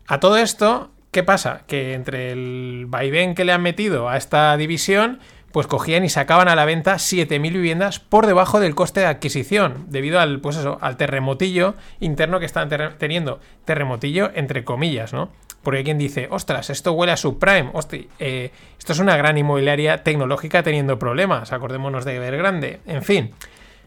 A 0.07 0.19
todo 0.19 0.37
esto, 0.37 0.89
¿qué 1.15 1.23
pasa? 1.23 1.61
Que 1.65 1.93
entre 1.93 2.33
el 2.33 2.87
vaivén 2.89 3.35
que 3.35 3.45
le 3.45 3.53
han 3.53 3.61
metido 3.61 4.09
a 4.09 4.17
esta 4.17 4.57
división, 4.57 5.19
pues 5.53 5.65
cogían 5.65 6.03
y 6.03 6.09
sacaban 6.09 6.49
a 6.49 6.55
la 6.55 6.65
venta 6.65 6.95
7.000 6.95 7.39
viviendas 7.53 8.01
por 8.01 8.27
debajo 8.27 8.59
del 8.59 8.75
coste 8.75 8.99
de 8.99 9.05
adquisición, 9.05 9.85
debido 9.87 10.19
al, 10.19 10.41
pues 10.41 10.57
eso, 10.57 10.77
al 10.81 10.97
terremotillo 10.97 11.75
interno 12.01 12.41
que 12.41 12.45
están 12.45 12.67
teniendo. 12.97 13.39
Terremotillo 13.63 14.29
entre 14.35 14.65
comillas, 14.65 15.13
¿no? 15.13 15.31
Porque 15.63 15.77
hay 15.77 15.83
quien 15.85 15.97
dice, 15.97 16.27
ostras, 16.31 16.69
esto 16.69 16.91
huele 16.91 17.13
a 17.13 17.17
subprime, 17.17 17.69
hostia, 17.71 18.03
eh, 18.19 18.51
esto 18.77 18.91
es 18.91 18.99
una 18.99 19.15
gran 19.15 19.37
inmobiliaria 19.37 20.03
tecnológica 20.03 20.63
teniendo 20.63 20.99
problemas, 20.99 21.53
acordémonos 21.53 22.03
de 22.03 22.17
Evergrande, 22.17 22.81
en 22.87 23.03
fin. 23.03 23.31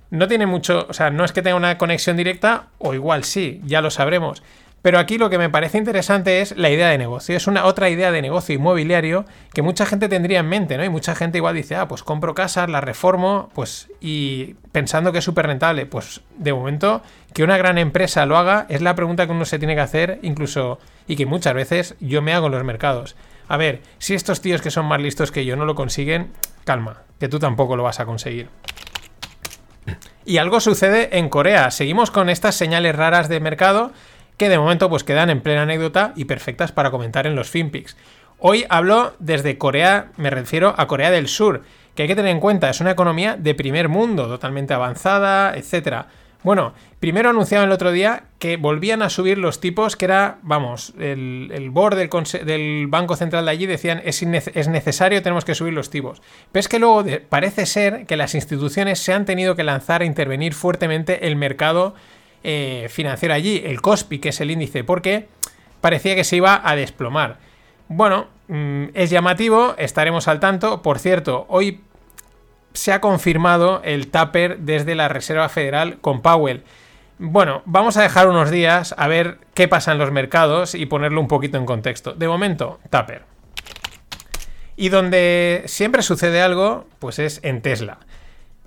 No 0.08 0.28
tiene 0.28 0.46
mucho, 0.46 0.86
o 0.88 0.94
sea, 0.94 1.10
no 1.10 1.26
es 1.26 1.32
que 1.32 1.42
tenga 1.42 1.56
una 1.56 1.76
conexión 1.76 2.16
directa, 2.16 2.68
o 2.78 2.94
igual 2.94 3.24
sí, 3.24 3.60
ya 3.66 3.82
lo 3.82 3.90
sabremos. 3.90 4.42
Pero 4.82 4.98
aquí 4.98 5.18
lo 5.18 5.28
que 5.28 5.38
me 5.38 5.50
parece 5.50 5.76
interesante 5.78 6.40
es 6.40 6.56
la 6.56 6.70
idea 6.70 6.88
de 6.88 6.98
negocio. 6.98 7.36
Es 7.36 7.46
una 7.46 7.64
otra 7.64 7.90
idea 7.90 8.12
de 8.12 8.22
negocio 8.22 8.54
inmobiliario 8.54 9.24
que 9.52 9.62
mucha 9.62 9.86
gente 9.86 10.08
tendría 10.08 10.40
en 10.40 10.48
mente, 10.48 10.76
¿no? 10.76 10.84
Y 10.84 10.88
mucha 10.88 11.14
gente 11.14 11.38
igual 11.38 11.56
dice, 11.56 11.74
ah, 11.74 11.88
pues 11.88 12.04
compro 12.04 12.34
casas, 12.34 12.70
las 12.70 12.84
reformo, 12.84 13.50
pues, 13.54 13.88
y 14.00 14.54
pensando 14.70 15.10
que 15.10 15.18
es 15.18 15.24
súper 15.24 15.46
rentable. 15.46 15.86
Pues 15.86 16.20
de 16.36 16.52
momento, 16.52 17.02
que 17.32 17.42
una 17.42 17.58
gran 17.58 17.76
empresa 17.76 18.24
lo 18.24 18.38
haga 18.38 18.66
es 18.68 18.80
la 18.80 18.94
pregunta 18.94 19.26
que 19.26 19.32
uno 19.32 19.44
se 19.44 19.58
tiene 19.58 19.74
que 19.74 19.80
hacer, 19.80 20.20
incluso, 20.22 20.78
y 21.08 21.16
que 21.16 21.26
muchas 21.26 21.54
veces 21.54 21.96
yo 22.00 22.22
me 22.22 22.32
hago 22.32 22.46
en 22.46 22.52
los 22.52 22.64
mercados. 22.64 23.16
A 23.48 23.56
ver, 23.56 23.82
si 23.98 24.14
estos 24.14 24.40
tíos 24.40 24.62
que 24.62 24.70
son 24.70 24.86
más 24.86 25.00
listos 25.00 25.32
que 25.32 25.44
yo 25.44 25.56
no 25.56 25.64
lo 25.64 25.74
consiguen, 25.74 26.30
calma, 26.64 27.02
que 27.18 27.28
tú 27.28 27.38
tampoco 27.38 27.76
lo 27.76 27.82
vas 27.82 27.98
a 27.98 28.06
conseguir. 28.06 28.48
Y 30.24 30.36
algo 30.36 30.60
sucede 30.60 31.18
en 31.18 31.30
Corea. 31.30 31.70
Seguimos 31.70 32.10
con 32.10 32.28
estas 32.28 32.54
señales 32.54 32.94
raras 32.94 33.30
de 33.30 33.40
mercado 33.40 33.92
que 34.38 34.48
de 34.48 34.58
momento 34.58 34.88
pues 34.88 35.04
quedan 35.04 35.28
en 35.28 35.42
plena 35.42 35.62
anécdota 35.62 36.12
y 36.16 36.24
perfectas 36.24 36.72
para 36.72 36.90
comentar 36.90 37.26
en 37.26 37.34
los 37.34 37.50
FinPix. 37.50 37.96
Hoy 38.38 38.64
hablo 38.70 39.14
desde 39.18 39.58
Corea, 39.58 40.12
me 40.16 40.30
refiero 40.30 40.74
a 40.78 40.86
Corea 40.86 41.10
del 41.10 41.26
Sur, 41.26 41.64
que 41.96 42.02
hay 42.02 42.08
que 42.08 42.14
tener 42.14 42.30
en 42.30 42.40
cuenta, 42.40 42.70
es 42.70 42.80
una 42.80 42.92
economía 42.92 43.36
de 43.36 43.54
primer 43.56 43.88
mundo, 43.88 44.28
totalmente 44.28 44.72
avanzada, 44.72 45.54
etcétera. 45.56 46.06
Bueno, 46.44 46.72
primero 47.00 47.30
anunciaban 47.30 47.66
el 47.66 47.72
otro 47.72 47.90
día 47.90 48.26
que 48.38 48.56
volvían 48.56 49.02
a 49.02 49.10
subir 49.10 49.38
los 49.38 49.60
tipos, 49.60 49.96
que 49.96 50.04
era, 50.04 50.38
vamos, 50.42 50.94
el, 51.00 51.50
el 51.52 51.70
board 51.70 51.96
del, 51.96 52.08
del 52.46 52.86
Banco 52.86 53.16
Central 53.16 53.44
de 53.44 53.50
allí 53.50 53.66
decían 53.66 54.00
es, 54.04 54.22
es 54.22 54.68
necesario, 54.68 55.20
tenemos 55.20 55.44
que 55.44 55.56
subir 55.56 55.74
los 55.74 55.90
tipos. 55.90 56.22
Pero 56.52 56.60
es 56.60 56.68
que 56.68 56.78
luego 56.78 57.04
parece 57.28 57.66
ser 57.66 58.06
que 58.06 58.16
las 58.16 58.36
instituciones 58.36 59.00
se 59.00 59.12
han 59.12 59.24
tenido 59.24 59.56
que 59.56 59.64
lanzar 59.64 60.02
a 60.02 60.04
intervenir 60.04 60.54
fuertemente 60.54 61.26
el 61.26 61.34
mercado 61.34 61.96
eh, 62.42 62.86
financiero 62.90 63.34
allí, 63.34 63.62
el 63.64 63.80
COSPI, 63.80 64.18
que 64.18 64.28
es 64.30 64.40
el 64.40 64.50
índice, 64.50 64.84
porque 64.84 65.28
parecía 65.80 66.14
que 66.14 66.24
se 66.24 66.36
iba 66.36 66.60
a 66.62 66.76
desplomar. 66.76 67.38
Bueno, 67.88 68.28
mm, 68.48 68.86
es 68.94 69.10
llamativo, 69.10 69.74
estaremos 69.78 70.28
al 70.28 70.40
tanto. 70.40 70.82
Por 70.82 70.98
cierto, 70.98 71.46
hoy 71.48 71.80
se 72.72 72.92
ha 72.92 73.00
confirmado 73.00 73.80
el 73.84 74.08
tupper 74.08 74.58
desde 74.58 74.94
la 74.94 75.08
Reserva 75.08 75.48
Federal 75.48 75.98
con 76.00 76.22
Powell. 76.22 76.62
Bueno, 77.18 77.62
vamos 77.64 77.96
a 77.96 78.02
dejar 78.02 78.28
unos 78.28 78.50
días 78.50 78.94
a 78.96 79.08
ver 79.08 79.38
qué 79.54 79.66
pasa 79.66 79.90
en 79.92 79.98
los 79.98 80.12
mercados 80.12 80.74
y 80.74 80.86
ponerlo 80.86 81.20
un 81.20 81.28
poquito 81.28 81.58
en 81.58 81.66
contexto. 81.66 82.12
De 82.12 82.28
momento, 82.28 82.78
tupper. 82.90 83.24
Y 84.76 84.90
donde 84.90 85.64
siempre 85.66 86.02
sucede 86.02 86.40
algo, 86.40 86.86
pues 87.00 87.18
es 87.18 87.40
en 87.42 87.62
Tesla. 87.62 87.98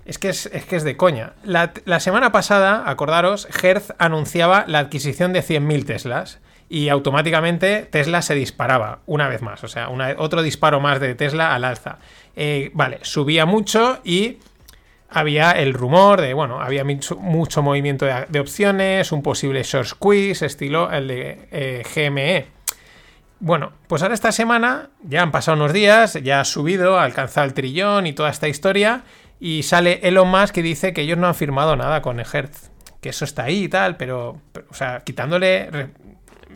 Es 0.04 0.18
que 0.18 0.28
es, 0.30 0.46
es 0.46 0.64
que 0.64 0.76
es 0.76 0.84
de 0.84 0.96
coña. 0.96 1.34
La, 1.44 1.72
semana 2.00 2.32
pasada, 2.32 2.84
acordaros, 2.90 3.46
Hertz 3.62 3.92
anunciaba 3.98 4.64
la 4.66 4.80
adquisición 4.80 5.32
de 5.32 5.42
100.000 5.42 5.86
Teslas 5.86 6.40
y 6.68 6.88
automáticamente 6.88 7.86
Tesla 7.90 8.22
se 8.22 8.34
disparaba 8.34 9.00
una 9.06 9.28
vez 9.28 9.42
más. 9.42 9.62
O 9.62 9.68
sea, 9.68 9.88
una- 9.88 10.14
otro 10.18 10.42
disparo 10.42 10.80
más 10.80 10.98
de 11.00 11.14
Tesla 11.14 11.54
al 11.54 11.64
alza. 11.64 11.98
Eh, 12.34 12.70
vale, 12.74 12.98
subía 13.02 13.46
mucho 13.46 14.00
y 14.02 14.38
había 15.08 15.52
el 15.52 15.74
rumor 15.74 16.20
de, 16.20 16.32
bueno, 16.34 16.60
había 16.60 16.84
mucho, 16.84 17.16
mucho 17.16 17.62
movimiento 17.62 18.04
de, 18.06 18.26
de 18.28 18.40
opciones, 18.40 19.12
un 19.12 19.22
posible 19.22 19.62
short 19.62 19.86
squeeze, 19.86 20.46
estilo 20.46 20.90
el 20.90 21.06
de 21.08 21.48
eh, 21.52 21.82
GME. 21.94 22.46
Bueno, 23.38 23.72
pues 23.88 24.02
ahora 24.02 24.14
esta 24.14 24.32
semana 24.32 24.90
ya 25.02 25.20
han 25.22 25.32
pasado 25.32 25.56
unos 25.56 25.72
días, 25.72 26.14
ya 26.22 26.40
ha 26.40 26.44
subido, 26.44 26.98
ha 26.98 27.04
alcanzado 27.04 27.44
el 27.46 27.54
trillón 27.54 28.06
y 28.06 28.12
toda 28.12 28.30
esta 28.30 28.48
historia. 28.48 29.02
Y 29.44 29.64
sale 29.64 29.98
Elon 30.04 30.28
Musk 30.28 30.54
que 30.54 30.62
dice 30.62 30.92
que 30.92 31.00
ellos 31.00 31.18
no 31.18 31.26
han 31.26 31.34
firmado 31.34 31.74
nada 31.74 32.00
con 32.00 32.20
Hertz. 32.20 32.70
Que 33.00 33.08
eso 33.08 33.24
está 33.24 33.42
ahí 33.42 33.64
y 33.64 33.68
tal, 33.68 33.96
pero, 33.96 34.40
o 34.70 34.74
sea, 34.74 35.00
quitándole 35.00 35.68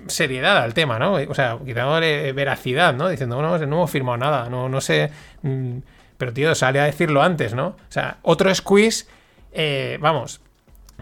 seriedad 0.07 0.59
al 0.59 0.73
tema, 0.73 0.97
¿no? 0.97 1.15
O 1.15 1.35
sea, 1.35 1.59
quitándole 1.67 2.33
veracidad, 2.33 2.95
¿no? 2.95 3.09
Diciendo, 3.09 3.43
no, 3.43 3.59
no 3.59 3.65
hemos 3.65 3.91
firmado 3.91 4.19
nada, 4.19 4.49
no, 4.49 4.69
no 4.69 4.81
sé. 4.81 5.11
mm, 5.43 5.79
Pero 6.17 6.33
tío, 6.33 6.55
sale 6.55 6.79
a 6.79 6.85
decirlo 6.85 7.25
antes, 7.25 7.55
¿no? 7.55 7.67
O 7.67 7.77
sea, 7.89 8.19
otro 8.23 8.55
squeeze, 8.55 9.07
eh, 9.51 9.99
vamos, 10.01 10.41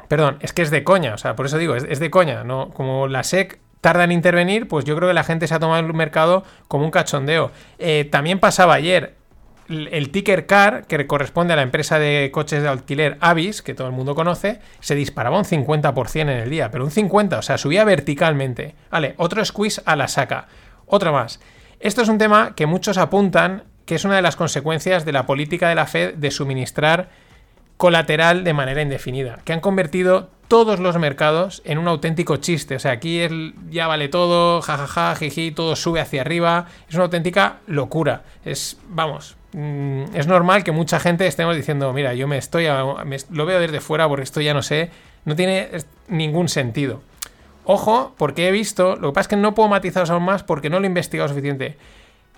Perdón, 0.08 0.38
es 0.40 0.54
que 0.54 0.62
es 0.62 0.70
de 0.70 0.84
coña, 0.84 1.12
o 1.12 1.18
sea, 1.18 1.36
por 1.36 1.44
eso 1.44 1.58
digo, 1.58 1.76
es, 1.76 1.84
es 1.84 1.98
de 2.00 2.10
coña, 2.10 2.44
¿no? 2.44 2.70
Como 2.70 3.08
la 3.08 3.22
SEC 3.24 3.58
tarda 3.80 4.04
en 4.04 4.12
intervenir, 4.12 4.68
pues 4.68 4.86
yo 4.86 4.96
creo 4.96 5.08
que 5.08 5.14
la 5.14 5.24
gente 5.24 5.46
se 5.46 5.54
ha 5.54 5.58
tomado 5.58 5.84
el 5.86 5.92
mercado 5.92 6.44
como 6.68 6.84
un 6.84 6.90
cachondeo. 6.90 7.50
Eh, 7.78 8.08
también 8.10 8.38
pasaba 8.40 8.74
ayer 8.74 9.14
el, 9.68 10.10
ticker 10.10 10.46
car, 10.46 10.86
que 10.86 11.06
corresponde 11.06 11.52
a 11.52 11.56
la 11.56 11.62
empresa 11.62 11.98
de 11.98 12.30
coches 12.32 12.62
de 12.62 12.68
alquiler 12.68 13.16
Avis, 13.20 13.62
que 13.62 13.74
todo 13.74 13.86
el 13.86 13.92
mundo 13.92 14.14
conoce, 14.14 14.60
se 14.80 14.94
disparaba 14.94 15.38
un 15.38 15.44
50% 15.44 16.20
en 16.20 16.28
el 16.28 16.50
día, 16.50 16.70
pero 16.70 16.84
un 16.84 16.90
50%, 16.90 17.38
o 17.38 17.42
sea, 17.42 17.58
subía 17.58 17.84
verticalmente. 17.84 18.74
Vale, 18.90 19.14
otro 19.16 19.44
squeeze 19.44 19.82
a 19.84 19.96
la 19.96 20.08
saca. 20.08 20.48
Otro 20.86 21.12
más. 21.12 21.40
Esto 21.80 22.02
es 22.02 22.08
un 22.08 22.18
tema 22.18 22.54
que 22.54 22.66
muchos 22.66 22.98
apuntan 22.98 23.64
que 23.86 23.94
es 23.96 24.04
una 24.04 24.16
de 24.16 24.22
las 24.22 24.36
consecuencias 24.36 25.04
de 25.04 25.12
la 25.12 25.26
política 25.26 25.68
de 25.68 25.74
la 25.74 25.86
Fed 25.86 26.14
de 26.14 26.30
suministrar 26.30 27.10
colateral 27.76 28.44
de 28.44 28.54
manera 28.54 28.82
indefinida, 28.82 29.40
que 29.44 29.52
han 29.52 29.60
convertido 29.60 30.30
todos 30.48 30.78
los 30.78 30.98
mercados 30.98 31.62
en 31.64 31.78
un 31.78 31.88
auténtico 31.88 32.36
chiste. 32.36 32.76
O 32.76 32.78
sea, 32.78 32.92
aquí 32.92 33.20
ya 33.70 33.86
vale 33.86 34.08
todo, 34.08 34.62
jajaja, 34.62 35.16
jiji, 35.16 35.50
todo 35.50 35.74
sube 35.74 36.00
hacia 36.00 36.20
arriba. 36.20 36.66
Es 36.88 36.94
una 36.94 37.04
auténtica 37.04 37.58
locura. 37.66 38.22
Es, 38.44 38.78
vamos, 38.88 39.36
mm, 39.54 40.14
es 40.14 40.26
normal 40.26 40.64
que 40.64 40.72
mucha 40.72 41.00
gente 41.00 41.26
estemos 41.26 41.56
diciendo, 41.56 41.92
mira, 41.92 42.14
yo 42.14 42.28
me 42.28 42.36
estoy, 42.36 42.66
lo 42.66 43.46
veo 43.46 43.60
desde 43.60 43.80
fuera 43.80 44.08
porque 44.08 44.24
esto 44.24 44.40
ya 44.40 44.52
no 44.52 44.62
sé, 44.62 44.90
no 45.24 45.34
tiene 45.34 45.68
ningún 46.08 46.48
sentido. 46.48 47.00
Ojo, 47.64 48.14
porque 48.18 48.48
he 48.48 48.52
visto, 48.52 48.96
lo 48.96 49.08
que 49.08 49.14
pasa 49.14 49.22
es 49.22 49.28
que 49.28 49.36
no 49.36 49.54
puedo 49.54 49.68
matizaros 49.68 50.10
aún 50.10 50.24
más 50.24 50.42
porque 50.42 50.68
no 50.68 50.78
lo 50.78 50.84
he 50.84 50.88
investigado 50.88 51.28
suficiente. 51.28 51.76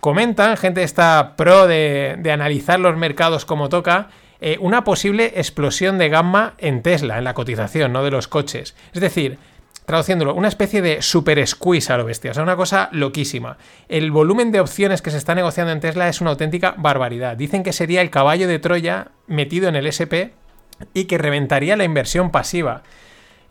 Comentan, 0.00 0.56
gente 0.56 0.82
está 0.82 1.34
pro 1.36 1.66
de, 1.66 2.20
analizar 2.32 2.78
los 2.78 2.96
mercados 2.96 3.44
como 3.44 3.68
toca, 3.68 4.08
eh, 4.40 4.56
una 4.60 4.84
posible 4.84 5.32
explosión 5.36 5.98
de 5.98 6.10
gamma 6.10 6.54
en 6.58 6.82
Tesla, 6.82 7.18
en 7.18 7.24
la 7.24 7.34
cotización, 7.34 7.92
¿no? 7.92 8.04
De 8.04 8.10
los 8.10 8.28
coches. 8.28 8.76
Es 8.92 9.00
decir, 9.00 9.38
traduciéndolo, 9.86 10.34
una 10.34 10.48
especie 10.48 10.82
de 10.82 11.00
super 11.00 11.44
squeeze 11.46 11.92
a 11.92 11.96
lo 11.96 12.04
bestia, 12.04 12.32
o 12.32 12.34
sea, 12.34 12.42
una 12.42 12.56
cosa 12.56 12.88
loquísima. 12.92 13.56
El 13.88 14.10
volumen 14.10 14.50
de 14.50 14.60
opciones 14.60 15.00
que 15.00 15.12
se 15.12 15.16
está 15.16 15.34
negociando 15.34 15.72
en 15.72 15.80
Tesla 15.80 16.08
es 16.08 16.20
una 16.20 16.30
auténtica 16.30 16.74
barbaridad. 16.76 17.36
Dicen 17.36 17.62
que 17.62 17.72
sería 17.72 18.02
el 18.02 18.10
caballo 18.10 18.48
de 18.48 18.58
Troya 18.58 19.12
metido 19.28 19.68
en 19.68 19.76
el 19.76 19.86
SP 19.86 20.34
y 20.92 21.04
que 21.04 21.18
reventaría 21.18 21.76
la 21.76 21.84
inversión 21.84 22.30
pasiva. 22.30 22.82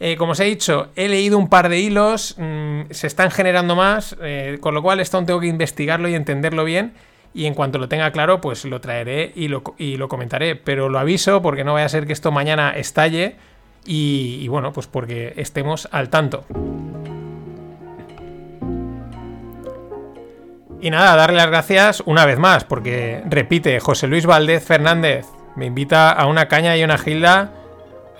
Eh, 0.02 0.17
como 0.17 0.34
os 0.34 0.39
he 0.41 0.43
dicho, 0.43 0.89
he 0.98 1.08
leído 1.08 1.38
un 1.38 1.48
par 1.48 1.69
de 1.69 1.80
hilos, 1.80 2.36
mm, 2.38 2.91
se 2.91 3.08
están 3.08 3.32
generando 3.32 3.78
más, 3.78 4.17
eh, 4.21 4.58
con 4.60 4.74
lo 4.74 4.84
cual 4.84 5.00
esto 5.00 5.24
tengo 5.24 5.39
que 5.39 5.48
investigarlo 5.48 6.10
y 6.10 6.15
entenderlo 6.15 6.65
bien. 6.65 6.93
Y 7.34 7.45
en 7.45 7.54
cuanto 7.54 7.80
lo 7.80 7.88
tenga 7.88 8.12
claro, 8.12 8.41
pues 8.41 8.63
lo 8.65 8.80
traeré 8.82 9.32
y 9.36 9.48
lo, 9.48 9.63
y 9.78 9.98
lo 9.98 10.10
comentaré. 10.10 10.56
Pero 10.56 10.89
lo 10.89 11.00
aviso 11.00 11.41
porque 11.41 11.63
no 11.63 11.74
vaya 11.74 11.86
a 11.86 11.89
ser 11.89 12.08
que 12.08 12.13
esto 12.13 12.32
mañana 12.32 12.71
estalle 12.71 13.36
y, 13.86 14.48
bueno, 14.48 14.74
pues 14.74 14.88
porque 14.88 15.34
estemos 15.38 15.88
al 15.91 16.10
tanto. 16.10 16.45
Y 20.82 20.89
nada, 20.89 21.15
darle 21.15 21.38
las 21.38 21.48
gracias 21.48 22.04
una 22.06 22.26
vez 22.26 22.38
más, 22.38 22.63
porque 22.63 23.24
repite, 23.28 23.80
José 23.80 24.08
Luis 24.08 24.26
Valdez 24.26 24.63
Fernández 24.63 25.26
me 25.56 25.65
invita 25.65 26.12
a 26.12 26.28
una 26.28 26.48
caña 26.48 26.76
y 26.78 26.84
una 26.84 26.98
gilda 26.98 27.52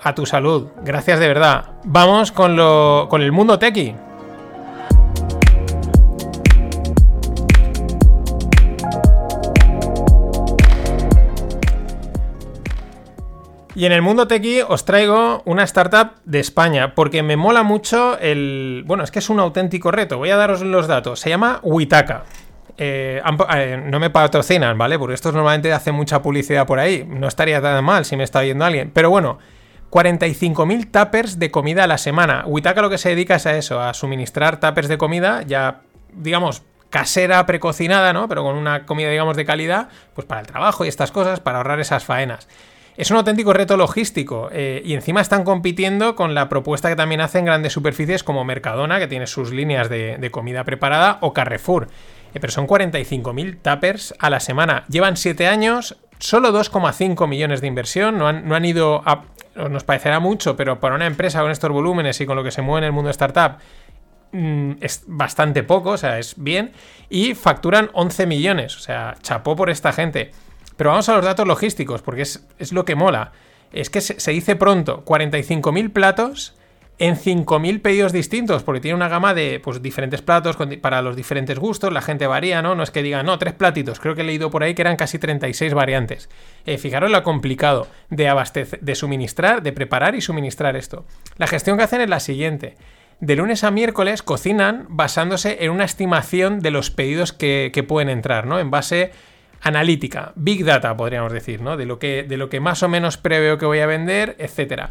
a 0.02 0.14
tu 0.14 0.26
salud. 0.26 0.68
Gracias 0.82 1.20
de 1.20 1.28
verdad. 1.28 1.72
Vamos 1.84 2.32
con, 2.32 2.56
lo, 2.56 3.06
con 3.08 3.22
el 3.22 3.32
mundo 3.32 3.58
tequi. 3.58 3.94
Y 13.76 13.84
en 13.84 13.92
el 13.92 14.00
mundo 14.00 14.26
tequi 14.26 14.62
os 14.62 14.86
traigo 14.86 15.42
una 15.44 15.62
startup 15.64 16.12
de 16.24 16.40
España, 16.40 16.94
porque 16.94 17.22
me 17.22 17.36
mola 17.36 17.62
mucho 17.62 18.18
el... 18.18 18.82
Bueno, 18.86 19.04
es 19.04 19.10
que 19.10 19.18
es 19.18 19.28
un 19.28 19.38
auténtico 19.38 19.90
reto, 19.90 20.16
voy 20.16 20.30
a 20.30 20.36
daros 20.36 20.62
los 20.62 20.86
datos. 20.86 21.20
Se 21.20 21.28
llama 21.28 21.60
Witaka. 21.62 22.24
Eh, 22.78 23.20
eh, 23.54 23.82
no 23.84 24.00
me 24.00 24.08
patrocinan, 24.08 24.78
¿vale? 24.78 24.98
Porque 24.98 25.12
estos 25.12 25.34
normalmente 25.34 25.74
hacen 25.74 25.94
mucha 25.94 26.22
publicidad 26.22 26.66
por 26.66 26.78
ahí. 26.78 27.06
No 27.06 27.28
estaría 27.28 27.60
tan 27.60 27.84
mal 27.84 28.06
si 28.06 28.16
me 28.16 28.24
está 28.24 28.40
viendo 28.40 28.64
alguien. 28.64 28.92
Pero 28.94 29.10
bueno, 29.10 29.36
45.000 29.90 30.90
tuppers 30.90 31.38
de 31.38 31.50
comida 31.50 31.84
a 31.84 31.86
la 31.86 31.98
semana. 31.98 32.44
Witaka 32.46 32.80
lo 32.80 32.88
que 32.88 32.96
se 32.96 33.10
dedica 33.10 33.34
es 33.34 33.44
a 33.44 33.58
eso, 33.58 33.82
a 33.82 33.92
suministrar 33.92 34.58
tuppers 34.58 34.88
de 34.88 34.96
comida 34.96 35.42
ya, 35.42 35.82
digamos, 36.14 36.62
casera, 36.88 37.44
precocinada, 37.44 38.14
¿no? 38.14 38.26
Pero 38.26 38.42
con 38.42 38.56
una 38.56 38.86
comida, 38.86 39.10
digamos, 39.10 39.36
de 39.36 39.44
calidad, 39.44 39.90
pues 40.14 40.26
para 40.26 40.40
el 40.40 40.46
trabajo 40.46 40.86
y 40.86 40.88
estas 40.88 41.12
cosas, 41.12 41.40
para 41.40 41.58
ahorrar 41.58 41.78
esas 41.78 42.06
faenas. 42.06 42.48
Es 42.96 43.10
un 43.10 43.18
auténtico 43.18 43.52
reto 43.52 43.76
logístico 43.76 44.48
eh, 44.50 44.80
y 44.84 44.94
encima 44.94 45.20
están 45.20 45.44
compitiendo 45.44 46.16
con 46.16 46.34
la 46.34 46.48
propuesta 46.48 46.88
que 46.88 46.96
también 46.96 47.20
hacen 47.20 47.44
grandes 47.44 47.74
superficies 47.74 48.24
como 48.24 48.44
Mercadona, 48.44 48.98
que 48.98 49.06
tiene 49.06 49.26
sus 49.26 49.52
líneas 49.52 49.90
de, 49.90 50.30
comida 50.30 50.64
preparada, 50.64 51.18
o 51.20 51.34
Carrefour. 51.34 51.88
Eh, 52.32 52.40
pero 52.40 52.50
son 52.50 52.66
45.000 52.66 53.58
tuppers 53.60 54.14
a 54.18 54.30
la 54.30 54.40
semana. 54.40 54.84
Llevan 54.88 55.18
7 55.18 55.46
años, 55.46 55.98
solo 56.18 56.58
2,5 56.58 57.28
millones 57.28 57.60
de 57.60 57.66
inversión, 57.66 58.16
no 58.16 58.28
han, 58.28 58.64
ido 58.64 59.02
a... 59.04 59.24
Nos 59.68 59.84
parecerá 59.84 60.18
mucho, 60.18 60.56
pero 60.56 60.80
para 60.80 60.94
una 60.94 61.06
empresa 61.06 61.42
con 61.42 61.50
estos 61.50 61.70
volúmenes 61.70 62.20
y 62.22 62.26
con 62.26 62.36
lo 62.36 62.44
que 62.44 62.50
se 62.50 62.62
mueve 62.62 62.78
en 62.78 62.84
el 62.84 62.92
mundo 62.92 63.10
startup, 63.10 63.58
mm, 64.32 64.72
es 64.80 65.04
bastante 65.06 65.62
poco, 65.62 65.90
o 65.90 65.96
sea, 65.98 66.18
es 66.18 66.34
bien. 66.38 66.72
Y 67.10 67.34
facturan 67.34 67.90
11 67.92 68.26
millones, 68.26 68.74
o 68.76 68.80
sea, 68.80 69.16
chapó 69.20 69.54
por 69.54 69.68
esta 69.68 69.92
gente. 69.92 70.32
Pero 70.76 70.90
vamos 70.90 71.08
a 71.08 71.16
los 71.16 71.24
datos 71.24 71.46
logísticos, 71.46 72.02
porque 72.02 72.22
es, 72.22 72.72
lo 72.72 72.84
que 72.84 72.94
mola. 72.94 73.32
Es 73.72 73.90
que 73.90 74.00
se, 74.00 74.30
dice 74.30 74.56
pronto, 74.56 75.04
45.000 75.04 75.92
platos 75.92 76.54
en 76.98 77.16
5.000 77.16 77.82
pedidos 77.82 78.12
distintos, 78.12 78.62
porque 78.62 78.80
tiene 78.80 78.94
una 78.94 79.08
gama 79.08 79.34
de 79.34 79.60
pues, 79.62 79.82
diferentes 79.82 80.22
platos 80.22 80.56
para 80.80 81.02
los 81.02 81.14
diferentes 81.14 81.58
gustos, 81.58 81.92
la 81.92 82.00
gente 82.00 82.26
varía, 82.26 82.62
¿no? 82.62 82.74
No 82.74 82.82
es 82.82 82.90
que 82.90 83.02
diga, 83.02 83.22
no, 83.22 83.38
tres 83.38 83.52
platitos, 83.52 84.00
creo 84.00 84.14
que 84.14 84.22
he 84.22 84.24
leído 84.24 84.50
por 84.50 84.62
ahí 84.62 84.74
que 84.74 84.80
eran 84.80 84.96
casi 84.96 85.18
36 85.18 85.74
variantes. 85.74 86.30
Eh, 86.64 86.78
fijaros 86.78 87.10
lo 87.10 87.22
complicado 87.22 87.86
de 88.08 88.28
abastecer, 88.28 88.80
de 88.80 88.94
suministrar, 88.94 89.62
de 89.62 89.72
preparar 89.72 90.14
y 90.14 90.22
suministrar 90.22 90.74
esto. 90.74 91.04
La 91.36 91.46
gestión 91.46 91.76
que 91.76 91.84
hacen 91.84 92.00
es 92.00 92.08
la 92.08 92.20
siguiente. 92.20 92.76
De 93.20 93.36
lunes 93.36 93.62
a 93.64 93.70
miércoles 93.70 94.22
cocinan 94.22 94.86
basándose 94.88 95.64
en 95.64 95.72
una 95.72 95.84
estimación 95.84 96.60
de 96.60 96.70
los 96.70 96.90
pedidos 96.90 97.32
que, 97.32 97.72
que 97.74 97.82
pueden 97.82 98.08
entrar, 98.08 98.46
¿no? 98.46 98.58
En 98.58 98.70
base 98.70 99.12
analítica, 99.60 100.32
big 100.34 100.64
data 100.64 100.96
podríamos 100.96 101.32
decir, 101.32 101.60
¿no? 101.60 101.76
De 101.76 101.86
lo 101.86 101.98
que, 101.98 102.22
de 102.22 102.36
lo 102.36 102.48
que 102.48 102.60
más 102.60 102.82
o 102.82 102.88
menos 102.88 103.16
preveo 103.16 103.58
que 103.58 103.66
voy 103.66 103.80
a 103.80 103.86
vender, 103.86 104.36
etcétera. 104.38 104.90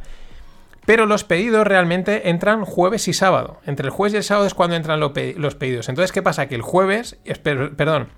Pero 0.86 1.06
los 1.06 1.24
pedidos 1.24 1.66
realmente 1.66 2.30
entran 2.30 2.64
jueves 2.64 3.08
y 3.08 3.14
sábado. 3.14 3.60
Entre 3.66 3.88
el 3.88 3.92
jueves 3.92 4.14
y 4.14 4.18
el 4.18 4.24
sábado 4.24 4.46
es 4.46 4.54
cuando 4.54 4.76
entran 4.76 5.00
los 5.00 5.12
pedidos. 5.56 5.90
Entonces, 5.90 6.12
¿qué 6.12 6.22
pasa? 6.22 6.48
Que 6.48 6.56
el 6.56 6.62
jueves, 6.62 7.18
perdón, 7.44 8.10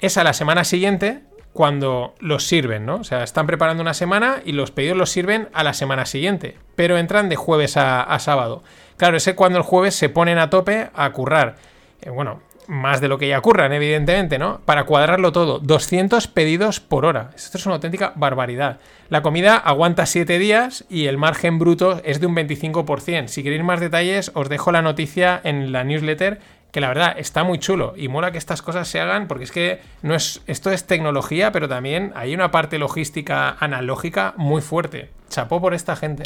es 0.00 0.16
a 0.16 0.24
la 0.24 0.32
semana 0.32 0.64
siguiente 0.64 1.22
cuando 1.52 2.14
los 2.18 2.46
sirven, 2.46 2.86
¿no? 2.86 2.96
O 2.96 3.04
sea, 3.04 3.22
están 3.22 3.46
preparando 3.46 3.82
una 3.82 3.94
semana 3.94 4.42
y 4.44 4.52
los 4.52 4.70
pedidos 4.70 4.96
los 4.96 5.10
sirven 5.10 5.48
a 5.52 5.62
la 5.62 5.72
semana 5.72 6.06
siguiente, 6.06 6.56
pero 6.76 6.96
entran 6.98 7.28
de 7.28 7.36
jueves 7.36 7.76
a, 7.76 8.02
a 8.02 8.18
sábado. 8.18 8.62
Claro, 8.96 9.16
es 9.16 9.32
cuando 9.34 9.58
el 9.58 9.64
jueves 9.64 9.94
se 9.94 10.08
ponen 10.08 10.38
a 10.38 10.50
tope 10.50 10.90
a 10.94 11.10
currar. 11.12 11.56
Eh, 12.02 12.10
bueno, 12.10 12.42
más 12.70 13.00
de 13.00 13.08
lo 13.08 13.18
que 13.18 13.26
ya 13.26 13.38
ocurran, 13.38 13.72
evidentemente, 13.72 14.38
¿no? 14.38 14.60
Para 14.64 14.84
cuadrarlo 14.84 15.32
todo, 15.32 15.58
200 15.58 16.28
pedidos 16.28 16.78
por 16.78 17.04
hora. 17.04 17.32
Esto 17.34 17.58
es 17.58 17.66
una 17.66 17.74
auténtica 17.74 18.12
barbaridad. 18.14 18.78
La 19.08 19.22
comida 19.22 19.56
aguanta 19.56 20.06
7 20.06 20.38
días 20.38 20.84
y 20.88 21.06
el 21.06 21.18
margen 21.18 21.58
bruto 21.58 22.00
es 22.04 22.20
de 22.20 22.26
un 22.26 22.36
25%. 22.36 23.26
Si 23.26 23.42
queréis 23.42 23.64
más 23.64 23.80
detalles, 23.80 24.30
os 24.34 24.48
dejo 24.48 24.70
la 24.70 24.82
noticia 24.82 25.40
en 25.42 25.72
la 25.72 25.82
newsletter, 25.82 26.38
que 26.70 26.80
la 26.80 26.86
verdad 26.86 27.16
está 27.18 27.42
muy 27.42 27.58
chulo 27.58 27.94
y 27.96 28.06
mola 28.06 28.30
que 28.30 28.38
estas 28.38 28.62
cosas 28.62 28.86
se 28.86 29.00
hagan 29.00 29.26
porque 29.26 29.44
es 29.44 29.50
que 29.50 29.80
no 30.02 30.14
es, 30.14 30.40
esto 30.46 30.70
es 30.70 30.86
tecnología, 30.86 31.50
pero 31.50 31.68
también 31.68 32.12
hay 32.14 32.34
una 32.34 32.52
parte 32.52 32.78
logística 32.78 33.56
analógica 33.58 34.32
muy 34.36 34.62
fuerte. 34.62 35.10
Chapó 35.28 35.60
por 35.60 35.74
esta 35.74 35.96
gente. 35.96 36.22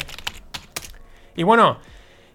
Y 1.35 1.41
bueno, 1.41 1.79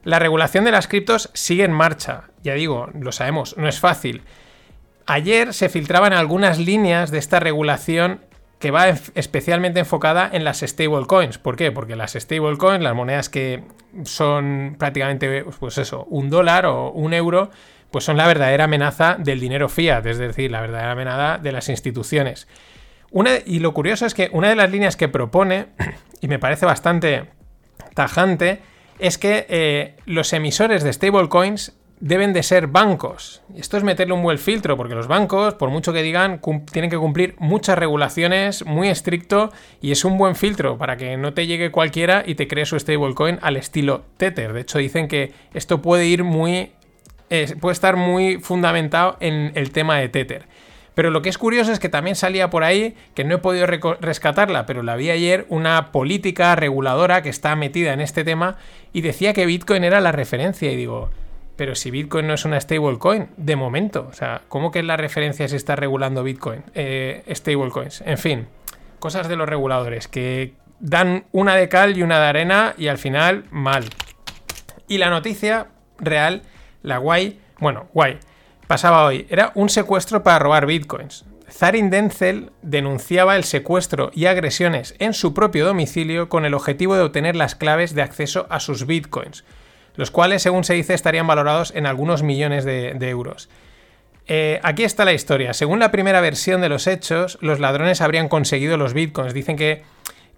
la 0.05 0.19
regulación 0.19 0.65
de 0.65 0.73
las 0.73 0.89
criptos 0.89 1.31
sigue 1.35 1.65
en 1.65 1.73
marcha. 1.73 2.25
Ya 2.43 2.55
digo, 2.55 2.89
lo 2.95 3.13
sabemos, 3.13 3.57
no 3.57 3.69
es 3.69 3.81
fácil. 3.81 4.23
Ayer 5.07 5.53
se 5.53 5.69
filtraban 5.69 6.13
algunas 6.13 6.59
líneas 6.59 7.11
de 7.11 7.19
esta 7.19 7.41
regulación 7.41 8.21
que 8.61 8.71
va 8.71 8.89
especialmente 8.89 9.81
enfocada 9.81 10.29
en 10.33 10.45
las 10.45 10.61
stablecoins. 10.61 11.39
¿Por 11.39 11.57
qué? 11.57 11.73
Porque 11.73 11.97
las 11.97 12.13
stablecoins, 12.13 12.83
las 12.83 12.95
monedas 12.95 13.31
que 13.31 13.65
son 14.05 14.77
prácticamente, 14.79 15.45
pues 15.59 15.79
eso, 15.79 16.05
un 16.11 16.29
dólar 16.29 16.67
o 16.67 16.91
un 16.91 17.15
euro, 17.15 17.51
pues 17.91 18.05
son 18.05 18.19
la 18.19 18.27
verdadera 18.27 18.65
amenaza 18.65 19.17
del 19.19 19.41
dinero 19.41 19.69
fiat, 19.69 20.05
es 20.07 20.19
decir, 20.19 20.51
la 20.51 20.61
verdadera 20.61 20.93
amenaza 20.93 21.39
de 21.39 21.53
las 21.53 21.69
instituciones. 21.71 22.47
Una, 23.11 23.31
y 23.45 23.59
lo 23.59 23.75
curioso 23.75 24.07
es 24.07 24.15
que 24.15 24.29
una 24.33 24.51
de 24.51 24.57
las 24.57 24.71
líneas 24.71 24.97
que 24.97 25.09
propone, 25.09 25.69
y 26.21 26.29
me 26.29 26.39
parece 26.39 26.67
bastante 26.67 27.31
tajante, 27.95 28.61
es 29.01 29.19
que 29.19 29.47
eh, 29.49 29.97
los 30.07 30.33
emisores 30.33 30.83
de 30.83 30.93
stablecoins 30.93 31.77
deben 32.01 32.33
de 32.33 32.43
ser 32.43 32.67
bancos. 32.67 33.43
Esto 33.55 33.77
es 33.77 33.85
meterle 33.85 34.15
un 34.15 34.23
buen 34.23 34.39
filtro, 34.39 34.77
porque 34.77 34.95
los 34.95 35.07
bancos, 35.07 35.55
por 35.55 35.71
mucho 35.71 35.93
que 35.93 36.03
digan, 36.03 36.41
tienen 36.73 36.91
que 36.91 36.97
cumplir 36.97 37.35
muchas 37.39 37.79
regulaciones, 37.79 38.65
muy 38.65 38.89
estricto, 38.89 39.53
y 39.83 39.93
es 39.93 40.05
un 40.05 40.17
buen 40.17 40.35
filtro 40.35 40.79
para 40.79 40.97
que 40.97 41.17
no 41.19 41.35
te 41.35 41.47
llegue 41.47 41.71
cualquiera 41.71 42.23
y 42.27 42.35
te 42.37 42.49
cree 42.49 42.65
su 42.65 42.79
stablecoin 42.79 43.39
al 43.43 43.57
estilo 43.57 44.05
Tether. 44.17 44.55
De 44.55 44.63
hecho, 44.63 44.79
dicen 44.79 45.09
que 45.09 45.33
esto 45.53 45.83
puede 45.83 46.07
ir 46.07 46.25
muy. 46.25 46.73
puede 47.61 47.73
estar 47.73 47.97
muy 47.97 48.39
fundamentado 48.41 49.19
en 49.21 49.53
el 49.55 49.71
tema 49.71 49.99
de 49.99 50.09
Tether. 50.09 50.47
Pero 51.01 51.09
lo 51.11 51.23
que 51.23 51.31
es 51.31 51.39
curioso 51.39 51.73
es 51.73 51.79
que 51.79 51.89
también 51.89 52.15
salía 52.15 52.51
por 52.51 52.63
ahí, 52.63 52.95
que 53.15 53.25
no 53.25 53.37
he 53.37 53.39
podido 53.39 53.67
rescatarla, 53.67 54.67
pero 54.67 54.83
la 54.83 54.97
vi 54.97 55.09
ayer, 55.09 55.47
una 55.49 55.93
política 55.93 56.55
reguladora 56.57 57.23
que 57.23 57.31
está 57.31 57.57
metida 57.57 57.95
en 57.95 58.03
este 58.03 58.23
tema 58.23 58.59
y 58.93 59.01
decía 59.01 59.33
que 59.33 59.47
Bitcoin 59.47 59.83
era 59.83 60.03
la 60.03 60.13
referencia. 60.13 60.71
Y 60.71 60.77
digo, 60.77 61.09
pero 61.57 61.75
si 61.75 61.91
Bitcoin 61.91 62.27
no 62.27 62.35
es 62.35 62.45
una 62.45 62.61
stablecoin, 62.61 63.29
de 63.39 63.57
momento, 63.57 64.09
o 64.11 64.13
sea, 64.13 64.43
¿cómo 64.49 64.71
que 64.71 64.81
es 64.81 64.85
la 64.85 64.99
referencia 64.99 65.49
si 65.49 65.57
está 65.57 65.75
regulando 65.75 66.23
Bitcoin? 66.23 66.65
Eh, 66.75 67.23
stablecoins, 67.35 68.03
en 68.03 68.19
fin, 68.19 68.49
cosas 68.99 69.27
de 69.27 69.37
los 69.37 69.49
reguladores 69.49 70.07
que 70.07 70.53
dan 70.81 71.25
una 71.33 71.57
de 71.57 71.71
cal 71.71 71.97
y 71.97 72.03
una 72.03 72.21
de 72.21 72.27
arena 72.27 72.75
y 72.77 72.89
al 72.89 72.99
final 72.99 73.45
mal. 73.51 73.87
Y 74.87 74.99
la 74.99 75.09
noticia 75.09 75.69
real, 75.97 76.43
la 76.83 76.99
guay, 76.99 77.41
bueno, 77.59 77.89
guay, 77.95 78.19
pasaba 78.71 79.05
hoy. 79.05 79.27
Era 79.29 79.51
un 79.57 79.69
secuestro 79.69 80.23
para 80.23 80.39
robar 80.39 80.65
bitcoins. 80.65 81.25
Zarin 81.51 81.91
Denzel 81.91 82.53
denunciaba 82.63 83.35
el 83.35 83.43
secuestro 83.43 84.13
y 84.15 84.27
agresiones 84.27 84.95
en 85.01 85.13
su 85.13 85.35
propio 85.35 85.67
domicilio 85.67 86.29
con 86.29 86.45
el 86.45 86.55
objetivo 86.55 86.95
de 86.95 87.03
obtener 87.03 87.35
las 87.35 87.57
claves 87.57 87.97
de 87.97 88.03
acceso 88.03 88.47
a 88.49 88.61
sus 88.61 88.87
bitcoins, 88.87 89.43
los 89.97 90.13
cuales, 90.13 90.43
según 90.43 90.63
se 90.63 90.75
dice, 90.75 90.95
estarían 90.95 91.27
valorados 91.27 91.73
en 91.75 91.85
algunos 91.85 92.23
millones 92.23 92.65
de, 92.65 92.93
euros. 93.09 93.51
Eh, 94.29 94.61
aquí 94.63 94.85
está 94.85 95.05
la 95.05 95.15
historia. 95.15 95.53
Según 95.53 95.81
la 95.81 95.91
primera 95.91 96.21
versión 96.21 96.61
de 96.61 96.69
los 96.69 96.87
hechos, 96.87 97.39
los 97.41 97.59
ladrones 97.59 98.01
habrían 98.01 98.29
conseguido 98.29 98.77
los 98.77 98.95
bitcoins. 98.95 99.35
Dicen 99.35 99.57
que, 99.57 99.83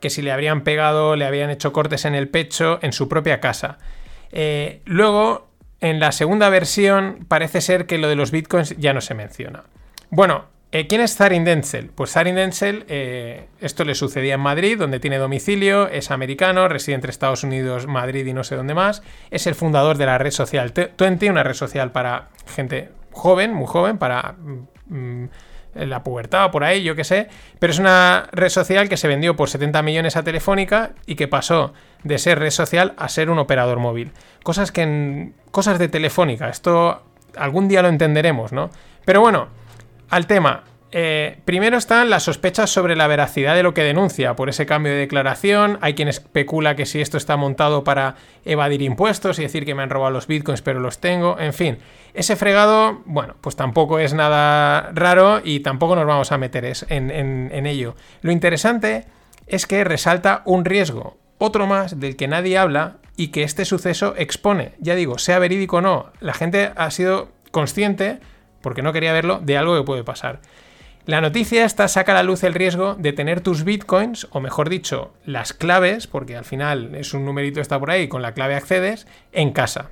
que 0.01 0.09
si 0.09 0.22
le 0.22 0.33
habrían 0.33 0.62
pegado, 0.62 1.16
le 1.16 1.26
habían 1.26 1.51
hecho 1.51 1.74
cortes 1.74 2.07
en 2.07 2.14
el 2.14 2.30
pecho 2.30 2.78
en 2.80 2.95
su 2.95 3.11
propia 3.11 3.41
casa. 3.41 3.76
Eh, 4.30 4.80
luego, 4.87 5.52
en 5.83 5.99
la 5.99 6.12
segunda 6.12 6.49
versión, 6.49 7.26
parece 7.28 7.61
ser 7.61 7.87
que 7.87 7.99
lo 7.99 8.09
de 8.09 8.14
los 8.14 8.30
bitcoins 8.30 8.76
ya 8.78 8.95
no 8.95 9.01
se 9.01 9.14
menciona. 9.14 9.64
Bueno, 10.11 10.45
eh, 10.70 10.87
¿quién 10.87 11.01
es 11.01 11.16
Zarin 11.16 11.45
Denzel? 11.45 11.91
Pues 11.91 12.12
Zarin 12.12 12.37
Denzel, 12.37 12.85
eh, 12.89 13.49
esto 13.61 13.85
le 13.85 13.97
sucedía 13.97 14.35
en 14.35 14.41
Madrid, 14.41 14.78
donde 14.78 15.01
tiene 15.01 15.18
domicilio, 15.18 15.89
es 15.89 16.12
americano, 16.12 16.68
reside 16.68 16.95
entre 16.95 17.11
Estados 17.11 17.43
Unidos, 17.43 17.89
Madrid 17.89 18.24
y 18.24 18.33
no 18.33 18.45
sé 18.45 18.55
dónde 18.55 18.74
más. 18.74 19.03
Es 19.33 19.49
el 19.49 19.57
fundador 19.57 19.99
de 19.99 20.07
la 20.07 20.18
red 20.18 20.30
social 20.30 20.72
Twenty, 20.72 21.28
una 21.28 21.43
red 21.43 21.55
social 21.55 21.91
para 21.91 22.28
gente 22.47 22.91
joven, 23.11 23.53
muy 23.53 23.66
joven, 23.66 23.99
para 23.99 24.37
mm, 24.39 24.68
mm, 24.87 25.30
la 25.75 26.03
pubertad 26.03 26.47
o 26.47 26.51
por 26.51 26.64
ahí, 26.64 26.83
yo 26.83 26.95
qué 26.95 27.05
sé. 27.05 27.29
Pero 27.59 27.73
es 27.73 27.79
una 27.79 28.29
red 28.33 28.49
social 28.49 28.89
que 28.89 28.97
se 28.97 29.09
vendió 29.09 29.37
por 29.37 29.49
70 29.49 29.83
millones 29.83 30.16
a 30.16 30.23
Telefónica 30.23 30.93
y 31.07 31.14
que 31.14 31.29
pasó 31.29 31.73
de 32.03 32.18
ser 32.18 32.39
red 32.39 32.51
social 32.51 32.95
a 32.97 33.09
ser 33.09 33.31
un 33.31 33.39
operador 33.39 33.79
móvil. 33.79 34.12
Cosas 34.43 34.73
que 34.73 34.83
en, 34.83 35.35
cosas 35.51 35.79
de 35.79 35.89
Telefónica, 35.89 36.49
esto 36.49 37.03
algún 37.37 37.68
día 37.68 37.83
lo 37.83 37.89
entenderemos, 37.89 38.53
¿no? 38.53 38.70
Pero 39.05 39.20
bueno, 39.20 39.49
al 40.11 40.27
tema. 40.27 40.64
Eh, 40.95 41.38
primero 41.47 41.78
están 41.78 42.11
las 42.11 42.24
sospechas 42.24 42.68
sobre 42.68 42.97
la 42.97 43.07
veracidad 43.07 43.55
de 43.55 43.62
lo 43.62 43.72
que 43.72 43.82
denuncia 43.82 44.36
por 44.36 44.51
ese 44.51 44.66
cambio 44.66 44.93
de 44.93 44.99
declaración. 44.99 45.78
Hay 45.80 45.95
quien 45.95 46.09
especula 46.09 46.76
que 46.76 46.84
si 46.84 47.01
esto 47.01 47.16
está 47.16 47.38
montado 47.38 47.82
para 47.82 48.16
evadir 48.45 48.82
impuestos 48.82 49.38
y 49.38 49.43
decir 49.43 49.64
que 49.64 49.74
me 49.74 49.82
han 49.82 49.88
robado 49.88 50.12
los 50.12 50.26
bitcoins 50.26 50.61
pero 50.61 50.80
los 50.80 50.99
tengo. 50.99 51.38
En 51.40 51.55
fin, 51.55 51.78
ese 52.12 52.36
fregado, 52.36 53.01
bueno, 53.07 53.36
pues 53.40 53.57
tampoco 53.57 53.99
es 53.99 54.12
nada 54.12 54.90
raro 54.93 55.40
y 55.43 55.61
tampoco 55.61 55.97
nos 55.97 56.07
vamos 56.07 56.30
a 56.30 56.36
meter 56.36 56.70
en, 56.88 57.11
en 57.11 57.66
ello. 57.66 57.97
Lo 58.20 58.30
interesante 58.30 59.07
es 59.47 59.66
que 59.66 59.84
resalta 59.84 60.43
un 60.45 60.66
riesgo, 60.66 61.16
otro 61.38 61.66
más 61.66 61.99
del 61.99 62.16
que 62.16 62.28
nadie 62.28 62.59
habla 62.59 62.99
y 63.16 63.28
que 63.28 63.45
este 63.45 63.64
suceso 63.64 64.14
expone. 64.18 64.74
Ya 64.78 64.95
digo, 64.95 65.16
sea 65.16 65.38
verídico 65.38 65.78
o 65.78 65.80
no, 65.80 66.12
la 66.20 66.34
gente 66.34 66.70
ha 66.76 66.90
sido 66.90 67.30
consciente 67.51 68.20
porque 68.62 68.82
no 68.82 68.93
quería 68.93 69.12
verlo, 69.12 69.40
de 69.43 69.59
algo 69.59 69.76
que 69.76 69.82
puede 69.82 70.05
pasar. 70.05 70.40
La 71.05 71.21
noticia 71.21 71.65
esta 71.65 71.89
saca 71.89 72.13
a 72.13 72.15
la 72.15 72.23
luz 72.23 72.45
el 72.45 72.55
riesgo 72.55 72.95
de 72.95 73.13
tener 73.13 73.41
tus 73.41 73.65
bitcoins, 73.65 74.29
o 74.31 74.41
mejor 74.41 74.69
dicho, 74.69 75.13
las 75.25 75.53
claves, 75.53 76.07
porque 76.07 76.37
al 76.37 76.45
final 76.45 76.95
es 76.95 77.13
un 77.13 77.25
numerito 77.25 77.61
está 77.61 77.81
por 77.81 77.91
ahí, 77.91 78.07
con 78.07 78.23
la 78.23 78.35
clave 78.35 78.55
accedes, 78.55 79.09
en 79.33 79.51
casa. 79.51 79.91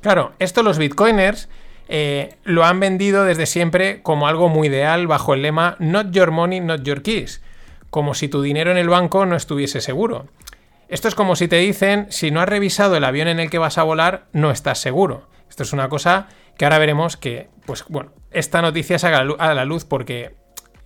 Claro, 0.00 0.32
esto 0.40 0.64
los 0.64 0.78
bitcoiners 0.78 1.48
eh, 1.88 2.36
lo 2.42 2.64
han 2.64 2.80
vendido 2.80 3.24
desde 3.24 3.46
siempre 3.46 4.02
como 4.02 4.26
algo 4.26 4.48
muy 4.48 4.66
ideal 4.66 5.06
bajo 5.06 5.34
el 5.34 5.42
lema 5.42 5.76
Not 5.78 6.10
your 6.10 6.32
money, 6.32 6.58
not 6.58 6.82
your 6.82 7.02
keys, 7.02 7.42
como 7.90 8.14
si 8.14 8.26
tu 8.26 8.42
dinero 8.42 8.72
en 8.72 8.78
el 8.78 8.88
banco 8.88 9.26
no 9.26 9.36
estuviese 9.36 9.80
seguro. 9.80 10.26
Esto 10.88 11.06
es 11.06 11.14
como 11.14 11.36
si 11.36 11.46
te 11.46 11.56
dicen, 11.56 12.06
si 12.10 12.32
no 12.32 12.40
has 12.40 12.48
revisado 12.48 12.96
el 12.96 13.04
avión 13.04 13.28
en 13.28 13.38
el 13.38 13.50
que 13.50 13.58
vas 13.58 13.78
a 13.78 13.84
volar, 13.84 14.26
no 14.32 14.50
estás 14.50 14.80
seguro. 14.80 15.28
Esto 15.48 15.62
es 15.62 15.72
una 15.72 15.88
cosa 15.88 16.26
que 16.56 16.64
ahora 16.64 16.78
veremos 16.78 17.16
que, 17.16 17.48
pues 17.66 17.84
bueno, 17.88 18.12
esta 18.32 18.62
noticia 18.62 18.98
saca 18.98 19.20
a 19.20 19.54
la 19.54 19.64
luz 19.64 19.84
porque, 19.84 20.34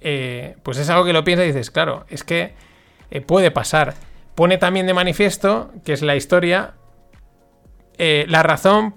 eh, 0.05 0.57
pues 0.63 0.79
es 0.79 0.89
algo 0.89 1.05
que 1.05 1.13
lo 1.13 1.25
piensas 1.25 1.45
y 1.45 1.49
dices, 1.49 1.71
claro, 1.73 2.07
es 2.09 2.23
que 2.23 2.55
eh, 3.11 3.21
puede 3.21 3.51
pasar. 3.51 3.95
Pone 4.37 4.59
también 4.59 4.87
de 4.87 4.95
manifiesto, 4.95 5.73
que 5.85 5.93
es 5.93 6.03
la 6.03 6.15
historia, 6.15 6.75
eh, 7.99 8.25
la 8.29 8.43
razón, 8.45 8.95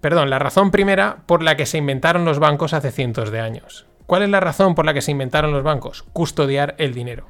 perdón, 0.00 0.28
la 0.28 0.38
razón 0.38 0.70
primera 0.70 1.18
por 1.26 1.42
la 1.42 1.56
que 1.56 1.64
se 1.64 1.78
inventaron 1.78 2.24
los 2.24 2.38
bancos 2.38 2.74
hace 2.74 2.90
cientos 2.90 3.30
de 3.30 3.40
años. 3.40 3.86
¿Cuál 4.06 4.22
es 4.22 4.28
la 4.28 4.40
razón 4.40 4.74
por 4.74 4.84
la 4.84 4.92
que 4.92 5.02
se 5.02 5.10
inventaron 5.10 5.52
los 5.52 5.62
bancos? 5.62 6.02
Custodiar 6.12 6.74
el 6.78 6.92
dinero. 6.92 7.26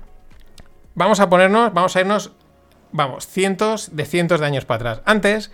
Vamos 0.95 1.20
a 1.20 1.28
ponernos, 1.28 1.72
vamos 1.72 1.95
a 1.95 2.01
irnos, 2.01 2.32
vamos, 2.91 3.26
cientos 3.26 3.95
de 3.95 4.05
cientos 4.05 4.41
de 4.41 4.47
años 4.47 4.64
para 4.64 4.93
atrás. 4.93 5.03
Antes, 5.05 5.53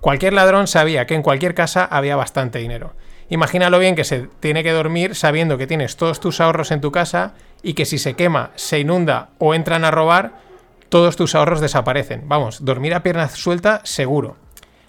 Cualquier 0.00 0.32
ladrón 0.32 0.66
sabía 0.66 1.06
que 1.06 1.14
en 1.14 1.22
cualquier 1.22 1.54
casa 1.54 1.84
había 1.84 2.16
bastante 2.16 2.58
dinero. 2.58 2.94
Imagínalo 3.30 3.78
bien 3.78 3.94
que 3.94 4.04
se 4.04 4.28
tiene 4.40 4.62
que 4.64 4.72
dormir 4.72 5.14
sabiendo 5.14 5.56
que 5.56 5.68
tienes 5.68 5.96
todos 5.96 6.20
tus 6.20 6.40
ahorros 6.40 6.72
en 6.72 6.80
tu 6.80 6.90
casa 6.92 7.34
y 7.62 7.74
que 7.74 7.86
si 7.86 7.96
se 7.96 8.14
quema, 8.14 8.50
se 8.56 8.80
inunda 8.80 9.30
o 9.38 9.54
entran 9.54 9.84
a 9.84 9.92
robar, 9.92 10.32
todos 10.88 11.16
tus 11.16 11.36
ahorros 11.36 11.60
desaparecen. 11.60 12.24
Vamos, 12.26 12.64
dormir 12.64 12.92
a 12.92 13.04
pierna 13.04 13.28
suelta 13.28 13.80
seguro. 13.84 14.36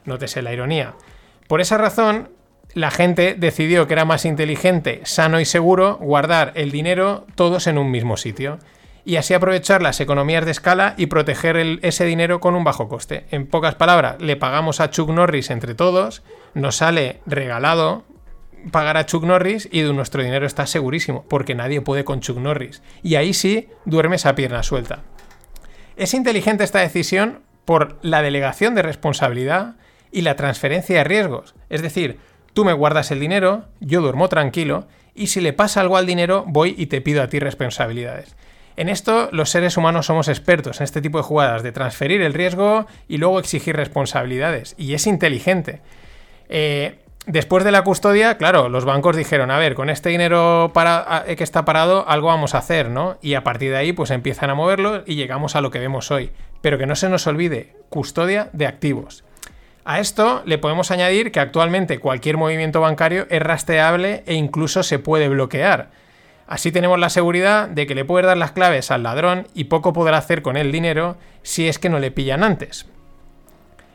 Nótese 0.05 0.41
la 0.41 0.51
ironía. 0.51 0.95
Por 1.47 1.61
esa 1.61 1.77
razón, 1.77 2.29
la 2.73 2.89
gente 2.89 3.35
decidió 3.37 3.87
que 3.87 3.93
era 3.93 4.05
más 4.05 4.25
inteligente, 4.25 5.01
sano 5.03 5.39
y 5.39 5.45
seguro 5.45 5.97
guardar 5.97 6.53
el 6.55 6.71
dinero 6.71 7.27
todos 7.35 7.67
en 7.67 7.77
un 7.77 7.91
mismo 7.91 8.17
sitio 8.17 8.57
y 9.05 9.17
así 9.17 9.33
aprovechar 9.33 9.81
las 9.81 9.99
economías 9.99 10.45
de 10.45 10.51
escala 10.51 10.95
y 10.97 11.07
proteger 11.07 11.57
ese 11.81 12.05
dinero 12.05 12.39
con 12.39 12.55
un 12.55 12.63
bajo 12.63 12.87
coste. 12.87 13.25
En 13.29 13.45
pocas 13.47 13.75
palabras, 13.75 14.15
le 14.19 14.35
pagamos 14.35 14.79
a 14.79 14.89
Chuck 14.89 15.09
Norris 15.09 15.49
entre 15.49 15.75
todos, 15.75 16.23
nos 16.53 16.77
sale 16.77 17.19
regalado 17.25 18.03
pagar 18.71 18.97
a 18.97 19.05
Chuck 19.05 19.23
Norris 19.23 19.67
y 19.71 19.81
nuestro 19.83 20.23
dinero 20.23 20.45
está 20.45 20.67
segurísimo, 20.67 21.25
porque 21.27 21.55
nadie 21.55 21.81
puede 21.81 22.03
con 22.03 22.19
Chuck 22.19 22.37
Norris. 22.37 22.81
Y 23.03 23.15
ahí 23.15 23.33
sí 23.33 23.69
duermes 23.85 24.25
a 24.25 24.35
pierna 24.35 24.63
suelta. 24.63 25.03
Es 25.95 26.13
inteligente 26.13 26.63
esta 26.63 26.79
decisión 26.79 27.41
por 27.65 27.97
la 28.01 28.21
delegación 28.21 28.75
de 28.75 28.81
responsabilidad 28.81 29.75
y 30.11 30.21
la 30.21 30.35
transferencia 30.35 30.97
de 30.97 31.03
riesgos. 31.03 31.55
Es 31.69 31.81
decir, 31.81 32.19
tú 32.53 32.65
me 32.65 32.73
guardas 32.73 33.11
el 33.11 33.19
dinero, 33.19 33.65
yo 33.79 34.01
duermo 34.01 34.29
tranquilo, 34.29 34.87
y 35.13 35.27
si 35.27 35.41
le 35.41 35.53
pasa 35.53 35.81
algo 35.81 35.97
al 35.97 36.05
dinero, 36.05 36.43
voy 36.47 36.75
y 36.77 36.87
te 36.87 37.01
pido 37.01 37.21
a 37.21 37.27
ti 37.27 37.39
responsabilidades. 37.39 38.35
En 38.77 38.89
esto 38.89 39.29
los 39.31 39.49
seres 39.49 39.77
humanos 39.77 40.05
somos 40.05 40.27
expertos 40.27 40.79
en 40.79 40.85
este 40.85 41.01
tipo 41.01 41.17
de 41.17 41.23
jugadas, 41.23 41.63
de 41.63 41.71
transferir 41.71 42.21
el 42.21 42.33
riesgo 42.33 42.87
y 43.07 43.17
luego 43.17 43.39
exigir 43.39 43.75
responsabilidades. 43.75 44.75
Y 44.77 44.93
es 44.93 45.07
inteligente. 45.07 45.81
Eh, 46.49 46.99
después 47.31 47.63
de 47.63 47.71
la 47.71 47.83
custodia, 47.83 48.37
claro, 48.37 48.69
los 48.69 48.85
bancos 48.85 49.15
dijeron, 49.15 49.51
a 49.51 49.57
ver, 49.57 49.73
con 49.73 49.89
este 49.89 50.09
dinero 50.09 50.71
para, 50.73 51.23
que 51.37 51.43
está 51.43 51.65
parado, 51.65 52.07
algo 52.07 52.27
vamos 52.27 52.53
a 52.53 52.59
hacer, 52.59 52.89
¿no? 52.89 53.17
Y 53.21 53.35
a 53.35 53.43
partir 53.43 53.71
de 53.71 53.77
ahí, 53.77 53.93
pues 53.93 54.11
empiezan 54.11 54.49
a 54.49 54.55
moverlo 54.55 55.03
y 55.05 55.15
llegamos 55.15 55.55
a 55.55 55.61
lo 55.61 55.71
que 55.71 55.79
vemos 55.79 56.11
hoy. 56.11 56.31
Pero 56.61 56.77
que 56.77 56.85
no 56.85 56.95
se 56.95 57.09
nos 57.09 57.25
olvide, 57.27 57.75
custodia 57.89 58.49
de 58.53 58.67
activos. 58.67 59.23
A 59.83 59.99
esto 59.99 60.43
le 60.45 60.57
podemos 60.57 60.91
añadir 60.91 61.31
que 61.31 61.39
actualmente 61.39 61.99
cualquier 61.99 62.37
movimiento 62.37 62.81
bancario 62.81 63.25
es 63.29 63.41
rastreable 63.41 64.23
e 64.27 64.35
incluso 64.35 64.83
se 64.83 64.99
puede 64.99 65.27
bloquear. 65.27 65.89
Así 66.45 66.71
tenemos 66.71 66.99
la 66.99 67.09
seguridad 67.09 67.69
de 67.69 67.87
que 67.87 67.95
le 67.95 68.05
puedes 68.05 68.27
dar 68.27 68.37
las 68.37 68.51
claves 68.51 68.91
al 68.91 69.03
ladrón 69.03 69.47
y 69.53 69.65
poco 69.65 69.93
podrá 69.93 70.17
hacer 70.17 70.41
con 70.41 70.57
el 70.57 70.71
dinero 70.71 71.17
si 71.43 71.67
es 71.67 71.79
que 71.79 71.89
no 71.89 71.97
le 71.97 72.11
pillan 72.11 72.43
antes. 72.43 72.85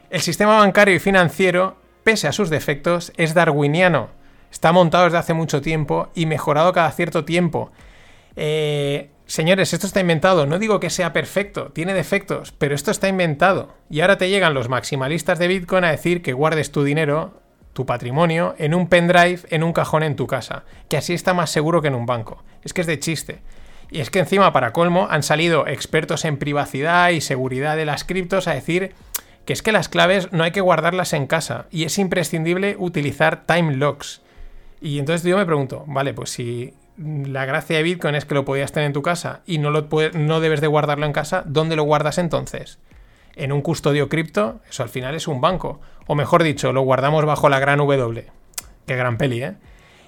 El 0.08 0.22
sistema 0.22 0.56
bancario 0.56 0.94
y 0.94 0.98
financiero, 0.98 1.76
pese 2.06 2.28
a 2.28 2.32
sus 2.32 2.50
defectos, 2.50 3.12
es 3.16 3.34
darwiniano. 3.34 4.10
Está 4.52 4.70
montado 4.70 5.06
desde 5.06 5.18
hace 5.18 5.34
mucho 5.34 5.60
tiempo 5.60 6.08
y 6.14 6.26
mejorado 6.26 6.72
cada 6.72 6.92
cierto 6.92 7.24
tiempo. 7.24 7.72
Eh, 8.36 9.10
señores, 9.26 9.72
esto 9.72 9.88
está 9.88 9.98
inventado. 9.98 10.46
No 10.46 10.60
digo 10.60 10.78
que 10.78 10.88
sea 10.88 11.12
perfecto, 11.12 11.72
tiene 11.72 11.94
defectos, 11.94 12.52
pero 12.52 12.76
esto 12.76 12.92
está 12.92 13.08
inventado. 13.08 13.74
Y 13.90 14.02
ahora 14.02 14.18
te 14.18 14.30
llegan 14.30 14.54
los 14.54 14.68
maximalistas 14.68 15.40
de 15.40 15.48
Bitcoin 15.48 15.82
a 15.82 15.90
decir 15.90 16.22
que 16.22 16.32
guardes 16.32 16.70
tu 16.70 16.84
dinero 16.84 17.42
tu 17.72 17.86
patrimonio 17.86 18.54
en 18.56 18.72
un 18.74 18.88
pendrive 18.88 19.40
en 19.50 19.64
un 19.64 19.72
cajón 19.72 20.04
en 20.04 20.14
tu 20.14 20.28
casa, 20.28 20.62
que 20.88 20.96
así 20.96 21.12
está 21.12 21.34
más 21.34 21.50
seguro 21.50 21.82
que 21.82 21.88
en 21.88 21.96
un 21.96 22.06
banco. 22.06 22.44
Es 22.62 22.72
que 22.72 22.82
es 22.82 22.86
de 22.86 23.00
chiste. 23.00 23.40
Y 23.90 23.98
es 23.98 24.10
que 24.10 24.20
encima, 24.20 24.52
para 24.52 24.72
colmo, 24.72 25.08
han 25.10 25.24
salido 25.24 25.66
expertos 25.66 26.24
en 26.24 26.38
privacidad 26.38 27.10
y 27.10 27.20
seguridad 27.20 27.76
de 27.76 27.84
las 27.84 28.04
criptos 28.04 28.46
a 28.46 28.54
decir 28.54 28.94
que 29.46 29.54
es 29.54 29.62
que 29.62 29.72
las 29.72 29.88
claves 29.88 30.30
no 30.32 30.44
hay 30.44 30.50
que 30.50 30.60
guardarlas 30.60 31.14
en 31.14 31.26
casa 31.26 31.66
y 31.70 31.84
es 31.84 31.98
imprescindible 31.98 32.76
utilizar 32.78 33.46
time 33.46 33.76
locks. 33.76 34.20
Y 34.82 34.98
entonces 34.98 35.26
yo 35.26 35.38
me 35.38 35.46
pregunto, 35.46 35.84
vale, 35.86 36.12
pues 36.12 36.28
si 36.28 36.74
la 36.98 37.46
gracia 37.46 37.78
de 37.78 37.82
Bitcoin 37.82 38.14
es 38.14 38.26
que 38.26 38.34
lo 38.34 38.44
podías 38.44 38.72
tener 38.72 38.88
en 38.88 38.92
tu 38.92 39.02
casa 39.02 39.40
y 39.46 39.56
no, 39.56 39.70
lo 39.70 39.88
no 40.12 40.40
debes 40.40 40.60
de 40.60 40.66
guardarlo 40.66 41.06
en 41.06 41.12
casa, 41.14 41.42
¿dónde 41.46 41.76
lo 41.76 41.84
guardas 41.84 42.18
entonces? 42.18 42.78
en 43.36 43.52
un 43.52 43.62
custodio 43.62 44.08
cripto, 44.08 44.60
eso 44.68 44.82
al 44.82 44.88
final 44.88 45.14
es 45.14 45.28
un 45.28 45.40
banco. 45.40 45.80
O 46.06 46.14
mejor 46.14 46.42
dicho, 46.42 46.72
lo 46.72 46.82
guardamos 46.82 47.24
bajo 47.24 47.48
la 47.48 47.60
gran 47.60 47.78
W. 47.78 48.26
Qué 48.86 48.96
gran 48.96 49.18
peli, 49.18 49.42
¿eh? 49.42 49.54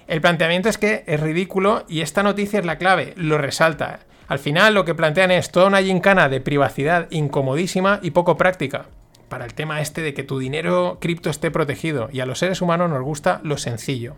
El 0.07 0.21
planteamiento 0.21 0.69
es 0.69 0.79
que 0.79 1.03
es 1.05 1.19
ridículo 1.19 1.85
y 1.87 2.01
esta 2.01 2.23
noticia 2.23 2.59
es 2.59 2.65
la 2.65 2.79
clave, 2.79 3.13
lo 3.15 3.37
resalta. 3.37 3.99
Al 4.27 4.39
final 4.39 4.73
lo 4.73 4.83
que 4.83 4.95
plantean 4.95 5.29
es 5.29 5.51
toda 5.51 5.67
una 5.67 5.83
gincana 5.83 6.29
de 6.29 6.41
privacidad 6.41 7.07
incomodísima 7.11 7.99
y 8.01 8.11
poco 8.11 8.35
práctica. 8.35 8.87
Para 9.29 9.45
el 9.45 9.53
tema 9.53 9.79
este 9.79 10.01
de 10.01 10.13
que 10.13 10.23
tu 10.23 10.39
dinero 10.39 10.97
cripto 10.99 11.29
esté 11.29 11.51
protegido 11.51 12.09
y 12.11 12.19
a 12.19 12.25
los 12.25 12.39
seres 12.39 12.61
humanos 12.61 12.89
nos 12.89 13.03
gusta 13.03 13.39
lo 13.43 13.57
sencillo. 13.57 14.15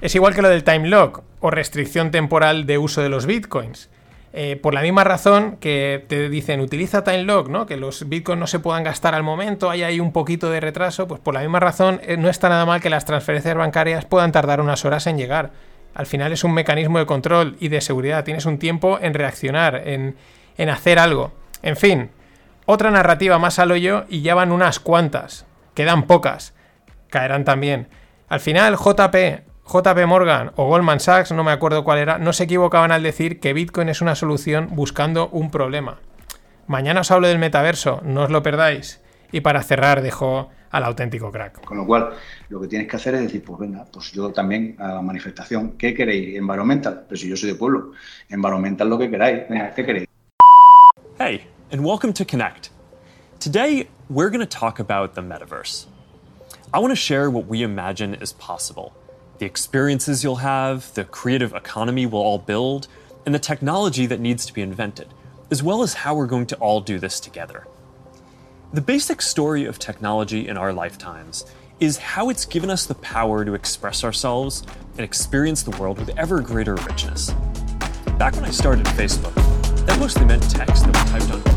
Es 0.00 0.14
igual 0.14 0.34
que 0.34 0.42
lo 0.42 0.48
del 0.48 0.62
time 0.62 0.88
lock 0.88 1.22
o 1.40 1.50
restricción 1.50 2.10
temporal 2.10 2.66
de 2.66 2.78
uso 2.78 3.02
de 3.02 3.08
los 3.08 3.26
bitcoins. 3.26 3.90
Eh, 4.32 4.56
por 4.56 4.74
la 4.74 4.82
misma 4.82 5.02
razón 5.02 5.56
que 5.56 6.04
te 6.08 6.28
dicen 6.28 6.60
utiliza 6.60 7.02
time 7.02 7.24
lock, 7.24 7.48
¿no? 7.48 7.64
Que 7.64 7.76
los 7.76 8.08
bitcoins 8.08 8.38
no 8.38 8.46
se 8.46 8.58
puedan 8.58 8.84
gastar 8.84 9.14
al 9.14 9.22
momento, 9.22 9.70
hay 9.70 9.82
ahí 9.82 9.98
un 9.98 10.12
poquito 10.12 10.50
de 10.50 10.60
retraso, 10.60 11.08
pues 11.08 11.20
por 11.20 11.32
la 11.32 11.40
misma 11.40 11.58
razón 11.58 12.00
eh, 12.04 12.18
no 12.18 12.28
está 12.28 12.50
nada 12.50 12.66
mal 12.66 12.82
que 12.82 12.90
las 12.90 13.06
transferencias 13.06 13.56
bancarias 13.56 14.04
puedan 14.04 14.32
tardar 14.32 14.60
unas 14.60 14.84
horas 14.84 15.06
en 15.06 15.16
llegar. 15.16 15.52
Al 15.94 16.04
final 16.04 16.32
es 16.32 16.44
un 16.44 16.52
mecanismo 16.52 16.98
de 16.98 17.06
control 17.06 17.56
y 17.58 17.68
de 17.68 17.80
seguridad, 17.80 18.24
tienes 18.24 18.44
un 18.44 18.58
tiempo 18.58 18.98
en 19.00 19.14
reaccionar, 19.14 19.88
en, 19.88 20.16
en 20.58 20.68
hacer 20.68 20.98
algo. 20.98 21.32
En 21.62 21.78
fin, 21.78 22.10
otra 22.66 22.90
narrativa 22.90 23.38
más 23.38 23.58
al 23.58 23.70
hoyo 23.70 24.04
y 24.08 24.22
ya 24.22 24.34
van 24.34 24.52
unas 24.52 24.80
cuantas. 24.80 25.46
Quedan 25.74 26.02
pocas. 26.02 26.54
Caerán 27.08 27.44
también. 27.44 27.88
Al 28.28 28.40
final, 28.40 28.76
JP, 28.76 29.14
JP 29.66 30.06
Morgan 30.06 30.52
o 30.56 30.66
Goldman 30.66 31.00
Sachs, 31.00 31.32
no 31.32 31.44
me 31.44 31.52
acuerdo 31.52 31.84
cuál 31.84 31.98
era, 31.98 32.18
no 32.18 32.32
se 32.32 32.44
equivocaban 32.44 32.92
al 32.92 33.02
decir 33.02 33.40
que 33.40 33.52
Bitcoin 33.52 33.88
es 33.88 34.00
una 34.00 34.16
solución 34.16 34.68
buscando 34.72 35.28
un 35.28 35.50
problema. 35.50 36.00
Mañana 36.66 37.00
os 37.00 37.10
hablo 37.12 37.28
del 37.28 37.38
metaverso, 37.38 38.00
no 38.04 38.24
os 38.24 38.30
lo 38.30 38.42
perdáis. 38.42 39.00
Y 39.30 39.40
para 39.40 39.62
cerrar, 39.62 40.02
dejo 40.02 40.50
al 40.70 40.84
auténtico 40.84 41.30
crack. 41.30 41.64
Con 41.64 41.78
lo 41.78 41.86
cual, 41.86 42.10
lo 42.48 42.60
que 42.60 42.68
tienes 42.68 42.88
que 42.88 42.96
hacer 42.96 43.14
es 43.14 43.22
decir, 43.22 43.42
pues 43.44 43.58
venga, 43.58 43.84
pues 43.92 44.12
yo 44.12 44.32
también 44.32 44.76
a 44.78 44.94
la 44.94 45.02
manifestación, 45.02 45.72
¿qué 45.72 45.94
queréis? 45.94 46.36
Environmental, 46.36 47.04
pero 47.08 47.16
si 47.16 47.28
yo 47.28 47.36
soy 47.36 47.50
de 47.50 47.54
pueblo, 47.54 47.92
environmental 48.28 48.88
lo 48.88 48.98
que 48.98 49.10
queráis, 49.10 49.48
venga, 49.48 49.72
¿qué 49.74 49.84
queréis? 49.84 50.08
Hey, 51.18 51.48
and 51.68 51.84
welcome 51.84 52.12
to 52.12 52.24
Connect. 52.24 52.70
Today, 53.40 53.88
we're 54.08 54.30
going 54.30 54.40
to 54.40 54.46
talk 54.46 54.78
about 54.78 55.16
the 55.16 55.20
metaverse. 55.20 55.86
I 56.72 56.78
want 56.78 56.92
to 56.92 56.96
share 56.96 57.28
what 57.28 57.46
we 57.46 57.62
imagine 57.62 58.14
is 58.14 58.32
possible 58.32 58.94
the 59.38 59.46
experiences 59.46 60.22
you'll 60.22 60.36
have, 60.36 60.94
the 60.94 61.04
creative 61.04 61.52
economy 61.52 62.06
we'll 62.06 62.22
all 62.22 62.38
build, 62.38 62.86
and 63.26 63.34
the 63.34 63.38
technology 63.40 64.06
that 64.06 64.20
needs 64.20 64.46
to 64.46 64.52
be 64.54 64.62
invented, 64.62 65.08
as 65.50 65.62
well 65.62 65.82
as 65.82 65.92
how 65.92 66.14
we're 66.14 66.26
going 66.26 66.46
to 66.46 66.56
all 66.56 66.80
do 66.80 67.00
this 67.00 67.18
together. 67.18 67.66
The 68.72 68.80
basic 68.80 69.20
story 69.20 69.64
of 69.64 69.78
technology 69.78 70.46
in 70.46 70.56
our 70.56 70.72
lifetimes 70.72 71.44
is 71.80 71.98
how 71.98 72.30
it's 72.30 72.46
given 72.46 72.70
us 72.70 72.86
the 72.86 72.94
power 72.94 73.44
to 73.44 73.54
express 73.54 74.04
ourselves 74.04 74.62
and 74.92 75.00
experience 75.00 75.64
the 75.64 75.76
world 75.76 75.98
with 75.98 76.16
ever 76.16 76.40
greater 76.40 76.76
richness. 76.76 77.32
Back 78.18 78.36
when 78.36 78.44
I 78.44 78.50
started 78.50 78.86
Facebook, 78.86 79.34
that 79.84 79.98
mostly 79.98 80.24
meant 80.24 80.48
text 80.48 80.86
that 80.86 80.96
we 80.96 81.10
typed 81.10 81.32
on 81.32 81.55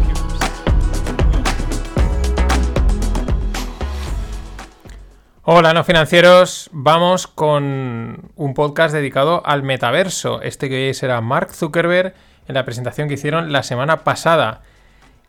Hola, 5.52 5.74
no 5.74 5.84
financieros. 5.84 6.70
Vamos 6.72 7.26
con 7.26 8.30
un 8.36 8.54
podcast 8.54 8.93
dedicado 8.93 9.41
al 9.47 9.64
metaverso. 9.64 10.43
Este 10.43 10.70
que 10.70 10.89
hoy 10.89 10.93
será 10.93 11.22
Mark 11.22 11.56
Zuckerberg 11.56 12.14
en 12.47 12.54
la 12.54 12.66
presentación 12.66 13.08
que 13.08 13.16
hicieron 13.16 13.52
la 13.52 13.64
semana 13.64 14.04
pasada. 14.04 14.62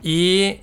Y 0.03 0.61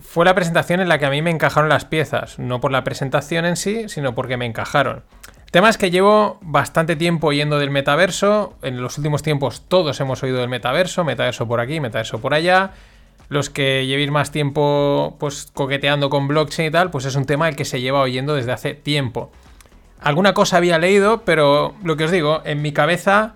fue 0.00 0.24
la 0.24 0.34
presentación 0.34 0.80
en 0.80 0.88
la 0.88 0.98
que 0.98 1.06
a 1.06 1.10
mí 1.10 1.22
me 1.22 1.30
encajaron 1.30 1.68
las 1.68 1.84
piezas. 1.84 2.40
No 2.40 2.60
por 2.60 2.72
la 2.72 2.82
presentación 2.82 3.44
en 3.44 3.54
sí, 3.54 3.88
sino 3.88 4.16
porque 4.16 4.36
me 4.36 4.44
encajaron. 4.44 5.04
El 5.44 5.52
tema 5.52 5.68
es 5.68 5.78
que 5.78 5.92
llevo 5.92 6.40
bastante 6.40 6.96
tiempo 6.96 7.28
oyendo 7.28 7.60
del 7.60 7.70
metaverso. 7.70 8.56
En 8.62 8.82
los 8.82 8.98
últimos 8.98 9.22
tiempos 9.22 9.68
todos 9.68 10.00
hemos 10.00 10.20
oído 10.24 10.38
del 10.38 10.48
metaverso. 10.48 11.04
Metaverso 11.04 11.46
por 11.46 11.60
aquí, 11.60 11.78
metaverso 11.78 12.20
por 12.20 12.34
allá. 12.34 12.72
Los 13.28 13.50
que 13.50 13.86
llevéis 13.86 14.10
más 14.10 14.30
tiempo 14.30 15.16
pues 15.18 15.50
coqueteando 15.52 16.10
con 16.10 16.28
blockchain 16.28 16.68
y 16.68 16.70
tal, 16.70 16.90
pues 16.90 17.04
es 17.04 17.16
un 17.16 17.24
tema 17.24 17.48
el 17.48 17.56
que 17.56 17.64
se 17.64 17.80
lleva 17.80 18.00
oyendo 18.00 18.34
desde 18.34 18.52
hace 18.52 18.74
tiempo. 18.74 19.30
Alguna 20.00 20.34
cosa 20.34 20.58
había 20.58 20.78
leído, 20.78 21.22
pero 21.24 21.74
lo 21.82 21.96
que 21.96 22.04
os 22.04 22.10
digo, 22.10 22.42
en 22.44 22.62
mi 22.62 22.72
cabeza 22.72 23.34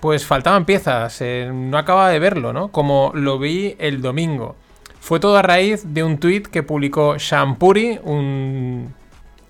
pues 0.00 0.26
faltaban 0.26 0.66
piezas, 0.66 1.20
eh, 1.20 1.50
no 1.52 1.78
acababa 1.78 2.10
de 2.10 2.18
verlo, 2.18 2.52
¿no? 2.52 2.68
Como 2.68 3.12
lo 3.14 3.38
vi 3.38 3.76
el 3.78 4.02
domingo. 4.02 4.56
Fue 5.00 5.20
todo 5.20 5.36
a 5.36 5.42
raíz 5.42 5.84
de 5.94 6.02
un 6.02 6.18
tweet 6.18 6.42
que 6.42 6.62
publicó 6.62 7.16
Shampuri, 7.16 8.00
un... 8.02 8.92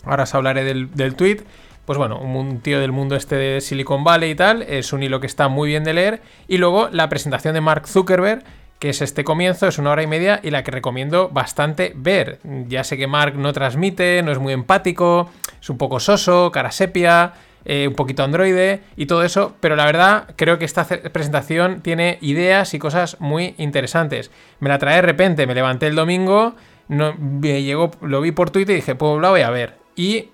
Ahora 0.04 0.24
os 0.24 0.34
hablaré 0.34 0.64
del, 0.64 0.94
del 0.94 1.14
tweet. 1.14 1.38
Pues 1.86 1.98
bueno, 1.98 2.18
un 2.18 2.60
tío 2.60 2.78
del 2.78 2.92
mundo 2.92 3.16
este 3.16 3.36
de 3.36 3.60
Silicon 3.60 4.04
Valley 4.04 4.32
y 4.32 4.34
tal. 4.34 4.62
Es 4.62 4.92
un 4.92 5.02
hilo 5.02 5.18
que 5.18 5.26
está 5.26 5.48
muy 5.48 5.68
bien 5.68 5.82
de 5.82 5.94
leer. 5.94 6.22
Y 6.46 6.58
luego 6.58 6.88
la 6.90 7.08
presentación 7.08 7.54
de 7.54 7.60
Mark 7.60 7.88
Zuckerberg, 7.88 8.44
que 8.78 8.90
es 8.90 9.00
este 9.02 9.24
comienzo, 9.24 9.66
es 9.66 9.78
una 9.78 9.90
hora 9.90 10.02
y 10.02 10.06
media 10.06 10.40
y 10.42 10.50
la 10.50 10.62
que 10.62 10.70
recomiendo 10.70 11.28
bastante 11.28 11.92
ver. 11.96 12.38
Ya 12.68 12.84
sé 12.84 12.96
que 12.96 13.06
Mark 13.06 13.36
no 13.36 13.52
transmite, 13.52 14.22
no 14.22 14.32
es 14.32 14.38
muy 14.38 14.52
empático, 14.52 15.30
es 15.60 15.70
un 15.70 15.78
poco 15.78 15.98
soso, 16.00 16.50
cara 16.52 16.70
sepia, 16.70 17.32
eh, 17.64 17.88
un 17.88 17.94
poquito 17.94 18.22
androide 18.22 18.82
y 18.96 19.06
todo 19.06 19.24
eso, 19.24 19.56
pero 19.58 19.74
la 19.74 19.86
verdad 19.86 20.28
creo 20.36 20.58
que 20.58 20.64
esta 20.64 20.86
presentación 20.86 21.80
tiene 21.80 22.18
ideas 22.20 22.74
y 22.74 22.78
cosas 22.78 23.16
muy 23.18 23.54
interesantes. 23.58 24.30
Me 24.60 24.68
la 24.68 24.78
trae 24.78 24.96
de 24.96 25.02
repente, 25.02 25.46
me 25.46 25.54
levanté 25.54 25.86
el 25.86 25.96
domingo, 25.96 26.54
no, 26.88 27.14
me 27.14 27.62
llegó, 27.62 27.90
lo 28.02 28.20
vi 28.20 28.30
por 28.30 28.50
Twitter 28.50 28.74
y 28.74 28.76
dije, 28.76 28.94
pues 28.94 29.20
la 29.20 29.30
voy 29.30 29.40
a 29.40 29.50
ver. 29.50 29.78
Y 29.96 30.28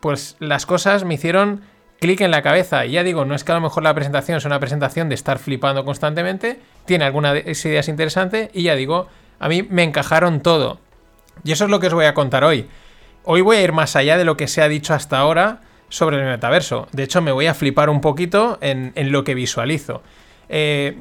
pues 0.00 0.36
las 0.38 0.64
cosas 0.64 1.04
me 1.04 1.14
hicieron 1.14 1.62
clic 2.00 2.20
en 2.22 2.30
la 2.30 2.42
cabeza. 2.42 2.86
Y 2.86 2.92
ya 2.92 3.04
digo, 3.04 3.24
no 3.24 3.34
es 3.34 3.44
que 3.44 3.52
a 3.52 3.54
lo 3.54 3.60
mejor 3.60 3.82
la 3.82 3.94
presentación 3.94 4.38
es 4.38 4.44
una 4.44 4.58
presentación 4.58 5.08
de 5.08 5.14
estar 5.14 5.38
flipando 5.38 5.84
constantemente, 5.84 6.58
tiene 6.86 7.04
algunas 7.04 7.64
ideas 7.64 7.88
interesantes 7.88 8.50
y 8.52 8.64
ya 8.64 8.74
digo, 8.74 9.08
a 9.38 9.48
mí 9.48 9.62
me 9.62 9.84
encajaron 9.84 10.40
todo. 10.40 10.80
Y 11.44 11.52
eso 11.52 11.64
es 11.64 11.70
lo 11.70 11.78
que 11.78 11.86
os 11.86 11.94
voy 11.94 12.06
a 12.06 12.14
contar 12.14 12.42
hoy. 12.42 12.66
Hoy 13.24 13.42
voy 13.42 13.58
a 13.58 13.62
ir 13.62 13.72
más 13.72 13.96
allá 13.96 14.16
de 14.16 14.24
lo 14.24 14.36
que 14.36 14.48
se 14.48 14.62
ha 14.62 14.68
dicho 14.68 14.94
hasta 14.94 15.18
ahora 15.18 15.60
sobre 15.88 16.18
el 16.18 16.24
metaverso. 16.24 16.88
De 16.92 17.02
hecho, 17.02 17.20
me 17.22 17.32
voy 17.32 17.46
a 17.46 17.54
flipar 17.54 17.90
un 17.90 18.00
poquito 18.00 18.58
en, 18.60 18.92
en 18.94 19.12
lo 19.12 19.24
que 19.24 19.34
visualizo. 19.34 20.02
Eh, 20.48 20.98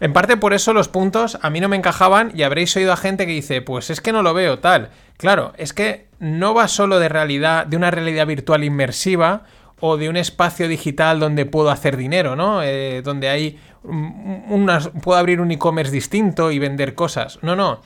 en 0.00 0.12
parte 0.12 0.36
por 0.36 0.52
eso 0.52 0.72
los 0.72 0.88
puntos 0.88 1.38
a 1.42 1.50
mí 1.50 1.60
no 1.60 1.68
me 1.68 1.76
encajaban 1.76 2.32
y 2.34 2.42
habréis 2.42 2.76
oído 2.76 2.92
a 2.92 2.96
gente 2.96 3.24
que 3.24 3.32
dice, 3.32 3.62
pues 3.62 3.88
es 3.88 4.00
que 4.00 4.12
no 4.12 4.22
lo 4.22 4.34
veo 4.34 4.58
tal. 4.58 4.90
Claro, 5.16 5.52
es 5.56 5.72
que 5.72 6.06
no 6.18 6.54
va 6.54 6.66
solo 6.68 6.98
de 6.98 7.08
realidad, 7.08 7.66
de 7.66 7.76
una 7.76 7.90
realidad 7.90 8.26
virtual 8.26 8.64
inmersiva 8.64 9.44
o 9.84 9.96
de 9.96 10.08
un 10.08 10.16
espacio 10.16 10.68
digital 10.68 11.18
donde 11.18 11.44
puedo 11.44 11.68
hacer 11.68 11.96
dinero, 11.96 12.36
¿no? 12.36 12.62
Eh, 12.62 13.02
donde 13.02 13.28
hay 13.28 13.58
unas, 13.82 14.90
puedo 15.02 15.18
abrir 15.18 15.40
un 15.40 15.50
e-commerce 15.50 15.90
distinto 15.90 16.52
y 16.52 16.60
vender 16.60 16.94
cosas. 16.94 17.40
No, 17.42 17.56
no. 17.56 17.80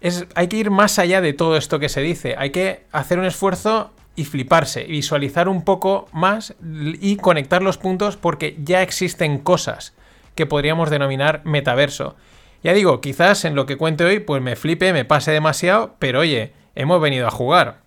Es, 0.00 0.26
hay 0.36 0.46
que 0.46 0.58
ir 0.58 0.70
más 0.70 1.00
allá 1.00 1.20
de 1.20 1.32
todo 1.32 1.56
esto 1.56 1.80
que 1.80 1.88
se 1.88 2.02
dice. 2.02 2.36
Hay 2.38 2.50
que 2.50 2.84
hacer 2.92 3.18
un 3.18 3.24
esfuerzo 3.24 3.90
y 4.14 4.26
fliparse, 4.26 4.84
visualizar 4.84 5.48
un 5.48 5.64
poco 5.64 6.06
más 6.12 6.54
y 6.62 7.16
conectar 7.16 7.62
los 7.62 7.78
puntos 7.78 8.16
porque 8.16 8.56
ya 8.62 8.80
existen 8.82 9.38
cosas 9.38 9.92
que 10.36 10.46
podríamos 10.46 10.88
denominar 10.88 11.42
metaverso. 11.44 12.14
Ya 12.62 12.74
digo, 12.74 13.00
quizás 13.00 13.44
en 13.44 13.56
lo 13.56 13.66
que 13.66 13.76
cuente 13.76 14.04
hoy 14.04 14.20
pues 14.20 14.40
me 14.40 14.54
flipe, 14.54 14.92
me 14.92 15.04
pase 15.04 15.32
demasiado, 15.32 15.96
pero 15.98 16.20
oye, 16.20 16.52
hemos 16.76 17.00
venido 17.00 17.26
a 17.26 17.32
jugar. 17.32 17.80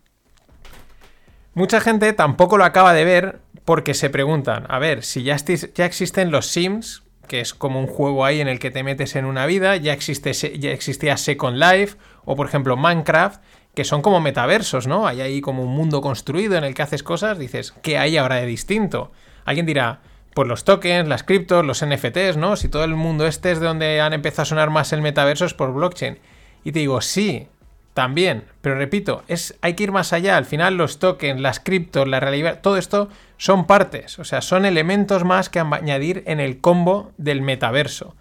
Mucha 1.53 1.79
gente 1.79 2.11
tampoco 2.11 2.57
lo 2.57 2.65
acaba 2.65 2.93
de 2.93 3.05
ver 3.05 3.42
porque 3.65 3.93
se 3.93 4.09
preguntan, 4.09 4.65
a 4.69 4.79
ver, 4.79 5.03
si 5.03 5.23
ya, 5.23 5.35
existen 5.35 6.31
los 6.31 6.47
Sims, 6.47 7.03
que 7.27 7.39
es 7.39 7.53
como 7.53 7.79
un 7.79 7.87
juego 7.87 8.25
ahí 8.25 8.41
en 8.41 8.47
el 8.47 8.59
que 8.59 8.71
te 8.71 8.83
metes 8.83 9.15
en 9.15 9.25
una 9.25 9.45
vida, 9.45 9.75
ya, 9.77 9.95
ya 9.95 10.71
existía 10.71 11.17
Second 11.17 11.57
Life, 11.57 11.97
o 12.25 12.35
por 12.35 12.47
ejemplo 12.47 12.75
Minecraft, 12.75 13.41
que 13.73 13.85
son 13.85 14.01
como 14.01 14.19
metaversos, 14.19 14.87
¿no? 14.87 15.07
Hay 15.07 15.21
ahí 15.21 15.41
como 15.41 15.63
un 15.63 15.71
mundo 15.71 16.01
construido 16.01 16.57
en 16.57 16.63
el 16.63 16.75
que 16.75 16.83
haces 16.83 17.01
cosas, 17.03 17.39
dices, 17.39 17.73
¿qué 17.81 17.97
hay 17.97 18.17
ahora 18.17 18.35
de 18.35 18.45
distinto? 18.45 19.11
Alguien 19.45 19.65
dirá, 19.65 20.01
pues 20.33 20.47
los 20.47 20.63
tokens, 20.63 21.07
las 21.07 21.23
criptos, 21.23 21.65
los 21.65 21.83
NFTs, 21.85 22.37
¿no? 22.37 22.55
Si 22.55 22.69
todo 22.69 22.83
el 22.83 22.95
mundo 22.95 23.25
este 23.25 23.51
es 23.51 23.59
de 23.59 23.67
donde 23.67 24.01
han 24.01 24.13
empezado 24.13 24.43
a 24.43 24.45
sonar 24.45 24.69
más 24.69 24.93
el 24.93 25.01
metaverso 25.01 25.45
es 25.45 25.53
por 25.53 25.73
blockchain. 25.73 26.19
Y 26.63 26.71
te 26.71 26.79
digo, 26.79 27.01
sí, 27.01 27.47
también, 27.93 28.45
pero 28.61 28.75
repito, 28.75 29.23
es, 29.27 29.55
hay 29.61 29.75
que 29.75 29.83
ir 29.83 29.91
más 29.91 30.13
allá. 30.13 30.37
Al 30.37 30.45
final 30.45 30.77
los 30.77 30.99
tokens, 30.99 31.39
las 31.39 31.59
criptos, 31.59 32.07
la 32.07 32.19
realidad, 32.19 32.59
todo 32.61 32.77
esto 32.77 33.09
son 33.37 33.67
partes, 33.67 34.19
o 34.19 34.23
sea, 34.23 34.41
son 34.41 34.65
elementos 34.65 35.23
más 35.23 35.49
que 35.49 35.59
añadir 35.59 36.23
en 36.25 36.39
el 36.39 36.59
combo 36.59 37.11
del 37.17 37.41
metaverso. 37.41 38.15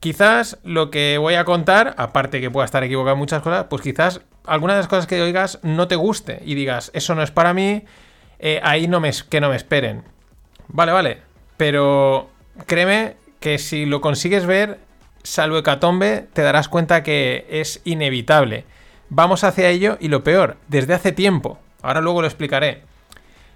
Quizás 0.00 0.58
lo 0.64 0.90
que 0.90 1.18
voy 1.18 1.34
a 1.34 1.44
contar, 1.44 1.94
aparte 1.96 2.40
que 2.40 2.50
pueda 2.50 2.64
estar 2.64 2.82
equivocado 2.82 3.14
en 3.14 3.18
muchas 3.18 3.42
cosas, 3.42 3.66
pues 3.68 3.82
quizás 3.82 4.20
alguna 4.46 4.74
de 4.74 4.80
las 4.80 4.88
cosas 4.88 5.06
que 5.06 5.20
oigas 5.20 5.60
no 5.62 5.86
te 5.86 5.96
guste 5.96 6.42
y 6.44 6.54
digas, 6.54 6.90
eso 6.94 7.14
no 7.14 7.22
es 7.22 7.30
para 7.30 7.54
mí, 7.54 7.84
eh, 8.38 8.60
ahí 8.64 8.88
no 8.88 9.00
me, 9.00 9.12
que 9.28 9.40
no 9.40 9.50
me 9.50 9.56
esperen. 9.56 10.02
Vale, 10.68 10.92
vale, 10.92 11.18
pero 11.56 12.30
créeme 12.66 13.16
que 13.38 13.58
si 13.58 13.86
lo 13.86 14.00
consigues 14.00 14.46
ver, 14.46 14.78
salvo 15.22 15.58
hecatombe, 15.58 16.26
te 16.32 16.42
darás 16.42 16.68
cuenta 16.68 17.02
que 17.02 17.46
es 17.50 17.80
inevitable. 17.84 18.64
Vamos 19.08 19.44
hacia 19.44 19.68
ello 19.68 19.98
y 20.00 20.08
lo 20.08 20.24
peor, 20.24 20.56
desde 20.68 20.94
hace 20.94 21.12
tiempo. 21.12 21.58
Ahora 21.82 22.00
luego 22.00 22.22
lo 22.22 22.28
explicaré. 22.28 22.82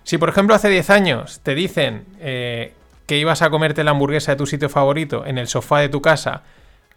Si 0.05 0.19
por 0.19 0.29
ejemplo 0.29 0.55
hace 0.55 0.69
10 0.69 0.91
años 0.91 1.41
te 1.43 1.55
dicen 1.55 2.05
eh, 2.21 2.75
que 3.07 3.19
ibas 3.19 3.43
a 3.43 3.51
comerte 3.51 3.85
la 3.85 3.93
hamburguesa 3.93 4.33
de 4.33 4.39
tu 4.39 4.47
sitio 4.47 4.69
favorito 4.69 5.27
en 5.27 5.39
el 5.39 5.49
sofá 5.49 5.81
de 5.81 5.89
tu 5.89 6.03
casa 6.03 6.43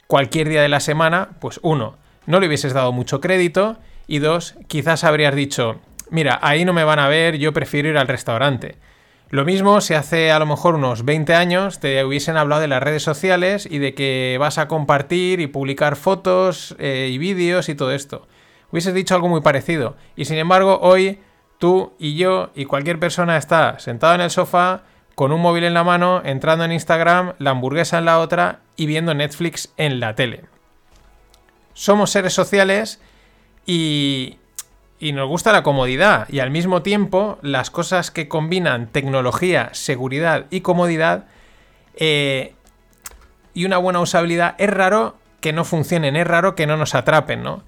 cualquier 0.08 0.50
día 0.50 0.62
de 0.62 0.70
la 0.70 0.80
semana, 0.80 1.30
pues 1.40 1.60
uno, 1.64 1.96
no 2.26 2.40
le 2.40 2.48
hubieses 2.48 2.74
dado 2.74 2.92
mucho 2.92 3.22
crédito 3.22 3.78
y 4.08 4.20
dos, 4.20 4.56
quizás 4.68 5.04
habrías 5.04 5.36
dicho, 5.36 5.80
mira, 6.10 6.40
ahí 6.42 6.66
no 6.66 6.74
me 6.74 6.84
van 6.84 7.00
a 7.00 7.08
ver, 7.08 7.38
yo 7.38 7.54
prefiero 7.54 7.90
ir 7.90 7.98
al 7.98 8.08
restaurante. 8.08 8.76
Lo 9.32 9.46
mismo 9.46 9.80
si 9.80 9.94
hace 9.94 10.32
a 10.32 10.40
lo 10.40 10.48
mejor 10.48 10.74
unos 10.74 11.06
20 11.06 11.36
años 11.36 11.80
te 11.80 12.04
hubiesen 12.04 12.36
hablado 12.36 12.62
de 12.62 12.68
las 12.68 12.82
redes 12.82 13.04
sociales 13.04 13.68
y 13.70 13.78
de 13.78 13.94
que 13.94 14.38
vas 14.40 14.58
a 14.58 14.68
compartir 14.68 15.40
y 15.40 15.46
publicar 15.46 15.96
fotos 15.96 16.76
eh, 16.80 17.10
y 17.12 17.20
vídeos 17.20 17.70
y 17.70 17.76
todo 17.76 17.92
esto. 17.92 18.28
Hubieses 18.72 18.96
dicho 18.96 19.14
algo 19.14 19.28
muy 19.28 19.42
parecido. 19.42 19.96
Y 20.16 20.26
sin 20.26 20.38
embargo, 20.38 20.80
hoy 20.82 21.20
tú 21.60 21.94
y 22.00 22.16
yo 22.16 22.50
y 22.56 22.66
cualquier 22.66 23.00
persona 23.00 23.38
está 23.38 23.78
sentado 23.78 24.16
en 24.16 24.22
el 24.22 24.32
sofá 24.32 24.82
con 25.14 25.32
un 25.32 25.42
móvil 25.42 25.64
en 25.64 25.76
la 25.76 25.84
mano, 25.84 26.24
entrando 26.26 26.66
en 26.66 26.72
Instagram, 26.72 27.34
la 27.38 27.52
hamburguesa 27.52 28.00
en 28.00 28.06
la 28.06 28.20
otra 28.20 28.62
y 28.78 28.88
viendo 28.88 29.14
Netflix 29.14 29.72
en 29.78 30.00
la 30.00 30.16
tele. 30.16 30.46
Somos 31.74 32.10
seres 32.10 32.34
sociales 32.34 33.00
y, 33.66 34.38
y 35.00 35.14
nos 35.14 35.28
gusta 35.28 35.54
la 35.54 35.64
comodidad 35.64 36.28
y 36.30 36.40
al 36.40 36.52
mismo 36.52 36.82
tiempo 36.82 37.40
las 37.42 37.72
cosas 37.72 38.12
que 38.12 38.28
combinan 38.28 38.88
tecnología, 38.88 39.70
seguridad 39.72 40.46
y 40.50 40.62
comodidad 40.62 41.26
eh, 41.96 42.54
y 43.54 43.66
una 43.66 43.78
buena 43.78 44.02
usabilidad 44.02 44.56
es 44.58 44.70
raro 44.70 45.16
que 45.40 45.54
no 45.54 45.64
funcionen, 45.64 46.16
es 46.16 46.28
raro 46.28 46.54
que 46.54 46.68
no 46.68 46.78
nos 46.78 46.96
atrapen, 46.96 47.44
¿no? 47.44 47.64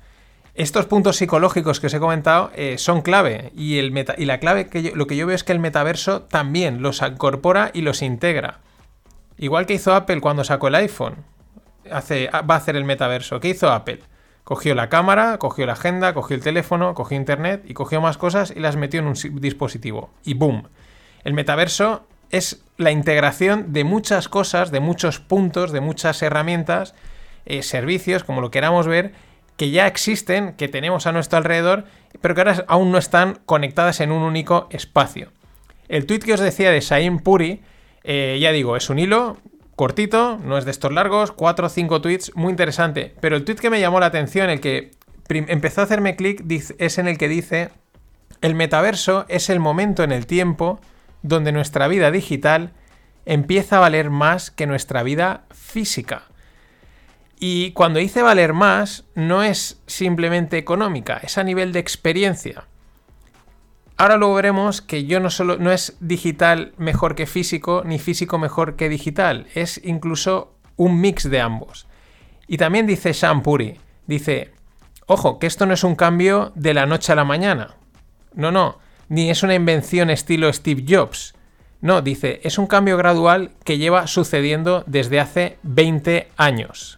Estos 0.53 0.85
puntos 0.85 1.15
psicológicos 1.15 1.79
que 1.79 1.87
os 1.87 1.93
he 1.93 1.99
comentado 1.99 2.51
eh, 2.55 2.77
son 2.77 3.01
clave 3.01 3.53
y, 3.55 3.77
el 3.79 3.93
y 4.17 4.25
la 4.25 4.39
clave 4.39 4.67
que 4.67 4.91
lo 4.93 5.07
que 5.07 5.15
yo 5.15 5.25
veo 5.25 5.35
es 5.35 5.45
que 5.45 5.53
el 5.53 5.59
metaverso 5.59 6.23
también 6.23 6.81
los 6.81 7.01
incorpora 7.01 7.71
y 7.73 7.81
los 7.81 8.01
integra. 8.01 8.59
Igual 9.37 9.65
que 9.65 9.75
hizo 9.75 9.95
Apple 9.95 10.19
cuando 10.19 10.43
sacó 10.43 10.67
el 10.67 10.75
iPhone, 10.75 11.23
hace, 11.89 12.29
va 12.29 12.55
a 12.55 12.57
hacer 12.57 12.75
el 12.75 12.83
metaverso. 12.83 13.39
¿Qué 13.39 13.49
hizo 13.49 13.71
Apple? 13.71 14.01
Cogió 14.43 14.75
la 14.75 14.89
cámara, 14.89 15.37
cogió 15.37 15.65
la 15.65 15.73
agenda, 15.73 16.13
cogió 16.13 16.35
el 16.35 16.43
teléfono, 16.43 16.93
cogió 16.95 17.15
internet 17.17 17.63
y 17.67 17.73
cogió 17.73 18.01
más 18.01 18.17
cosas 18.17 18.53
y 18.55 18.59
las 18.59 18.75
metió 18.75 18.99
en 18.99 19.07
un 19.07 19.15
dispositivo. 19.39 20.09
Y 20.23 20.33
boom. 20.33 20.67
El 21.23 21.33
metaverso 21.33 22.05
es 22.31 22.63
la 22.77 22.91
integración 22.91 23.73
de 23.73 23.83
muchas 23.83 24.27
cosas, 24.27 24.71
de 24.71 24.79
muchos 24.79 25.19
puntos, 25.19 25.71
de 25.71 25.81
muchas 25.81 26.21
herramientas, 26.21 26.95
eh, 27.45 27.61
servicios, 27.61 28.23
como 28.23 28.41
lo 28.41 28.51
queramos 28.51 28.87
ver, 28.87 29.13
que 29.57 29.69
ya 29.69 29.85
existen, 29.85 30.53
que 30.53 30.67
tenemos 30.67 31.05
a 31.05 31.11
nuestro 31.11 31.37
alrededor, 31.37 31.85
pero 32.19 32.33
que 32.33 32.41
ahora 32.41 32.65
aún 32.67 32.91
no 32.91 32.97
están 32.97 33.39
conectadas 33.45 33.99
en 33.99 34.11
un 34.11 34.23
único 34.23 34.67
espacio. 34.71 35.31
El 35.87 36.05
tweet 36.05 36.19
que 36.19 36.33
os 36.33 36.39
decía 36.39 36.71
de 36.71 36.79
Shaim 36.79 37.19
Puri, 37.19 37.61
eh, 38.03 38.39
ya 38.41 38.51
digo, 38.51 38.75
es 38.75 38.89
un 38.89 38.97
hilo 38.97 39.37
cortito, 39.81 40.37
no 40.37 40.59
es 40.59 40.65
de 40.65 40.69
estos 40.69 40.91
largos, 40.91 41.31
4 41.31 41.65
o 41.65 41.69
5 41.69 42.01
tweets, 42.01 42.35
muy 42.35 42.51
interesante. 42.51 43.15
Pero 43.19 43.35
el 43.35 43.43
tweet 43.43 43.55
que 43.55 43.71
me 43.71 43.79
llamó 43.79 43.99
la 43.99 44.05
atención, 44.05 44.51
el 44.51 44.59
que 44.59 44.91
empezó 45.27 45.81
a 45.81 45.85
hacerme 45.85 46.15
clic, 46.15 46.43
es 46.77 46.99
en 46.99 47.07
el 47.07 47.17
que 47.17 47.27
dice, 47.27 47.71
el 48.41 48.53
metaverso 48.53 49.25
es 49.27 49.49
el 49.49 49.59
momento 49.59 50.03
en 50.03 50.11
el 50.11 50.27
tiempo 50.27 50.79
donde 51.23 51.51
nuestra 51.51 51.87
vida 51.87 52.11
digital 52.11 52.73
empieza 53.25 53.77
a 53.77 53.79
valer 53.79 54.11
más 54.11 54.51
que 54.51 54.67
nuestra 54.67 55.01
vida 55.01 55.45
física. 55.49 56.25
Y 57.39 57.71
cuando 57.71 57.97
dice 57.97 58.21
valer 58.21 58.53
más, 58.53 59.05
no 59.15 59.41
es 59.41 59.81
simplemente 59.87 60.59
económica, 60.59 61.19
es 61.23 61.39
a 61.39 61.43
nivel 61.43 61.71
de 61.71 61.79
experiencia. 61.79 62.67
Ahora 64.01 64.17
luego 64.17 64.33
veremos 64.33 64.81
que 64.81 65.05
yo 65.05 65.19
no 65.19 65.29
solo 65.29 65.57
no 65.57 65.71
es 65.71 65.95
digital 65.99 66.73
mejor 66.77 67.13
que 67.13 67.27
físico, 67.27 67.83
ni 67.85 67.99
físico 67.99 68.39
mejor 68.39 68.75
que 68.75 68.89
digital, 68.89 69.45
es 69.53 69.79
incluso 69.83 70.55
un 70.75 70.99
mix 70.99 71.29
de 71.29 71.39
ambos. 71.39 71.85
Y 72.47 72.57
también 72.57 72.87
dice 72.87 73.13
Shampuri, 73.13 73.77
dice, 74.07 74.53
ojo, 75.05 75.37
que 75.37 75.45
esto 75.45 75.67
no 75.67 75.75
es 75.75 75.83
un 75.83 75.93
cambio 75.93 76.51
de 76.55 76.73
la 76.73 76.87
noche 76.87 77.11
a 77.11 77.15
la 77.15 77.25
mañana. 77.25 77.75
No, 78.33 78.51
no, 78.51 78.79
ni 79.07 79.29
es 79.29 79.43
una 79.43 79.53
invención 79.53 80.09
estilo 80.09 80.51
Steve 80.51 80.83
Jobs. 80.89 81.35
No, 81.81 82.01
dice, 82.01 82.41
es 82.43 82.57
un 82.57 82.65
cambio 82.65 82.97
gradual 82.97 83.51
que 83.63 83.77
lleva 83.77 84.07
sucediendo 84.07 84.83
desde 84.87 85.19
hace 85.19 85.59
20 85.61 86.27
años. 86.37 86.97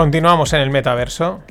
Continuamos 0.00 0.54
en 0.54 0.62
el 0.62 0.70
metaverso. 0.70 1.42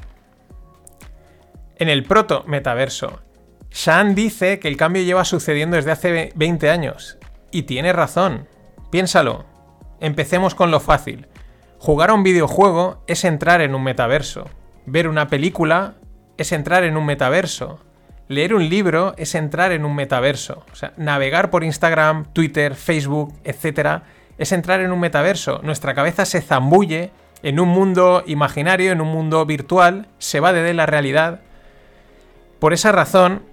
En 1.76 1.88
el 1.88 2.04
proto-metaverso. 2.04 3.22
Shan 3.70 4.16
dice 4.16 4.58
que 4.58 4.68
el 4.68 4.76
cambio 4.76 5.04
lleva 5.04 5.24
sucediendo 5.24 5.76
desde 5.76 5.92
hace 5.92 6.32
20 6.34 6.72
años. 6.72 7.20
Y 7.52 7.64
tiene 7.64 7.94
razón. 7.94 8.48
Piénsalo. 8.90 9.46
Empecemos 10.00 10.56
con 10.56 10.72
lo 10.72 10.80
fácil. 10.80 11.28
Jugar 11.80 12.10
a 12.10 12.14
un 12.14 12.24
videojuego 12.24 13.02
es 13.08 13.24
entrar 13.24 13.62
en 13.62 13.74
un 13.74 13.82
metaverso. 13.84 14.50
Ver 14.86 15.08
una 15.08 15.30
película 15.30 15.94
es 16.38 16.52
entrar 16.52 16.84
en 16.84 16.98
un 16.98 17.06
metaverso. 17.06 17.80
Leer 18.28 18.54
un 18.54 18.68
libro 18.68 19.14
es 19.18 19.34
entrar 19.34 19.72
en 19.72 19.86
un 19.86 19.96
metaverso. 19.96 20.66
O 20.74 20.76
sea, 20.76 20.92
navegar 20.98 21.50
por 21.50 21.64
Instagram, 21.64 22.34
Twitter, 22.34 22.76
Facebook, 22.76 23.34
etc. 23.46 24.02
es 24.38 24.52
entrar 24.52 24.82
en 24.82 24.92
un 24.92 25.00
metaverso. 25.00 25.62
Nuestra 25.64 25.94
cabeza 25.94 26.26
se 26.26 26.42
zambulle 26.42 27.12
en 27.44 27.62
un 27.62 27.70
mundo 27.70 28.24
imaginario, 28.28 28.92
en 28.92 29.00
un 29.00 29.08
mundo 29.08 29.46
virtual, 29.46 30.10
se 30.18 30.42
va 30.42 30.52
de 30.52 30.74
la 30.74 30.86
realidad. 30.86 31.40
Por 32.60 32.74
esa 32.74 32.92
razón, 32.92 33.44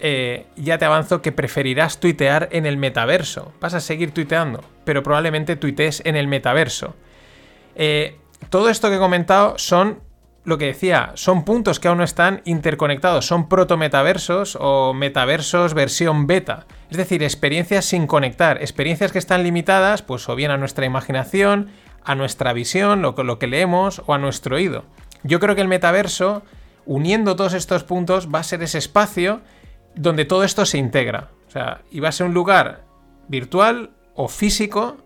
eh, 0.00 0.44
ya 0.54 0.76
te 0.76 0.84
avanzo 0.84 1.22
que 1.22 1.32
preferirás 1.32 1.98
tuitear 1.98 2.50
en 2.52 2.66
el 2.66 2.76
metaverso. 2.76 3.54
Vas 3.58 3.72
a 3.72 3.80
seguir 3.80 4.12
tuiteando, 4.12 4.62
pero 4.84 5.02
probablemente 5.02 5.56
tuitees 5.56 6.02
en 6.04 6.16
el 6.16 6.28
metaverso. 6.28 6.94
Eh, 7.74 8.18
todo 8.48 8.68
esto 8.68 8.88
que 8.88 8.96
he 8.96 8.98
comentado 8.98 9.54
son 9.58 10.00
lo 10.44 10.58
que 10.58 10.66
decía, 10.66 11.12
son 11.14 11.44
puntos 11.44 11.78
que 11.80 11.88
aún 11.88 11.98
no 11.98 12.04
están 12.04 12.40
interconectados, 12.44 13.26
son 13.26 13.48
proto-metaversos 13.48 14.56
o 14.58 14.94
metaversos 14.94 15.74
versión 15.74 16.26
beta. 16.26 16.66
Es 16.90 16.96
decir, 16.96 17.22
experiencias 17.22 17.84
sin 17.84 18.06
conectar, 18.06 18.58
experiencias 18.58 19.12
que 19.12 19.18
están 19.18 19.42
limitadas, 19.42 20.02
pues 20.02 20.28
o 20.28 20.34
bien 20.34 20.50
a 20.50 20.56
nuestra 20.56 20.86
imaginación, 20.86 21.68
a 22.04 22.14
nuestra 22.14 22.52
visión, 22.52 23.02
lo, 23.02 23.12
lo 23.12 23.38
que 23.38 23.46
leemos 23.46 24.02
o 24.06 24.14
a 24.14 24.18
nuestro 24.18 24.56
oído. 24.56 24.84
Yo 25.22 25.40
creo 25.40 25.54
que 25.54 25.60
el 25.60 25.68
metaverso, 25.68 26.42
uniendo 26.86 27.36
todos 27.36 27.52
estos 27.52 27.84
puntos, 27.84 28.28
va 28.34 28.38
a 28.38 28.44
ser 28.44 28.62
ese 28.62 28.78
espacio 28.78 29.42
donde 29.94 30.24
todo 30.24 30.44
esto 30.44 30.64
se 30.64 30.78
integra. 30.78 31.28
O 31.48 31.50
sea, 31.50 31.82
y 31.90 32.00
va 32.00 32.08
a 32.08 32.12
ser 32.12 32.26
un 32.26 32.34
lugar 32.34 32.84
virtual 33.28 33.90
o 34.14 34.28
físico 34.28 34.96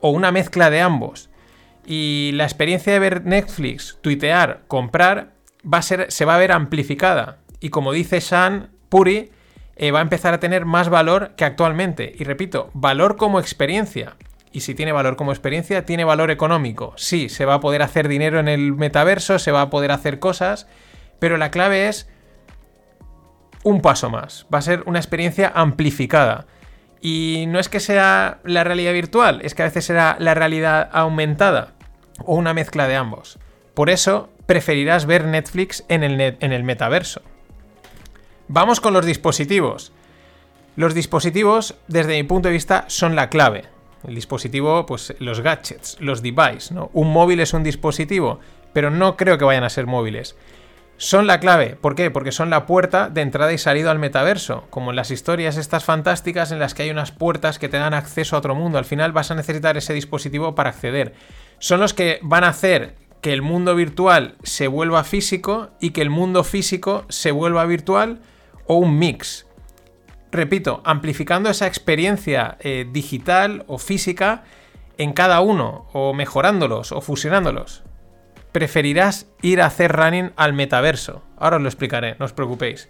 o 0.00 0.10
una 0.10 0.30
mezcla 0.30 0.70
de 0.70 0.80
ambos. 0.80 1.30
Y 1.86 2.32
la 2.34 2.44
experiencia 2.44 2.92
de 2.92 2.98
ver 2.98 3.24
Netflix, 3.24 3.98
tuitear, 4.00 4.62
comprar, 4.66 5.34
va 5.62 5.78
a 5.78 5.82
ser, 5.82 6.10
se 6.10 6.24
va 6.24 6.34
a 6.34 6.38
ver 6.38 6.50
amplificada. 6.50 7.38
Y 7.60 7.70
como 7.70 7.92
dice 7.92 8.20
Sean 8.20 8.70
Puri, 8.88 9.30
eh, 9.76 9.92
va 9.92 10.00
a 10.00 10.02
empezar 10.02 10.34
a 10.34 10.40
tener 10.40 10.64
más 10.64 10.88
valor 10.88 11.34
que 11.36 11.44
actualmente. 11.44 12.12
Y 12.18 12.24
repito, 12.24 12.70
valor 12.74 13.16
como 13.16 13.38
experiencia. 13.38 14.16
Y 14.50 14.60
si 14.60 14.74
tiene 14.74 14.92
valor 14.92 15.16
como 15.16 15.30
experiencia, 15.30 15.84
tiene 15.84 16.04
valor 16.04 16.30
económico. 16.32 16.92
Sí, 16.96 17.28
se 17.28 17.44
va 17.44 17.54
a 17.54 17.60
poder 17.60 17.82
hacer 17.82 18.08
dinero 18.08 18.40
en 18.40 18.48
el 18.48 18.72
metaverso, 18.72 19.38
se 19.38 19.52
va 19.52 19.62
a 19.62 19.70
poder 19.70 19.92
hacer 19.92 20.18
cosas, 20.18 20.66
pero 21.20 21.36
la 21.36 21.50
clave 21.50 21.88
es 21.88 22.08
un 23.62 23.80
paso 23.80 24.10
más. 24.10 24.46
Va 24.52 24.58
a 24.58 24.62
ser 24.62 24.82
una 24.86 24.98
experiencia 24.98 25.52
amplificada. 25.54 26.46
Y 27.00 27.44
no 27.48 27.60
es 27.60 27.68
que 27.68 27.78
sea 27.78 28.40
la 28.44 28.64
realidad 28.64 28.92
virtual, 28.92 29.40
es 29.44 29.54
que 29.54 29.62
a 29.62 29.66
veces 29.66 29.84
será 29.84 30.16
la 30.18 30.34
realidad 30.34 30.88
aumentada 30.92 31.75
o 32.24 32.34
una 32.34 32.54
mezcla 32.54 32.88
de 32.88 32.96
ambos. 32.96 33.38
Por 33.74 33.90
eso 33.90 34.28
preferirás 34.46 35.06
ver 35.06 35.26
Netflix 35.26 35.84
en 35.88 36.02
el, 36.02 36.20
en 36.20 36.52
el 36.52 36.64
metaverso. 36.64 37.22
Vamos 38.48 38.80
con 38.80 38.92
los 38.92 39.04
dispositivos. 39.04 39.92
Los 40.76 40.94
dispositivos, 40.94 41.74
desde 41.88 42.16
mi 42.16 42.22
punto 42.22 42.48
de 42.48 42.54
vista, 42.54 42.84
son 42.88 43.16
la 43.16 43.28
clave. 43.28 43.64
El 44.06 44.14
dispositivo, 44.14 44.86
pues 44.86 45.14
los 45.18 45.40
gadgets, 45.40 45.96
los 46.00 46.22
devices, 46.22 46.70
¿no? 46.70 46.90
Un 46.92 47.10
móvil 47.12 47.40
es 47.40 47.54
un 47.54 47.64
dispositivo, 47.64 48.40
pero 48.72 48.90
no 48.90 49.16
creo 49.16 49.38
que 49.38 49.44
vayan 49.44 49.64
a 49.64 49.70
ser 49.70 49.86
móviles. 49.86 50.36
Son 50.98 51.26
la 51.26 51.40
clave, 51.40 51.76
¿por 51.76 51.94
qué? 51.94 52.10
Porque 52.10 52.32
son 52.32 52.48
la 52.48 52.64
puerta 52.64 53.10
de 53.10 53.20
entrada 53.20 53.52
y 53.52 53.58
salida 53.58 53.90
al 53.90 53.98
metaverso, 53.98 54.66
como 54.70 54.90
en 54.90 54.96
las 54.96 55.10
historias 55.10 55.56
estas 55.56 55.84
fantásticas 55.84 56.52
en 56.52 56.58
las 56.58 56.74
que 56.74 56.84
hay 56.84 56.90
unas 56.90 57.12
puertas 57.12 57.58
que 57.58 57.68
te 57.68 57.76
dan 57.76 57.92
acceso 57.92 58.34
a 58.34 58.38
otro 58.38 58.54
mundo. 58.54 58.78
Al 58.78 58.84
final 58.86 59.12
vas 59.12 59.30
a 59.30 59.34
necesitar 59.34 59.76
ese 59.76 59.92
dispositivo 59.92 60.54
para 60.54 60.70
acceder. 60.70 61.14
Son 61.58 61.80
los 61.80 61.92
que 61.92 62.18
van 62.22 62.44
a 62.44 62.48
hacer 62.48 62.94
que 63.20 63.32
el 63.32 63.42
mundo 63.42 63.74
virtual 63.74 64.36
se 64.42 64.68
vuelva 64.68 65.04
físico 65.04 65.70
y 65.80 65.90
que 65.90 66.02
el 66.02 66.10
mundo 66.10 66.44
físico 66.44 67.04
se 67.08 67.30
vuelva 67.30 67.64
virtual 67.66 68.20
o 68.66 68.76
un 68.76 68.98
mix 68.98 69.46
repito, 70.36 70.82
amplificando 70.84 71.50
esa 71.50 71.66
experiencia 71.66 72.56
eh, 72.60 72.86
digital 72.90 73.64
o 73.66 73.78
física 73.78 74.44
en 74.98 75.12
cada 75.12 75.40
uno, 75.40 75.88
o 75.92 76.14
mejorándolos, 76.14 76.92
o 76.92 77.00
fusionándolos. 77.00 77.82
Preferirás 78.56 79.26
ir 79.42 79.60
a 79.60 79.66
hacer 79.66 79.92
running 79.92 80.32
al 80.34 80.54
metaverso. 80.54 81.22
Ahora 81.36 81.56
os 81.56 81.62
lo 81.62 81.68
explicaré, 81.68 82.16
no 82.18 82.24
os 82.24 82.32
preocupéis. 82.32 82.88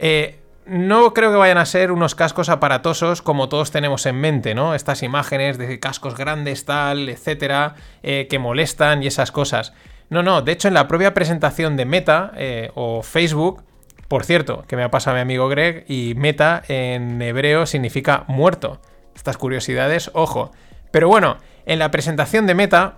Eh, 0.00 0.40
no 0.66 1.14
creo 1.14 1.30
que 1.30 1.36
vayan 1.36 1.58
a 1.58 1.64
ser 1.64 1.92
unos 1.92 2.16
cascos 2.16 2.48
aparatosos 2.48 3.22
como 3.22 3.48
todos 3.48 3.70
tenemos 3.70 4.04
en 4.06 4.16
mente, 4.16 4.56
¿no? 4.56 4.74
Estas 4.74 5.04
imágenes 5.04 5.58
de 5.58 5.78
cascos 5.78 6.16
grandes, 6.16 6.64
tal, 6.64 7.08
etcétera, 7.08 7.76
eh, 8.02 8.26
que 8.28 8.40
molestan 8.40 9.00
y 9.04 9.06
esas 9.06 9.30
cosas. 9.30 9.74
No, 10.10 10.24
no, 10.24 10.42
de 10.42 10.50
hecho 10.50 10.66
en 10.66 10.74
la 10.74 10.88
propia 10.88 11.14
presentación 11.14 11.76
de 11.76 11.84
Meta 11.84 12.32
eh, 12.34 12.72
o 12.74 13.04
Facebook, 13.04 13.62
por 14.08 14.24
cierto, 14.24 14.64
que 14.66 14.74
me 14.74 14.82
ha 14.82 14.90
pasado 14.90 15.14
mi 15.14 15.22
amigo 15.22 15.48
Greg, 15.48 15.84
y 15.86 16.14
Meta 16.16 16.64
en 16.66 17.22
hebreo 17.22 17.64
significa 17.64 18.24
muerto. 18.26 18.80
Estas 19.14 19.36
curiosidades, 19.36 20.10
ojo. 20.14 20.50
Pero 20.90 21.06
bueno, 21.06 21.38
en 21.64 21.78
la 21.78 21.92
presentación 21.92 22.48
de 22.48 22.56
Meta, 22.56 22.96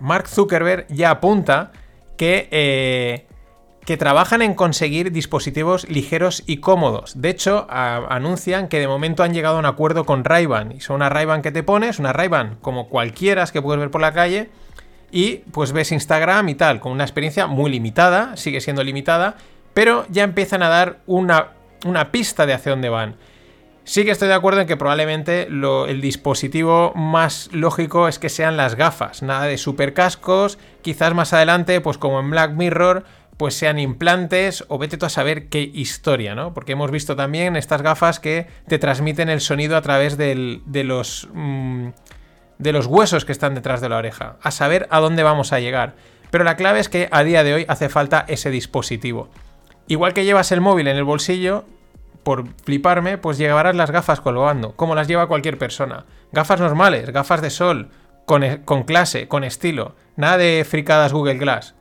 Mark 0.00 0.28
Zuckerberg 0.28 0.86
ya 0.88 1.10
apunta 1.10 1.72
que, 2.16 2.48
eh, 2.50 3.26
que 3.84 3.96
trabajan 3.96 4.42
en 4.42 4.54
conseguir 4.54 5.12
dispositivos 5.12 5.88
ligeros 5.88 6.42
y 6.46 6.58
cómodos. 6.58 7.20
De 7.20 7.30
hecho, 7.30 7.66
anuncian 7.70 8.68
que 8.68 8.80
de 8.80 8.88
momento 8.88 9.22
han 9.22 9.32
llegado 9.32 9.56
a 9.56 9.58
un 9.60 9.66
acuerdo 9.66 10.04
con 10.04 10.24
Ray-Ban. 10.24 10.72
Y 10.72 10.80
son 10.80 10.96
una 10.96 11.08
Ray-Ban 11.08 11.42
que 11.42 11.52
te 11.52 11.62
pones, 11.62 11.98
una 11.98 12.12
Ray-Ban 12.12 12.56
como 12.60 12.88
cualquiera 12.88 13.46
que 13.46 13.62
puedes 13.62 13.78
ver 13.80 13.90
por 13.90 14.00
la 14.00 14.12
calle. 14.12 14.50
Y 15.12 15.36
pues 15.52 15.72
ves 15.72 15.92
Instagram 15.92 16.48
y 16.48 16.54
tal, 16.56 16.80
con 16.80 16.92
una 16.92 17.04
experiencia 17.04 17.46
muy 17.46 17.70
limitada, 17.70 18.36
sigue 18.36 18.60
siendo 18.60 18.82
limitada, 18.82 19.36
pero 19.72 20.04
ya 20.10 20.24
empiezan 20.24 20.64
a 20.64 20.68
dar 20.68 20.98
una, 21.06 21.52
una 21.84 22.10
pista 22.10 22.44
de 22.44 22.54
hacia 22.54 22.72
dónde 22.72 22.88
van. 22.88 23.14
Sí 23.86 24.04
que 24.04 24.10
estoy 24.10 24.26
de 24.26 24.34
acuerdo 24.34 24.60
en 24.60 24.66
que 24.66 24.76
probablemente 24.76 25.46
el 25.46 26.00
dispositivo 26.00 26.92
más 26.96 27.48
lógico 27.52 28.08
es 28.08 28.18
que 28.18 28.28
sean 28.28 28.56
las 28.56 28.74
gafas, 28.74 29.22
nada 29.22 29.44
de 29.44 29.58
super 29.58 29.94
cascos, 29.94 30.58
quizás 30.82 31.14
más 31.14 31.32
adelante, 31.32 31.80
pues 31.80 31.96
como 31.96 32.18
en 32.18 32.28
Black 32.28 32.50
Mirror, 32.50 33.04
pues 33.36 33.54
sean 33.54 33.78
implantes 33.78 34.64
o 34.66 34.78
vete 34.78 34.96
tú 34.96 35.06
a 35.06 35.08
saber 35.08 35.48
qué 35.48 35.60
historia, 35.60 36.34
¿no? 36.34 36.52
Porque 36.52 36.72
hemos 36.72 36.90
visto 36.90 37.14
también 37.14 37.54
estas 37.54 37.80
gafas 37.80 38.18
que 38.18 38.48
te 38.66 38.80
transmiten 38.80 39.28
el 39.28 39.40
sonido 39.40 39.76
a 39.76 39.82
través 39.82 40.16
de 40.16 40.82
los... 40.84 41.28
Mm, 41.32 41.90
de 42.58 42.72
los 42.72 42.86
huesos 42.86 43.24
que 43.24 43.32
están 43.32 43.54
detrás 43.54 43.80
de 43.80 43.88
la 43.88 43.98
oreja, 43.98 44.38
a 44.42 44.50
saber 44.50 44.88
a 44.90 44.98
dónde 44.98 45.22
vamos 45.22 45.52
a 45.52 45.60
llegar. 45.60 45.94
Pero 46.30 46.42
la 46.42 46.56
clave 46.56 46.80
es 46.80 46.88
que 46.88 47.08
a 47.12 47.22
día 47.22 47.44
de 47.44 47.54
hoy 47.54 47.66
hace 47.68 47.88
falta 47.88 48.24
ese 48.26 48.50
dispositivo. 48.50 49.28
Igual 49.86 50.12
que 50.14 50.24
llevas 50.24 50.50
el 50.50 50.60
móvil 50.60 50.88
en 50.88 50.96
el 50.96 51.04
bolsillo, 51.04 51.66
por 52.26 52.48
fliparme, 52.64 53.18
pues 53.18 53.38
llevarás 53.38 53.76
las 53.76 53.92
gafas 53.92 54.20
colgando, 54.20 54.74
como 54.74 54.96
las 54.96 55.06
lleva 55.06 55.28
cualquier 55.28 55.58
persona. 55.58 56.06
Gafas 56.32 56.58
normales, 56.58 57.10
gafas 57.10 57.40
de 57.40 57.50
sol, 57.50 57.90
con, 58.24 58.42
e, 58.42 58.64
con 58.64 58.82
clase, 58.82 59.28
con 59.28 59.44
estilo. 59.44 59.94
Nada 60.16 60.36
de 60.36 60.66
fricadas 60.68 61.12
Google 61.12 61.38
Glass. 61.38 61.76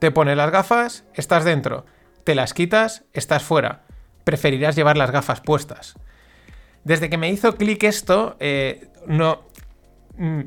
Te 0.00 0.10
pones 0.10 0.36
las 0.36 0.50
gafas, 0.50 1.04
estás 1.14 1.44
dentro. 1.44 1.86
Te 2.24 2.34
las 2.34 2.54
quitas, 2.54 3.04
estás 3.12 3.44
fuera. 3.44 3.84
Preferirás 4.24 4.74
llevar 4.74 4.96
las 4.96 5.12
gafas 5.12 5.40
puestas. 5.42 5.94
Desde 6.82 7.08
que 7.08 7.16
me 7.16 7.30
hizo 7.30 7.54
clic 7.54 7.84
esto, 7.84 8.34
eh, 8.40 8.88
no. 9.06 9.44
Mm, 10.16 10.40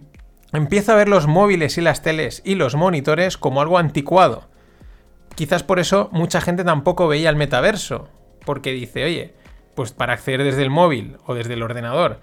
empiezo 0.51 0.91
a 0.91 0.95
ver 0.95 1.07
los 1.07 1.27
móviles 1.27 1.77
y 1.77 1.81
las 1.81 2.01
teles 2.01 2.41
y 2.43 2.55
los 2.55 2.75
monitores 2.75 3.37
como 3.37 3.61
algo 3.61 3.77
anticuado. 3.77 4.49
Quizás 5.35 5.63
por 5.63 5.79
eso 5.79 6.09
mucha 6.11 6.41
gente 6.41 6.65
tampoco 6.65 7.07
veía 7.07 7.29
el 7.29 7.37
metaverso, 7.37 8.09
porque 8.45 8.71
dice, 8.71 9.03
oye, 9.03 9.33
pues 9.75 9.91
para 9.91 10.13
acceder 10.13 10.43
desde 10.43 10.63
el 10.63 10.69
móvil 10.69 11.17
o 11.25 11.33
desde 11.33 11.53
el 11.53 11.63
ordenador 11.63 12.19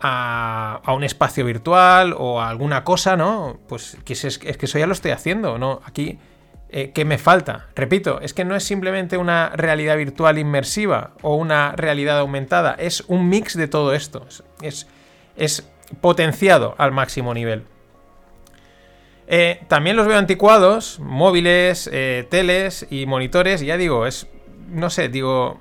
a, 0.00 0.82
un 0.88 1.04
espacio 1.04 1.44
virtual 1.44 2.14
o 2.16 2.40
a 2.40 2.48
alguna 2.48 2.84
cosa, 2.84 3.16
¿no? 3.16 3.58
Pues 3.68 3.96
que 4.04 4.12
es, 4.12 4.38
que 4.38 4.56
eso 4.66 4.78
ya 4.78 4.86
lo 4.86 4.92
estoy 4.92 5.10
haciendo, 5.10 5.58
¿no? 5.58 5.80
Aquí, 5.84 6.18
eh, 6.68 6.92
¿qué 6.94 7.04
me 7.04 7.18
falta? 7.18 7.66
Repito, 7.74 8.20
es 8.20 8.34
que 8.34 8.44
no 8.44 8.56
es 8.56 8.64
simplemente 8.64 9.16
una 9.16 9.50
realidad 9.50 9.96
virtual 9.96 10.38
inmersiva 10.38 11.12
o 11.22 11.36
una 11.36 11.72
realidad 11.72 12.18
aumentada, 12.18 12.74
es 12.78 13.04
un 13.08 13.28
mix 13.28 13.56
de 13.56 13.68
todo 13.68 13.94
esto, 13.94 14.26
es, 14.60 14.86
es 15.36 15.68
potenciado 16.00 16.74
al 16.78 16.92
máximo 16.92 17.34
nivel. 17.34 17.64
Eh, 19.28 19.60
también 19.66 19.96
los 19.96 20.06
veo 20.06 20.18
anticuados, 20.18 21.00
móviles, 21.00 21.90
eh, 21.92 22.26
teles 22.30 22.86
y 22.90 23.06
monitores, 23.06 23.60
ya 23.60 23.76
digo, 23.76 24.06
es 24.06 24.28
no 24.68 24.90
sé, 24.90 25.08
digo, 25.08 25.60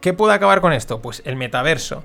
¿qué 0.00 0.12
puede 0.12 0.34
acabar 0.34 0.60
con 0.60 0.72
esto? 0.72 1.00
Pues 1.00 1.22
el 1.24 1.36
metaverso. 1.36 2.02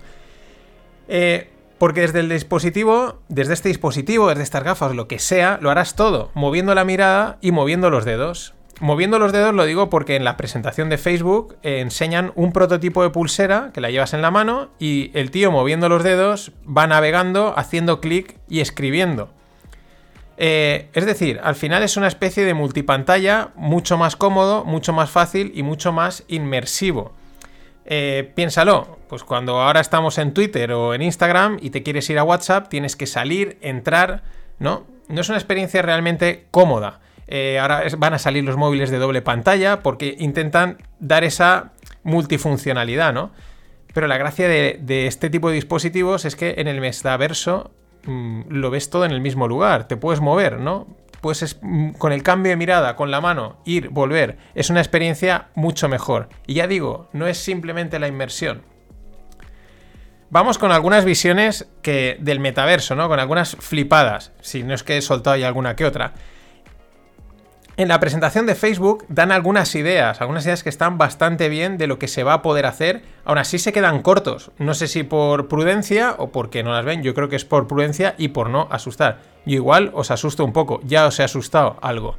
Eh, 1.08 1.50
porque 1.78 2.02
desde 2.02 2.22
el 2.22 2.30
dispositivo, 2.30 3.20
desde 3.30 3.54
este 3.54 3.70
dispositivo, 3.70 4.30
desde 4.30 4.44
estas 4.44 4.64
gafas, 4.64 4.96
lo 4.96 5.08
que 5.08 5.20
sea, 5.20 5.60
lo 5.62 5.70
harás 5.70 5.96
todo, 5.96 6.32
moviendo 6.34 6.74
la 6.74 6.86
mirada 6.86 7.38
y 7.42 7.52
moviendo 7.52 7.90
los 7.90 8.06
dedos. 8.06 8.54
Moviendo 8.80 9.18
los 9.18 9.32
dedos 9.32 9.56
lo 9.56 9.66
digo 9.66 9.90
porque 9.90 10.16
en 10.16 10.24
la 10.24 10.38
presentación 10.38 10.90
de 10.90 11.00
Facebook 11.00 11.56
eh, 11.64 11.80
enseñan 11.80 12.32
un 12.36 12.54
prototipo 12.54 13.02
de 13.02 13.10
pulsera 13.10 13.72
que 13.74 13.82
la 13.82 13.90
llevas 13.90 14.14
en 14.14 14.22
la 14.22 14.30
mano 14.30 14.70
y 14.78 15.10
el 15.16 15.32
tío 15.32 15.52
moviendo 15.52 15.90
los 15.90 16.04
dedos 16.04 16.52
va 16.66 16.86
navegando, 16.86 17.56
haciendo 17.58 18.02
clic 18.02 18.38
y 18.48 18.60
escribiendo. 18.60 19.30
Eh, 20.38 20.90
es 20.94 21.06
decir, 21.06 21.40
al 21.44 21.56
final 21.56 21.82
es 21.82 21.98
una 21.98 22.08
especie 22.08 22.46
de 22.46 22.54
multipantalla 22.54 23.50
mucho 23.56 23.98
más 23.98 24.16
cómodo, 24.16 24.64
mucho 24.66 24.94
más 24.94 25.10
fácil 25.10 25.52
y 25.56 25.64
mucho 25.64 25.92
más 25.92 26.24
inmersivo. 26.28 27.14
Eh, 27.86 28.32
piénsalo, 28.36 29.00
pues 29.10 29.24
cuando 29.24 29.62
ahora 29.62 29.80
estamos 29.80 30.18
en 30.20 30.34
Twitter 30.34 30.72
o 30.74 30.94
en 30.94 31.02
Instagram 31.02 31.58
y 31.62 31.72
te 31.72 31.82
quieres 31.84 32.10
ir 32.10 32.20
a 32.20 32.24
WhatsApp, 32.24 32.68
tienes 32.70 32.96
que 32.96 33.08
salir, 33.08 33.58
entrar, 33.62 34.24
¿no? 34.60 34.86
No 35.08 35.22
es 35.22 35.30
una 35.30 35.38
experiencia 35.38 35.82
realmente 35.82 36.46
cómoda. 36.52 37.00
Eh, 37.28 37.58
ahora 37.60 37.84
van 37.98 38.14
a 38.14 38.20
salir 38.20 38.44
los 38.44 38.58
móviles 38.58 38.92
de 38.92 39.00
doble 39.00 39.22
pantalla 39.22 39.82
porque 39.82 40.16
intentan 40.20 40.78
dar 41.00 41.24
esa 41.24 41.72
multifuncionalidad, 42.04 43.14
¿no? 43.14 43.32
Pero 43.94 44.08
la 44.08 44.18
gracia 44.18 44.48
de, 44.48 44.80
de 44.82 45.08
este 45.08 45.30
tipo 45.30 45.50
de 45.50 45.56
dispositivos 45.56 46.26
es 46.26 46.36
que 46.36 46.56
en 46.58 46.68
el 46.68 46.80
metaverso 46.80 47.72
Mm, 48.08 48.44
lo 48.48 48.72
ves 48.72 48.90
todo 48.90 49.04
en 49.06 49.12
el 49.12 49.20
mismo 49.20 49.48
lugar, 49.48 49.88
te 49.88 49.98
puedes 49.98 50.22
mover, 50.22 50.60
¿no? 50.60 50.88
Pues 51.20 51.60
con 51.98 52.14
el 52.14 52.24
cambio 52.24 52.52
de 52.52 52.56
mirada, 52.56 52.96
con 52.96 53.12
la 53.12 53.20
mano, 53.20 53.58
ir, 53.66 53.90
volver, 53.90 54.38
es 54.56 54.70
una 54.70 54.80
experiencia 54.80 55.50
mucho 55.56 55.90
mejor. 55.90 56.30
Y 56.46 56.56
ya 56.56 56.68
digo, 56.68 57.10
no 57.12 57.28
es 57.28 57.38
simplemente 57.38 58.00
la 58.00 58.08
inmersión. 58.08 58.62
Vamos 60.30 60.58
con 60.58 60.72
algunas 60.72 61.04
visiones 61.04 61.68
que, 61.82 62.18
del 62.22 62.40
metaverso, 62.40 62.96
¿no? 62.96 63.10
Con 63.10 63.20
algunas 63.20 63.58
flipadas, 63.58 64.32
si 64.42 64.64
no 64.64 64.74
es 64.74 64.84
que 64.84 64.98
he 64.98 65.02
soltado 65.02 65.36
ahí 65.36 65.44
alguna 65.44 65.76
que 65.76 65.86
otra. 65.86 66.14
En 67.80 67.90
la 67.90 68.00
presentación 68.00 68.48
de 68.48 68.56
Facebook 68.56 69.06
dan 69.08 69.32
algunas 69.32 69.76
ideas, 69.76 70.20
algunas 70.20 70.44
ideas 70.46 70.64
que 70.64 70.70
están 70.70 70.98
bastante 70.98 71.48
bien 71.48 71.78
de 71.78 71.86
lo 71.86 72.00
que 72.00 72.08
se 72.08 72.24
va 72.24 72.34
a 72.34 72.42
poder 72.42 72.66
hacer. 72.66 73.04
Aún 73.24 73.38
así 73.38 73.60
se 73.60 73.72
quedan 73.72 74.02
cortos. 74.02 74.50
No 74.58 74.74
sé 74.74 74.88
si 74.88 75.04
por 75.04 75.48
prudencia 75.48 76.16
o 76.18 76.32
porque 76.32 76.64
no 76.64 76.72
las 76.72 76.86
ven. 76.86 77.04
Yo 77.04 77.14
creo 77.14 77.30
que 77.30 77.36
es 77.36 77.46
por 77.46 77.68
prudencia 77.68 78.16
y 78.18 78.30
por 78.30 78.50
no 78.50 78.68
asustar. 78.72 79.20
Yo 79.46 79.54
igual 79.54 79.92
os 79.94 80.10
asusto 80.10 80.44
un 80.44 80.54
poco. 80.54 80.82
Ya 80.86 81.06
os 81.06 81.20
he 81.20 81.24
asustado 81.24 81.78
algo. 81.84 82.16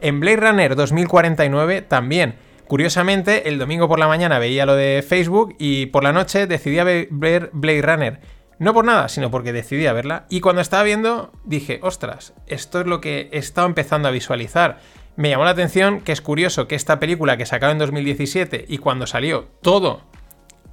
En 0.00 0.20
Blade 0.20 0.36
Runner 0.36 0.76
2049 0.76 1.82
también. 1.82 2.36
Curiosamente, 2.68 3.48
el 3.48 3.58
domingo 3.58 3.88
por 3.88 3.98
la 3.98 4.06
mañana 4.06 4.38
veía 4.38 4.66
lo 4.66 4.76
de 4.76 5.04
Facebook 5.06 5.56
y 5.58 5.86
por 5.86 6.04
la 6.04 6.12
noche 6.12 6.46
decidí 6.46 6.76
ver 7.10 7.50
Blade 7.52 7.82
Runner. 7.82 8.20
No 8.62 8.74
por 8.74 8.84
nada, 8.84 9.08
sino 9.08 9.32
porque 9.32 9.52
decidí 9.52 9.82
verla. 9.82 10.24
Y 10.28 10.38
cuando 10.38 10.62
estaba 10.62 10.84
viendo, 10.84 11.32
dije, 11.42 11.80
ostras, 11.82 12.32
esto 12.46 12.78
es 12.78 12.86
lo 12.86 13.00
que 13.00 13.28
he 13.32 13.38
estado 13.38 13.66
empezando 13.66 14.06
a 14.06 14.12
visualizar. 14.12 14.78
Me 15.16 15.30
llamó 15.30 15.44
la 15.44 15.50
atención 15.50 16.00
que 16.00 16.12
es 16.12 16.20
curioso 16.20 16.68
que 16.68 16.76
esta 16.76 17.00
película 17.00 17.36
que 17.36 17.44
sacaron 17.44 17.72
en 17.72 17.80
2017 17.80 18.66
y 18.68 18.78
cuando 18.78 19.08
salió 19.08 19.48
todo, 19.62 20.02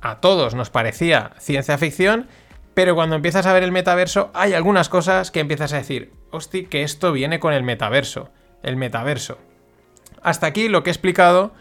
a 0.01 0.19
todos 0.19 0.53
nos 0.53 0.69
parecía 0.69 1.31
ciencia 1.39 1.79
ficción, 1.79 2.27
pero 2.75 2.93
cuando 2.93 3.15
empiezas 3.15 3.47
a 3.47 3.53
ver 3.53 3.63
el 3.63 3.71
metaverso 3.71 4.29
hay 4.35 4.53
algunas 4.53 4.87
cosas 4.87 5.31
que 5.31 5.39
empiezas 5.39 5.73
a 5.73 5.77
decir, 5.77 6.13
hosti, 6.29 6.67
que 6.67 6.83
esto 6.83 7.11
viene 7.11 7.39
con 7.39 7.53
el 7.53 7.63
metaverso, 7.63 8.29
el 8.61 8.75
metaverso. 8.75 9.39
Hasta 10.21 10.45
aquí 10.45 10.69
lo 10.69 10.83
que 10.83 10.91
he 10.91 10.93
explicado 10.93 11.53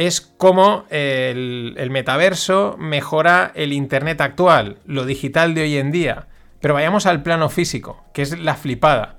es 0.00 0.22
cómo 0.22 0.86
el, 0.88 1.88
metaverso 1.90 2.74
mejora 2.78 3.52
el 3.54 3.74
Internet 3.74 4.22
actual, 4.22 4.78
lo 4.86 5.04
digital 5.04 5.52
de 5.52 5.60
hoy 5.60 5.76
en 5.76 5.90
día. 5.90 6.26
Pero 6.58 6.72
vayamos 6.72 7.04
al 7.04 7.22
plano 7.22 7.50
físico, 7.50 8.02
que 8.14 8.22
es 8.22 8.38
la 8.38 8.54
flipada. 8.54 9.18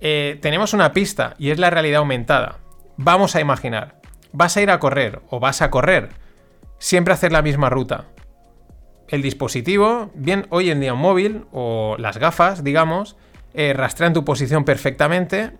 Eh, 0.00 0.36
tenemos 0.42 0.72
una 0.72 0.92
pista 0.92 1.36
y 1.38 1.50
es 1.50 1.60
la 1.60 1.70
realidad 1.70 2.00
aumentada. 2.00 2.58
Vamos 2.96 3.36
a 3.36 3.40
imaginar, 3.40 4.00
vas 4.32 4.56
a 4.56 4.62
ir 4.62 4.72
a 4.72 4.80
correr 4.80 5.22
o 5.30 5.38
vas 5.38 5.62
a 5.62 5.70
correr, 5.70 6.08
siempre 6.78 7.14
hacer 7.14 7.30
la 7.30 7.42
misma 7.42 7.70
ruta. 7.70 8.06
El 9.06 9.22
dispositivo, 9.22 10.10
bien 10.14 10.48
hoy 10.50 10.72
en 10.72 10.80
día 10.80 10.94
un 10.94 11.00
móvil 11.00 11.44
o 11.52 11.94
las 11.96 12.18
gafas, 12.18 12.64
digamos, 12.64 13.16
eh, 13.54 13.72
rastrean 13.72 14.14
tu 14.14 14.24
posición 14.24 14.64
perfectamente 14.64 15.52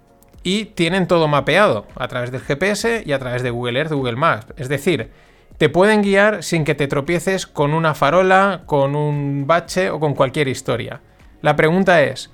y 0.43 0.67
tienen 0.67 1.07
todo 1.07 1.29
mapeado 1.29 1.87
a 1.97 2.09
través 2.09 2.31
del 2.31 2.41
GPS 2.41 3.03
y 3.05 3.13
a 3.13 3.19
través 3.19 3.43
de 3.43 3.51
Google 3.51 3.79
Earth, 3.79 3.93
Google 3.93 4.17
Maps. 4.17 4.47
Es 4.57 4.69
decir, 4.69 5.11
te 5.59 5.69
pueden 5.69 6.03
guiar 6.03 6.43
sin 6.43 6.65
que 6.65 6.75
te 6.75 6.87
tropieces 6.87 7.47
con 7.47 7.75
una 7.75 7.95
farola, 7.95 8.63
con 8.67 8.95
un 8.95 9.47
bache 9.47 9.91
o 9.91 9.99
con 9.99 10.15
cualquier 10.15 10.49
historia. 10.49 11.01
La 11.43 11.57
pregunta 11.57 12.03
es, 12.03 12.31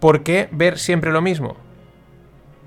¿por 0.00 0.22
qué 0.22 0.48
ver 0.52 0.78
siempre 0.78 1.10
lo 1.10 1.22
mismo? 1.22 1.56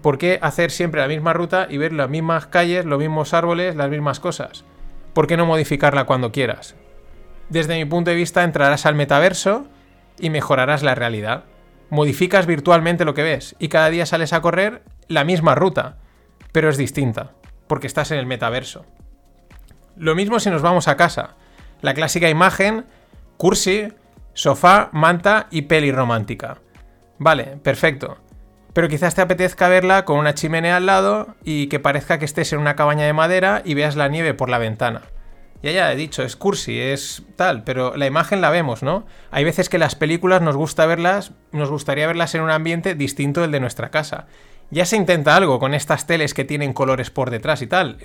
¿Por 0.01 0.17
qué 0.17 0.39
hacer 0.41 0.71
siempre 0.71 1.01
la 1.01 1.07
misma 1.07 1.33
ruta 1.33 1.67
y 1.69 1.77
ver 1.77 1.93
las 1.93 2.09
mismas 2.09 2.47
calles, 2.47 2.85
los 2.85 2.99
mismos 2.99 3.33
árboles, 3.33 3.75
las 3.75 3.89
mismas 3.89 4.19
cosas? 4.19 4.63
¿Por 5.13 5.27
qué 5.27 5.37
no 5.37 5.45
modificarla 5.45 6.05
cuando 6.05 6.31
quieras? 6.31 6.75
Desde 7.49 7.75
mi 7.75 7.85
punto 7.85 8.09
de 8.09 8.15
vista 8.15 8.43
entrarás 8.43 8.85
al 8.85 8.95
metaverso 8.95 9.67
y 10.19 10.29
mejorarás 10.29 10.83
la 10.83 10.95
realidad. 10.95 11.43
Modificas 11.89 12.45
virtualmente 12.45 13.05
lo 13.05 13.13
que 13.13 13.23
ves 13.23 13.55
y 13.59 13.69
cada 13.69 13.89
día 13.89 14.05
sales 14.05 14.33
a 14.33 14.41
correr 14.41 14.83
la 15.07 15.23
misma 15.23 15.55
ruta, 15.55 15.97
pero 16.51 16.69
es 16.69 16.77
distinta, 16.77 17.31
porque 17.67 17.87
estás 17.87 18.11
en 18.11 18.19
el 18.19 18.25
metaverso. 18.25 18.85
Lo 19.95 20.15
mismo 20.15 20.39
si 20.39 20.49
nos 20.49 20.61
vamos 20.61 20.87
a 20.87 20.97
casa. 20.97 21.35
La 21.81 21.93
clásica 21.93 22.29
imagen, 22.29 22.85
cursi, 23.37 23.89
sofá, 24.33 24.89
manta 24.91 25.47
y 25.49 25.63
peli 25.63 25.91
romántica. 25.91 26.59
Vale, 27.17 27.57
perfecto. 27.63 28.17
Pero 28.73 28.87
quizás 28.87 29.15
te 29.15 29.21
apetezca 29.21 29.67
verla 29.67 30.05
con 30.05 30.19
una 30.19 30.35
chimenea 30.35 30.77
al 30.77 30.85
lado 30.85 31.35
y 31.43 31.67
que 31.67 31.79
parezca 31.79 32.19
que 32.19 32.25
estés 32.25 32.53
en 32.53 32.59
una 32.59 32.75
cabaña 32.75 33.05
de 33.05 33.13
madera 33.13 33.61
y 33.65 33.73
veas 33.73 33.95
la 33.95 34.07
nieve 34.07 34.33
por 34.33 34.49
la 34.49 34.59
ventana. 34.59 35.01
Ya 35.61 35.71
ya 35.71 35.91
he 35.91 35.95
dicho, 35.95 36.23
es 36.23 36.37
cursi, 36.37 36.79
es 36.79 37.23
tal, 37.35 37.63
pero 37.63 37.97
la 37.97 38.05
imagen 38.05 38.39
la 38.39 38.49
vemos, 38.49 38.81
¿no? 38.81 39.05
Hay 39.29 39.43
veces 39.43 39.67
que 39.67 39.77
las 39.77 39.95
películas 39.95 40.41
nos 40.41 40.55
gusta 40.55 40.85
verlas, 40.85 41.33
nos 41.51 41.69
gustaría 41.69 42.07
verlas 42.07 42.33
en 42.35 42.41
un 42.41 42.49
ambiente 42.49 42.95
distinto 42.95 43.41
del 43.41 43.51
de 43.51 43.59
nuestra 43.59 43.89
casa. 43.89 44.27
Ya 44.71 44.85
se 44.85 44.95
intenta 44.95 45.35
algo 45.35 45.59
con 45.59 45.73
estas 45.73 46.07
teles 46.07 46.33
que 46.33 46.45
tienen 46.45 46.73
colores 46.73 47.09
por 47.09 47.29
detrás 47.29 47.61
y 47.61 47.67
tal. 47.67 47.97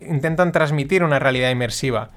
intentan 0.00 0.52
transmitir 0.52 1.02
una 1.04 1.18
realidad 1.18 1.50
inmersiva. 1.50 2.10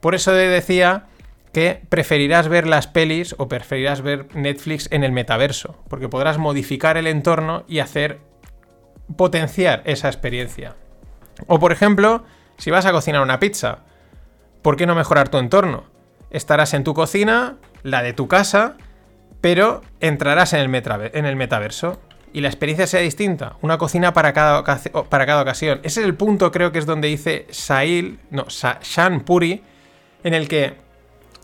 Por 0.00 0.14
eso 0.14 0.32
decía 0.32 1.06
que 1.52 1.82
preferirás 1.88 2.48
ver 2.48 2.66
las 2.66 2.86
pelis 2.86 3.34
o 3.38 3.48
preferirás 3.48 4.02
ver 4.02 4.34
Netflix 4.34 4.88
en 4.90 5.02
el 5.02 5.12
metaverso, 5.12 5.82
porque 5.88 6.08
podrás 6.08 6.38
modificar 6.38 6.96
el 6.96 7.06
entorno 7.06 7.64
y 7.68 7.80
hacer 7.80 8.20
potenciar 9.16 9.82
esa 9.84 10.08
experiencia. 10.08 10.76
O 11.46 11.58
por 11.58 11.72
ejemplo, 11.72 12.24
si 12.56 12.70
vas 12.70 12.86
a 12.86 12.92
cocinar 12.92 13.22
una 13.22 13.38
pizza, 13.38 13.80
¿por 14.62 14.76
qué 14.76 14.86
no 14.86 14.94
mejorar 14.94 15.28
tu 15.28 15.38
entorno? 15.38 15.84
Estarás 16.30 16.72
en 16.74 16.84
tu 16.84 16.94
cocina, 16.94 17.56
la 17.82 18.02
de 18.02 18.12
tu 18.12 18.28
casa, 18.28 18.76
pero 19.40 19.82
entrarás 20.00 20.52
en 20.52 20.60
el, 20.60 21.10
en 21.12 21.26
el 21.26 21.36
metaverso 21.36 22.00
y 22.32 22.40
la 22.40 22.48
experiencia 22.48 22.86
sea 22.86 23.00
distinta. 23.00 23.56
Una 23.60 23.76
cocina 23.76 24.14
para 24.14 24.32
cada, 24.32 24.64
para 24.64 25.26
cada 25.26 25.42
ocasión. 25.42 25.80
Ese 25.82 26.00
es 26.00 26.06
el 26.06 26.14
punto, 26.14 26.50
creo 26.50 26.72
que 26.72 26.78
es 26.78 26.86
donde 26.86 27.08
dice 27.08 27.46
Sail, 27.50 28.18
no, 28.30 28.46
Shan 28.48 29.20
Puri, 29.20 29.62
en 30.24 30.34
el 30.34 30.48
que 30.48 30.76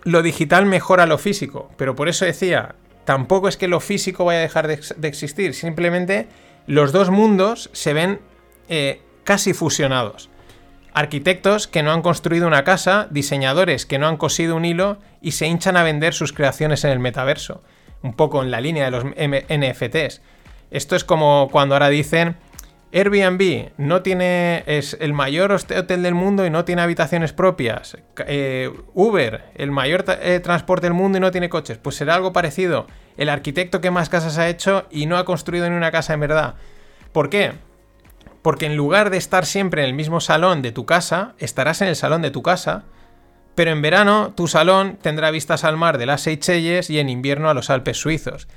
lo 0.04 0.22
digital 0.22 0.64
mejora 0.64 1.04
lo 1.04 1.18
físico. 1.18 1.70
Pero 1.76 1.94
por 1.94 2.08
eso 2.08 2.24
decía, 2.24 2.76
tampoco 3.04 3.48
es 3.48 3.56
que 3.56 3.68
lo 3.68 3.80
físico 3.80 4.24
vaya 4.24 4.38
a 4.38 4.42
dejar 4.42 4.68
de, 4.68 5.08
existir. 5.08 5.54
Simplemente 5.54 6.28
los 6.66 6.92
dos 6.92 7.10
mundos 7.10 7.68
se 7.72 7.92
ven 7.92 8.20
eh, 8.68 9.02
casi 9.24 9.52
fusionados 9.52 10.30
arquitectos 10.98 11.68
que 11.68 11.82
no 11.82 11.92
han 11.92 12.02
construido 12.02 12.46
una 12.46 12.64
casa, 12.64 13.06
diseñadores 13.10 13.86
que 13.86 13.98
no 13.98 14.08
han 14.08 14.16
cosido 14.16 14.56
un 14.56 14.64
hilo 14.64 14.98
y 15.20 15.32
se 15.32 15.46
hinchan 15.46 15.76
a 15.76 15.84
vender 15.84 16.12
sus 16.12 16.32
creaciones 16.32 16.84
en 16.84 16.90
el 16.90 16.98
metaverso, 16.98 17.62
un 18.02 18.14
poco 18.14 18.42
en 18.42 18.50
la 18.50 18.60
línea 18.60 18.84
de 18.84 18.90
los 18.90 19.04
NFTs. 19.04 20.22
Esto 20.70 20.96
es 20.96 21.04
como 21.04 21.48
cuando 21.50 21.74
ahora 21.74 21.88
dicen 21.88 22.36
Airbnb 22.92 23.70
no 23.76 24.02
tiene 24.02 24.64
es 24.66 24.96
el 25.00 25.12
mayor 25.12 25.52
hotel 25.52 26.02
del 26.02 26.14
mundo 26.14 26.46
y 26.46 26.50
no 26.50 26.64
tiene 26.64 26.82
habitaciones 26.82 27.32
propias. 27.32 27.98
Eh, 28.26 28.70
Uber, 28.94 29.44
el 29.54 29.70
mayor 29.70 30.04
eh, 30.20 30.40
transporte 30.40 30.86
del 30.86 30.94
mundo 30.94 31.18
y 31.18 31.20
no 31.20 31.30
tiene 31.30 31.48
coches. 31.48 31.78
Pues 31.78 31.96
será 31.96 32.14
algo 32.14 32.32
parecido. 32.32 32.86
El 33.16 33.28
arquitecto 33.28 33.80
que 33.80 33.90
más 33.90 34.08
casas 34.08 34.38
ha 34.38 34.48
hecho 34.48 34.86
y 34.90 35.06
no 35.06 35.16
ha 35.18 35.24
construido 35.24 35.68
ni 35.68 35.76
una 35.76 35.92
casa 35.92 36.14
en 36.14 36.20
verdad. 36.20 36.54
¿Por 37.12 37.30
qué? 37.30 37.52
Porque 38.48 38.64
en 38.64 38.76
lugar 38.76 39.10
de 39.10 39.18
estar 39.18 39.44
siempre 39.44 39.82
en 39.82 39.88
el 39.88 39.94
mismo 39.94 40.20
salón 40.20 40.62
de 40.62 40.72
tu 40.72 40.86
casa, 40.86 41.34
estarás 41.36 41.82
en 41.82 41.88
el 41.88 41.96
salón 41.96 42.22
de 42.22 42.30
tu 42.30 42.42
casa, 42.42 42.84
pero 43.54 43.72
en 43.72 43.82
verano 43.82 44.32
tu 44.34 44.48
salón 44.48 44.96
tendrá 45.02 45.30
vistas 45.30 45.64
al 45.64 45.76
mar 45.76 45.98
de 45.98 46.06
las 46.06 46.22
Seychelles 46.22 46.88
y 46.88 46.98
en 46.98 47.10
invierno 47.10 47.50
a 47.50 47.52
los 47.52 47.68
Alpes 47.68 47.98
suizos. 47.98 48.48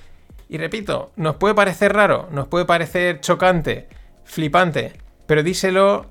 Y 0.48 0.60
repito, 0.60 1.12
nos 1.18 1.36
puede 1.36 1.56
parecer 1.56 1.92
raro, 1.92 2.30
nos 2.32 2.48
puede 2.48 2.64
parecer 2.64 3.20
chocante, 3.20 3.90
flipante, 4.24 4.94
pero 5.26 5.44
díselo 5.44 6.06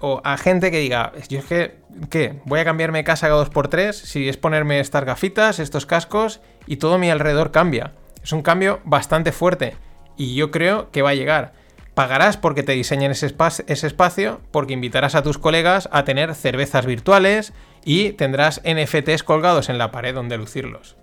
o 0.00 0.20
a 0.24 0.36
gente 0.36 0.72
que 0.72 0.80
diga, 0.80 1.12
yo 1.28 1.38
es 1.38 1.44
que, 1.44 1.76
¿qué? 2.10 2.40
Voy 2.46 2.58
a 2.58 2.64
cambiarme 2.64 3.04
casa 3.04 3.28
cada 3.28 3.38
dos 3.38 3.50
por 3.50 3.68
tres, 3.68 3.96
si 3.96 4.28
es 4.28 4.38
ponerme 4.38 4.80
estas 4.80 5.04
gafitas, 5.04 5.60
estos 5.60 5.86
cascos, 5.86 6.40
y 6.66 6.78
todo 6.78 6.98
mi 6.98 7.10
alrededor 7.10 7.52
cambia. 7.52 7.92
Es 8.24 8.32
un 8.32 8.42
cambio 8.42 8.80
bastante 8.82 9.30
fuerte, 9.30 9.76
y 10.16 10.34
yo 10.34 10.50
creo 10.50 10.90
que 10.90 11.02
va 11.02 11.10
a 11.10 11.14
llegar. 11.14 11.59
Pagarás 12.00 12.38
porque 12.38 12.62
te 12.62 12.72
diseñen 12.72 13.10
ese, 13.10 13.26
espacio, 13.26 14.40
porque 14.52 14.72
invitarás 14.72 15.14
a 15.14 15.22
tus 15.22 15.36
colegas 15.36 15.86
a 15.92 16.02
tener 16.04 16.34
cervezas 16.34 16.86
virtuales 16.86 17.52
y 17.84 18.12
tendrás 18.12 18.62
NFTs 18.64 19.22
colgados 19.22 19.68
en 19.68 19.76
la 19.76 19.90
pared 19.90 20.14
donde 20.14 20.38
lucirlos. 20.38 20.96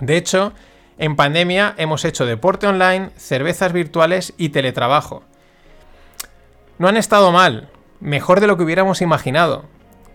De 0.00 0.16
hecho, 0.16 0.54
en 0.96 1.16
pandemia 1.16 1.74
hemos 1.76 2.06
hecho 2.06 2.24
deporte 2.24 2.66
online, 2.66 3.10
cervezas 3.18 3.74
virtuales 3.74 4.32
y 4.38 4.48
teletrabajo. 4.48 5.22
No 6.78 6.88
han 6.88 6.96
estado 6.96 7.30
mal, 7.30 7.68
mejor 8.00 8.40
de 8.40 8.46
lo 8.46 8.56
que 8.56 8.62
hubiéramos 8.62 9.02
imaginado, 9.02 9.66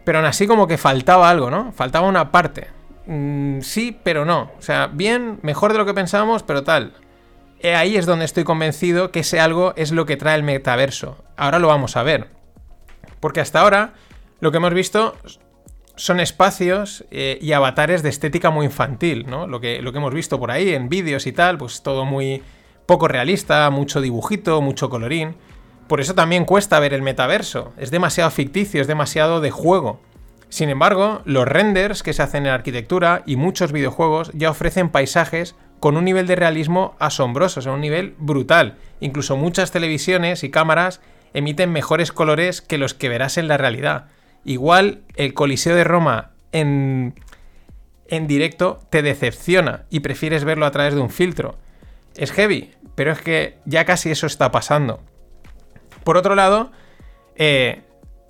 pero 0.03 0.17
aún 0.17 0.25
así 0.25 0.47
como 0.47 0.65
que 0.65 0.79
faltaba 0.79 1.29
algo, 1.29 1.51
¿no? 1.51 1.73
Faltaba 1.73 2.07
una 2.07 2.31
parte. 2.31 2.69
Mm, 3.05 3.61
sí, 3.61 3.95
pero 4.01 4.25
no. 4.25 4.49
O 4.57 4.63
sea, 4.63 4.87
bien, 4.87 5.37
mejor 5.43 5.73
de 5.73 5.77
lo 5.77 5.85
que 5.85 5.93
pensábamos, 5.93 6.41
pero 6.41 6.63
tal. 6.63 6.93
Eh, 7.59 7.75
ahí 7.75 7.97
es 7.97 8.05
donde 8.05 8.25
estoy 8.25 8.43
convencido 8.43 9.11
que 9.11 9.21
ese 9.21 9.39
algo 9.39 9.73
es 9.75 9.91
lo 9.91 10.05
que 10.05 10.17
trae 10.17 10.35
el 10.35 10.43
metaverso. 10.43 11.23
Ahora 11.35 11.59
lo 11.59 11.67
vamos 11.67 11.97
a 11.97 12.03
ver. 12.03 12.29
Porque 13.19 13.41
hasta 13.41 13.61
ahora 13.61 13.93
lo 14.39 14.51
que 14.51 14.57
hemos 14.57 14.73
visto 14.73 15.15
son 15.95 16.19
espacios 16.19 17.05
eh, 17.09 17.39
y 17.41 17.53
avatares 17.53 18.03
de 18.03 18.09
estética 18.09 18.51
muy 18.51 18.67
infantil, 18.67 19.25
¿no? 19.27 19.47
Lo 19.47 19.59
que, 19.59 19.81
lo 19.81 19.91
que 19.91 19.97
hemos 19.97 20.13
visto 20.13 20.39
por 20.39 20.51
ahí 20.51 20.73
en 20.73 20.89
vídeos 20.89 21.25
y 21.25 21.31
tal, 21.31 21.57
pues 21.57 21.81
todo 21.81 22.05
muy 22.05 22.43
poco 22.85 23.07
realista, 23.07 23.69
mucho 23.71 23.99
dibujito, 23.99 24.61
mucho 24.61 24.89
colorín. 24.89 25.35
Por 25.87 25.99
eso 25.99 26.13
también 26.13 26.45
cuesta 26.45 26.79
ver 26.79 26.93
el 26.93 27.01
metaverso. 27.01 27.73
Es 27.77 27.89
demasiado 27.89 28.29
ficticio, 28.29 28.81
es 28.81 28.87
demasiado 28.87 29.41
de 29.41 29.51
juego. 29.51 29.99
Sin 30.49 30.69
embargo, 30.69 31.21
los 31.25 31.47
renders 31.47 32.03
que 32.03 32.13
se 32.13 32.21
hacen 32.23 32.45
en 32.45 32.53
arquitectura 32.53 33.23
y 33.25 33.35
muchos 33.35 33.71
videojuegos 33.71 34.31
ya 34.33 34.49
ofrecen 34.49 34.89
paisajes 34.89 35.55
con 35.79 35.97
un 35.97 36.05
nivel 36.05 36.27
de 36.27 36.35
realismo 36.35 36.95
asombroso, 36.99 37.59
o 37.59 37.73
un 37.73 37.81
nivel 37.81 38.15
brutal. 38.17 38.77
Incluso 38.99 39.37
muchas 39.37 39.71
televisiones 39.71 40.43
y 40.43 40.49
cámaras 40.49 41.01
emiten 41.33 41.71
mejores 41.71 42.11
colores 42.11 42.61
que 42.61 42.77
los 42.77 42.93
que 42.93 43.09
verás 43.09 43.37
en 43.37 43.47
la 43.47 43.57
realidad. 43.57 44.05
Igual 44.43 45.01
el 45.15 45.33
Coliseo 45.33 45.75
de 45.75 45.83
Roma 45.83 46.31
en, 46.51 47.13
en 48.07 48.27
directo 48.27 48.79
te 48.89 49.01
decepciona 49.01 49.85
y 49.89 49.99
prefieres 49.99 50.43
verlo 50.43 50.65
a 50.65 50.71
través 50.71 50.95
de 50.95 51.01
un 51.01 51.09
filtro. 51.09 51.57
Es 52.15 52.31
heavy, 52.31 52.71
pero 52.95 53.11
es 53.11 53.21
que 53.21 53.57
ya 53.65 53.85
casi 53.85 54.09
eso 54.09 54.25
está 54.25 54.51
pasando. 54.51 55.01
Por 56.03 56.17
otro 56.17 56.35
lado, 56.35 56.71
eh, 57.35 57.81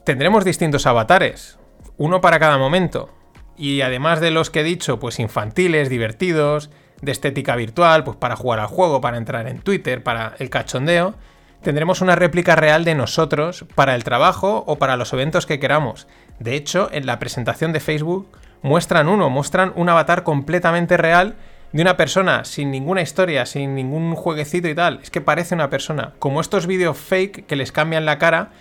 tendremos 0.03 0.43
distintos 0.43 0.85
avatares, 0.85 1.57
uno 1.97 2.19
para 2.19 2.39
cada 2.39 2.57
momento. 2.57 3.09
Y 3.55 3.81
además 3.81 4.19
de 4.19 4.31
los 4.31 4.49
que 4.49 4.59
he 4.61 4.63
dicho, 4.63 4.99
pues 4.99 5.19
infantiles, 5.19 5.89
divertidos, 5.89 6.69
de 7.01 7.11
estética 7.11 7.55
virtual, 7.55 8.03
pues 8.03 8.17
para 8.17 8.35
jugar 8.35 8.59
al 8.59 8.67
juego, 8.67 9.01
para 9.01 9.17
entrar 9.17 9.47
en 9.47 9.59
Twitter, 9.59 10.03
para 10.03 10.35
el 10.39 10.49
cachondeo, 10.49 11.15
tendremos 11.61 12.01
una 12.01 12.15
réplica 12.15 12.55
real 12.55 12.83
de 12.83 12.95
nosotros 12.95 13.65
para 13.75 13.95
el 13.95 14.03
trabajo 14.03 14.63
o 14.67 14.77
para 14.77 14.97
los 14.97 15.13
eventos 15.13 15.45
que 15.45 15.59
queramos. 15.59 16.07
De 16.39 16.55
hecho, 16.55 16.89
en 16.91 17.05
la 17.05 17.19
presentación 17.19 17.73
de 17.73 17.79
Facebook 17.79 18.27
muestran 18.61 19.07
uno, 19.07 19.29
muestran 19.29 19.73
un 19.75 19.89
avatar 19.89 20.23
completamente 20.23 20.97
real 20.97 21.35
de 21.71 21.81
una 21.81 21.97
persona 21.97 22.45
sin 22.45 22.71
ninguna 22.71 23.01
historia, 23.01 23.45
sin 23.45 23.75
ningún 23.75 24.15
jueguecito 24.15 24.67
y 24.67 24.75
tal. 24.75 24.99
Es 25.01 25.11
que 25.11 25.21
parece 25.21 25.55
una 25.55 25.69
persona. 25.69 26.13
Como 26.19 26.41
estos 26.41 26.67
vídeos 26.67 26.97
fake 26.97 27.45
que 27.45 27.55
les 27.55 27.71
cambian 27.71 28.05
la 28.05 28.17
cara, 28.17 28.51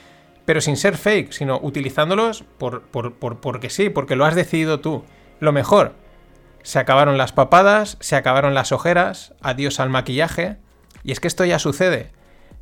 pero 0.45 0.61
sin 0.61 0.77
ser 0.77 0.97
fake, 0.97 1.33
sino 1.33 1.59
utilizándolos 1.63 2.45
por, 2.59 2.83
por, 2.83 3.15
porque 3.41 3.71
sí, 3.71 3.91
porque 3.91 4.17
lo 4.17 4.25
has 4.25 4.35
decidido 4.35 4.81
tú. 4.81 5.05
Lo 5.41 5.53
mejor, 5.53 5.95
se 6.67 6.81
acabaron 6.81 7.17
las 7.17 7.31
papadas, 7.31 7.97
se 8.01 8.17
acabaron 8.17 8.53
las 8.53 8.73
ojeras, 8.73 9.35
adiós 9.41 9.79
al 9.79 9.89
maquillaje. 9.89 10.57
Y 11.05 11.13
es 11.13 11.21
que 11.21 11.29
esto 11.29 11.45
ya 11.45 11.61
sucede. 11.61 12.11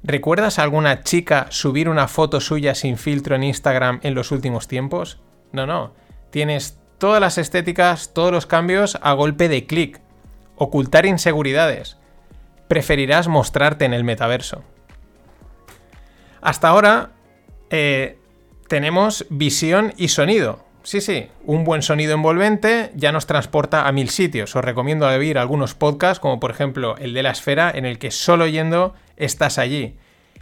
¿Recuerdas 0.02 0.58
a 0.58 0.62
alguna 0.62 1.02
chica 1.04 1.46
subir 1.48 1.88
una 1.88 2.06
foto 2.06 2.42
suya 2.42 2.74
sin 2.74 2.98
filtro 2.98 3.34
en 3.34 3.44
Instagram 3.44 4.00
en 4.02 4.14
los 4.14 4.30
últimos 4.30 4.68
tiempos? 4.68 5.22
No, 5.52 5.66
no. 5.66 5.94
Tienes 6.28 6.78
todas 6.98 7.18
las 7.18 7.38
estéticas, 7.38 8.12
todos 8.12 8.30
los 8.30 8.44
cambios 8.44 8.98
a 9.00 9.14
golpe 9.14 9.48
de 9.48 9.64
clic. 9.64 10.02
Ocultar 10.56 11.06
inseguridades. 11.06 11.96
Preferirás 12.68 13.26
mostrarte 13.26 13.86
en 13.86 13.94
el 13.94 14.04
metaverso. 14.04 14.64
Hasta 16.42 16.68
ahora 16.68 17.12
eh, 17.70 18.18
tenemos 18.68 19.24
visión 19.30 19.94
y 19.96 20.08
sonido. 20.08 20.62
Sí, 20.84 21.00
sí, 21.00 21.28
un 21.46 21.64
buen 21.64 21.80
sonido 21.80 22.12
envolvente 22.12 22.90
ya 22.94 23.10
nos 23.10 23.26
transporta 23.26 23.88
a 23.88 23.92
mil 23.92 24.10
sitios. 24.10 24.54
Os 24.54 24.62
recomiendo 24.62 25.08
oír 25.08 25.38
algunos 25.38 25.74
podcasts, 25.74 26.20
como 26.20 26.38
por 26.38 26.50
ejemplo 26.50 26.96
el 26.98 27.14
de 27.14 27.22
la 27.22 27.30
esfera, 27.30 27.72
en 27.74 27.86
el 27.86 27.98
que 27.98 28.10
solo 28.10 28.46
yendo 28.46 28.92
estás 29.16 29.56
allí. 29.56 29.96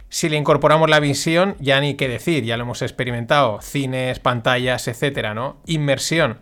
Si 0.09 0.27
le 0.27 0.35
incorporamos 0.35 0.89
la 0.89 0.99
visión, 0.99 1.55
ya 1.59 1.79
ni 1.79 1.95
qué 1.95 2.09
decir, 2.09 2.43
ya 2.43 2.57
lo 2.57 2.63
hemos 2.63 2.81
experimentado, 2.81 3.61
cines, 3.61 4.19
pantallas, 4.19 4.89
etcétera, 4.89 5.33
¿no? 5.33 5.61
Inmersión. 5.65 6.39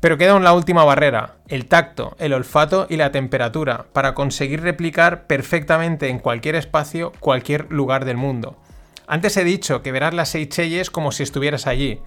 Pero 0.00 0.18
queda 0.18 0.32
aún 0.32 0.42
la 0.42 0.52
última 0.52 0.82
barrera, 0.82 1.36
el 1.46 1.66
tacto, 1.66 2.16
el 2.18 2.32
olfato 2.32 2.88
y 2.90 2.96
la 2.96 3.12
temperatura, 3.12 3.86
para 3.92 4.12
conseguir 4.14 4.60
replicar 4.60 5.28
perfectamente 5.28 6.08
en 6.08 6.18
cualquier 6.18 6.56
espacio, 6.56 7.12
cualquier 7.20 7.70
lugar 7.70 8.06
del 8.06 8.16
mundo. 8.16 8.58
Antes 9.06 9.36
he 9.36 9.44
dicho 9.44 9.82
que 9.82 9.92
verás 9.92 10.14
las 10.14 10.30
Seychelles 10.30 10.90
como 10.90 11.12
si 11.12 11.22
estuvieras 11.22 11.68
allí. 11.68 12.00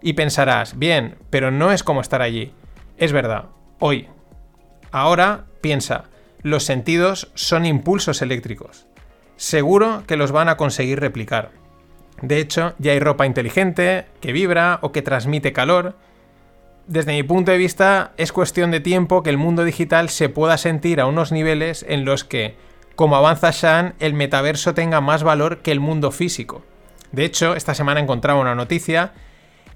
Y 0.00 0.12
pensarás, 0.12 0.78
bien, 0.78 1.16
pero 1.30 1.50
no 1.50 1.72
es 1.72 1.82
como 1.82 2.00
estar 2.00 2.22
allí. 2.22 2.52
Es 2.96 3.12
verdad, 3.12 3.46
hoy. 3.78 4.08
Ahora 4.90 5.46
piensa, 5.60 6.04
los 6.42 6.64
sentidos 6.64 7.30
son 7.34 7.66
impulsos 7.66 8.22
eléctricos. 8.22 8.86
Seguro 9.36 10.04
que 10.06 10.16
los 10.16 10.32
van 10.32 10.48
a 10.48 10.56
conseguir 10.56 11.00
replicar. 11.00 11.50
De 12.22 12.38
hecho, 12.38 12.74
ya 12.78 12.92
hay 12.92 13.00
ropa 13.00 13.26
inteligente, 13.26 14.06
que 14.20 14.32
vibra 14.32 14.78
o 14.82 14.90
que 14.92 15.02
transmite 15.02 15.52
calor. 15.52 15.96
Desde 16.86 17.12
mi 17.12 17.22
punto 17.22 17.52
de 17.52 17.58
vista, 17.58 18.12
es 18.16 18.32
cuestión 18.32 18.70
de 18.70 18.80
tiempo 18.80 19.22
que 19.22 19.30
el 19.30 19.36
mundo 19.36 19.64
digital 19.64 20.08
se 20.08 20.28
pueda 20.28 20.58
sentir 20.58 21.00
a 21.00 21.06
unos 21.06 21.32
niveles 21.32 21.84
en 21.88 22.04
los 22.04 22.24
que, 22.24 22.56
como 22.96 23.14
avanza 23.14 23.50
Shan, 23.52 23.94
el 24.00 24.14
metaverso 24.14 24.74
tenga 24.74 25.00
más 25.00 25.22
valor 25.22 25.58
que 25.58 25.70
el 25.70 25.80
mundo 25.80 26.10
físico. 26.10 26.64
De 27.12 27.24
hecho, 27.24 27.54
esta 27.54 27.74
semana 27.74 28.00
encontraba 28.00 28.40
una 28.40 28.54
noticia 28.54 29.12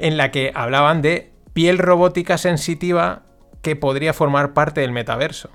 en 0.03 0.17
la 0.17 0.33
que 0.33 0.51
hablaban 0.55 1.01
de 1.01 1.31
piel 1.55 1.79
robótica 1.79 2.37
sensitiva 2.37 3.23
que 3.63 3.77
podría 3.77 4.13
formar 4.13 4.53
parte 4.53 4.81
del 4.81 4.91
metaverso. 4.91 5.49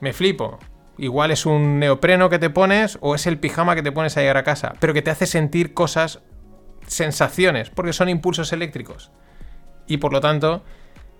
Me 0.00 0.12
flipo. 0.12 0.58
Igual 0.98 1.30
es 1.30 1.46
un 1.46 1.78
neopreno 1.78 2.28
que 2.28 2.38
te 2.38 2.50
pones 2.50 2.98
o 3.00 3.14
es 3.14 3.26
el 3.26 3.38
pijama 3.38 3.74
que 3.74 3.82
te 3.82 3.90
pones 3.90 4.16
a 4.16 4.20
llegar 4.20 4.36
a 4.36 4.44
casa, 4.44 4.74
pero 4.80 4.92
que 4.92 5.00
te 5.00 5.10
hace 5.10 5.26
sentir 5.26 5.72
cosas, 5.72 6.20
sensaciones, 6.86 7.70
porque 7.70 7.94
son 7.94 8.10
impulsos 8.10 8.52
eléctricos. 8.52 9.10
Y 9.86 9.96
por 9.96 10.12
lo 10.12 10.20
tanto, 10.20 10.62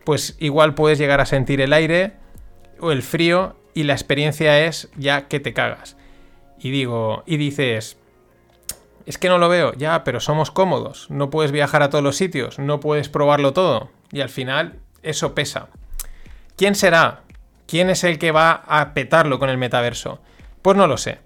pues 0.04 0.36
igual 0.38 0.74
puedes 0.74 0.98
llegar 0.98 1.22
a 1.22 1.26
sentir 1.26 1.62
el 1.62 1.72
aire 1.72 2.12
o 2.78 2.92
el 2.92 3.02
frío 3.02 3.56
y 3.72 3.84
la 3.84 3.94
experiencia 3.94 4.66
es 4.66 4.90
ya 4.98 5.28
que 5.28 5.40
te 5.40 5.54
cagas. 5.54 5.96
Y 6.58 6.72
digo, 6.72 7.22
y 7.24 7.38
dices, 7.38 7.97
es 9.08 9.16
que 9.16 9.28
no 9.28 9.38
lo 9.38 9.48
veo, 9.48 9.72
ya, 9.72 10.04
pero 10.04 10.20
somos 10.20 10.50
cómodos, 10.50 11.06
no 11.08 11.30
puedes 11.30 11.50
viajar 11.50 11.82
a 11.82 11.88
todos 11.88 12.04
los 12.04 12.16
sitios, 12.16 12.58
no 12.58 12.78
puedes 12.78 13.08
probarlo 13.08 13.54
todo. 13.54 13.88
Y 14.12 14.20
al 14.20 14.28
final, 14.28 14.80
eso 15.02 15.34
pesa. 15.34 15.68
¿Quién 16.56 16.74
será? 16.74 17.22
¿Quién 17.66 17.88
es 17.88 18.04
el 18.04 18.18
que 18.18 18.32
va 18.32 18.64
a 18.66 18.92
petarlo 18.92 19.38
con 19.38 19.48
el 19.48 19.56
metaverso? 19.56 20.20
Pues 20.60 20.76
no 20.76 20.86
lo 20.86 20.98
sé. 20.98 21.20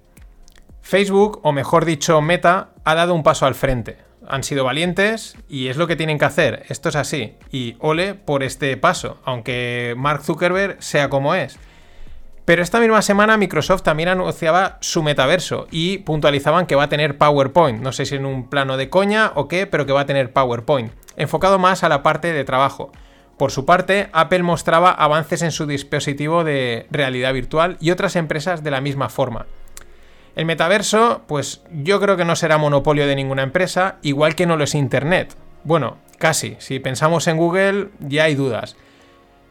Facebook, 0.81 1.41
o 1.43 1.53
mejor 1.53 1.85
dicho, 1.85 2.21
Meta, 2.21 2.71
ha 2.85 2.95
dado 2.95 3.15
un 3.15 3.23
paso 3.23 3.47
al 3.47 3.55
frente. 3.55 3.99
Han 4.29 4.45
sido 4.45 4.65
valientes 4.65 5.37
y 5.49 5.69
es 5.69 5.77
lo 5.77 5.87
que 5.89 5.97
tienen 5.97 6.19
que 6.19 6.25
hacer. 6.25 6.65
Esto 6.69 6.89
es 6.89 6.97
así. 6.97 7.37
Y 7.51 7.77
ole 7.81 8.15
por 8.15 8.43
este 8.43 8.77
paso, 8.77 9.19
aunque 9.25 9.95
Mark 9.97 10.23
Zuckerberg 10.23 10.83
sea 10.83 11.09
como 11.09 11.35
es. 11.35 11.59
Pero 12.45 12.63
esta 12.63 12.81
misma 12.81 13.03
semana 13.03 13.37
Microsoft 13.37 13.83
también 13.83 14.09
anunciaba 14.09 14.79
su 14.81 15.03
metaverso 15.03 15.69
y 15.71 15.99
puntualizaban 15.99 16.67
que 16.67 16.75
va 16.75 16.85
a 16.85 16.89
tener 16.89 17.17
PowerPoint. 17.17 17.81
No 17.81 17.93
sé 17.93 18.05
si 18.05 18.17
en 18.17 18.27
un 18.27 18.49
plano 18.49 18.77
de 18.77 18.91
coña 18.91 19.31
o 19.37 19.47
qué, 19.47 19.67
pero 19.67 19.87
que 19.87 19.93
va 19.93 20.01
a 20.01 20.07
tener 20.07 20.33
PowerPoint. 20.33 20.93
Enfocado 21.17 21.59
más 21.59 21.85
a 21.85 21.89
la 21.89 22.03
parte 22.03 22.33
de 22.33 22.45
trabajo. 22.45 22.91
Por 23.39 23.53
su 23.53 23.65
parte, 23.65 24.09
Apple 24.13 24.43
mostraba 24.43 24.91
avances 24.91 25.43
en 25.43 25.53
su 25.53 25.67
dispositivo 25.67 26.43
de 26.43 26.87
realidad 26.91 27.33
virtual 27.33 27.77
y 27.81 27.91
otras 27.91 28.17
empresas 28.17 28.63
de 28.65 28.71
la 28.71 28.81
misma 28.81 29.09
forma. 29.09 29.47
El 30.35 30.47
metaverso, 30.47 31.23
pues 31.29 31.63
yo 31.71 32.01
creo 32.01 32.17
que 32.17 32.25
no 32.25 32.37
será 32.37 32.59
monopolio 32.59 33.07
de 33.07 33.17
ninguna 33.17 33.43
empresa, 33.43 33.97
igual 34.03 34.35
que 34.35 34.47
no 34.47 34.57
lo 34.57 34.65
es 34.65 34.75
Internet. 34.75 35.37
Bueno, 35.65 35.99
casi. 36.19 36.57
Si 36.59 36.79
pensamos 36.81 37.27
en 37.27 37.37
Google, 37.37 37.89
ya 38.01 38.25
hay 38.25 38.35
dudas. 38.35 38.77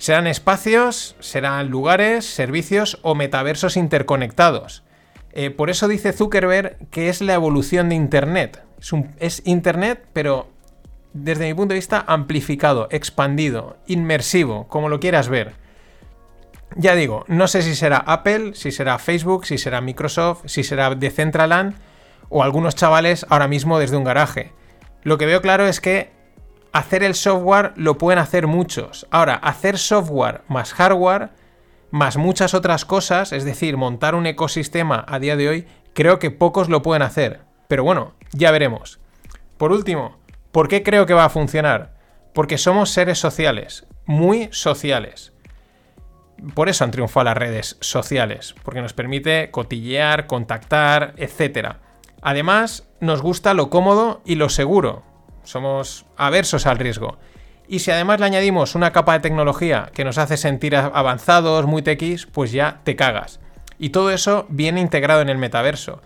Serán 0.02 0.26
espacios, 0.26 1.16
serán 1.20 1.70
lugares, 1.70 2.26
servicios 2.26 2.98
o 3.04 3.14
metaversos 3.14 3.78
interconectados. 3.78 4.82
Eh, 5.32 5.52
por 5.52 5.70
eso 5.70 5.88
dice 5.88 6.12
Zuckerberg 6.12 6.90
que 6.90 7.08
es 7.08 7.22
la 7.22 7.36
evolución 7.36 7.88
de 7.88 7.94
Internet. 7.94 8.64
Es, 8.80 8.94
es 9.20 9.42
Internet, 9.46 10.04
pero 10.12 10.50
desde 11.14 11.46
mi 11.46 11.54
punto 11.54 11.76
de 11.76 11.78
vista, 11.78 12.04
amplificado, 12.08 12.88
expandido, 12.90 13.78
inmersivo, 13.86 14.68
como 14.70 14.90
lo 14.90 15.00
quieras 15.00 15.30
ver. 15.30 15.54
Ya 16.76 16.96
digo, 16.96 17.24
no 17.28 17.48
sé 17.48 17.62
si 17.62 17.76
será 17.76 17.98
Apple, 17.98 18.56
si 18.56 18.72
será 18.72 18.98
Facebook, 18.98 19.46
si 19.46 19.60
será 19.60 19.82
Microsoft, 19.82 20.46
si 20.48 20.64
será 20.64 20.96
Decentraland 20.96 21.76
o 22.28 22.42
algunos 22.42 22.74
chavales 22.74 23.28
ahora 23.30 23.48
mismo 23.48 23.78
desde 23.78 23.98
un 23.98 24.04
garaje. 24.04 24.52
Lo 25.04 25.20
que 25.20 25.28
veo 25.28 25.44
claro 25.44 25.68
es 25.68 25.80
que 25.80 26.10
hacer 26.72 27.04
el 27.04 27.16
software 27.16 27.74
lo 27.76 27.98
pueden 27.98 28.20
hacer 28.20 28.48
muchos. 28.48 29.08
Ahora, 29.12 29.36
hacer 29.36 29.78
software 29.78 30.42
más 30.48 30.74
hardware, 30.74 31.30
más 31.90 32.18
muchas 32.18 32.54
otras 32.54 32.86
cosas, 32.86 33.32
es 33.32 33.44
decir, 33.44 33.78
montar 33.78 34.16
un 34.16 34.26
ecosistema 34.26 35.06
a 35.08 35.20
día 35.20 35.36
de 35.36 35.50
hoy, 35.50 35.68
creo 35.94 36.20
que 36.20 36.32
pocos 36.32 36.70
lo 36.70 36.82
pueden 36.82 37.02
hacer. 37.02 37.42
Pero 37.68 37.84
bueno, 37.84 38.14
ya 38.32 38.52
veremos. 38.52 39.00
Por 39.58 39.72
último, 39.72 40.22
¿Por 40.52 40.68
qué 40.68 40.84
creo 40.84 41.06
que 41.06 41.14
va 41.14 41.26
a 41.26 41.30
funcionar? 41.30 41.94
Porque 42.34 42.58
somos 42.58 42.90
seres 42.90 43.20
sociales, 43.20 43.88
muy 44.06 44.50
sociales. 44.52 45.32
Por 46.56 46.68
eso 46.68 46.84
han 46.84 46.92
triunfado 46.92 47.24
las 47.24 47.38
redes 47.38 47.78
sociales, 47.80 48.54
porque 48.64 48.82
nos 48.82 48.92
permite 48.92 49.50
cotillear, 49.52 50.28
contactar, 50.28 51.14
etc. 51.16 51.76
Además, 52.22 52.90
nos 53.00 53.22
gusta 53.22 53.54
lo 53.54 53.70
cómodo 53.70 54.22
y 54.26 54.36
lo 54.36 54.50
seguro. 54.50 55.04
Somos 55.44 56.06
aversos 56.18 56.66
al 56.66 56.80
riesgo. 56.80 57.18
Y 57.68 57.80
si 57.80 57.92
además 57.92 58.20
le 58.20 58.26
añadimos 58.26 58.76
una 58.76 58.92
capa 58.92 59.14
de 59.14 59.22
tecnología 59.22 59.92
que 59.94 60.04
nos 60.04 60.18
hace 60.18 60.38
sentir 60.38 60.76
avanzados, 60.76 61.66
muy 61.66 61.82
tequis, 61.82 62.26
pues 62.26 62.52
ya 62.52 62.82
te 62.84 62.96
cagas. 62.96 63.40
Y 63.80 63.90
todo 63.90 64.12
eso 64.12 64.46
viene 64.50 64.82
integrado 64.82 65.22
en 65.22 65.30
el 65.30 65.38
metaverso. 65.38 66.02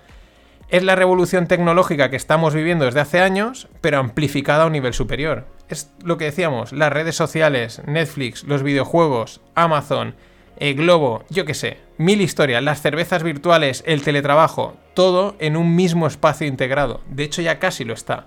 Es 0.70 0.84
la 0.84 0.96
revolución 0.96 1.48
tecnológica 1.48 2.10
que 2.10 2.16
estamos 2.16 2.54
viviendo 2.54 2.86
desde 2.86 3.00
hace 3.00 3.20
años, 3.20 3.68
pero 3.82 4.00
amplificada 4.00 4.64
a 4.64 4.68
un 4.68 4.74
nivel 4.74 4.94
superior. 4.94 5.46
Es 5.70 5.92
lo 6.04 6.18
que 6.18 6.26
decíamos, 6.26 6.72
las 6.72 6.92
redes 6.92 7.16
sociales, 7.16 7.82
Netflix, 7.86 8.44
los 8.44 8.64
videojuegos, 8.64 9.42
Amazon, 9.56 10.16
el 10.58 10.76
Globo, 10.76 11.24
yo 11.30 11.46
qué 11.46 11.54
sé, 11.54 11.78
mil 11.98 12.22
historias, 12.22 12.64
las 12.64 12.82
cervezas 12.82 13.24
virtuales, 13.24 13.84
el 13.86 14.02
teletrabajo, 14.02 14.78
todo 14.94 15.36
en 15.40 15.58
un 15.58 15.76
mismo 15.76 16.08
espacio 16.08 16.48
integrado. 16.48 17.02
De 17.10 17.24
hecho, 17.24 17.42
ya 17.42 17.60
casi 17.60 17.84
lo 17.84 17.94
está. 17.94 18.26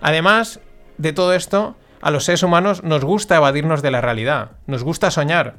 Además 0.00 0.60
de 0.96 1.12
todo 1.12 1.34
esto, 1.34 1.76
a 2.00 2.10
los 2.10 2.24
seres 2.24 2.42
humanos 2.42 2.84
nos 2.84 3.04
gusta 3.04 3.36
evadirnos 3.36 3.82
de 3.82 3.90
la 3.90 4.00
realidad, 4.00 4.52
nos 4.66 4.84
gusta 4.84 5.10
soñar, 5.10 5.56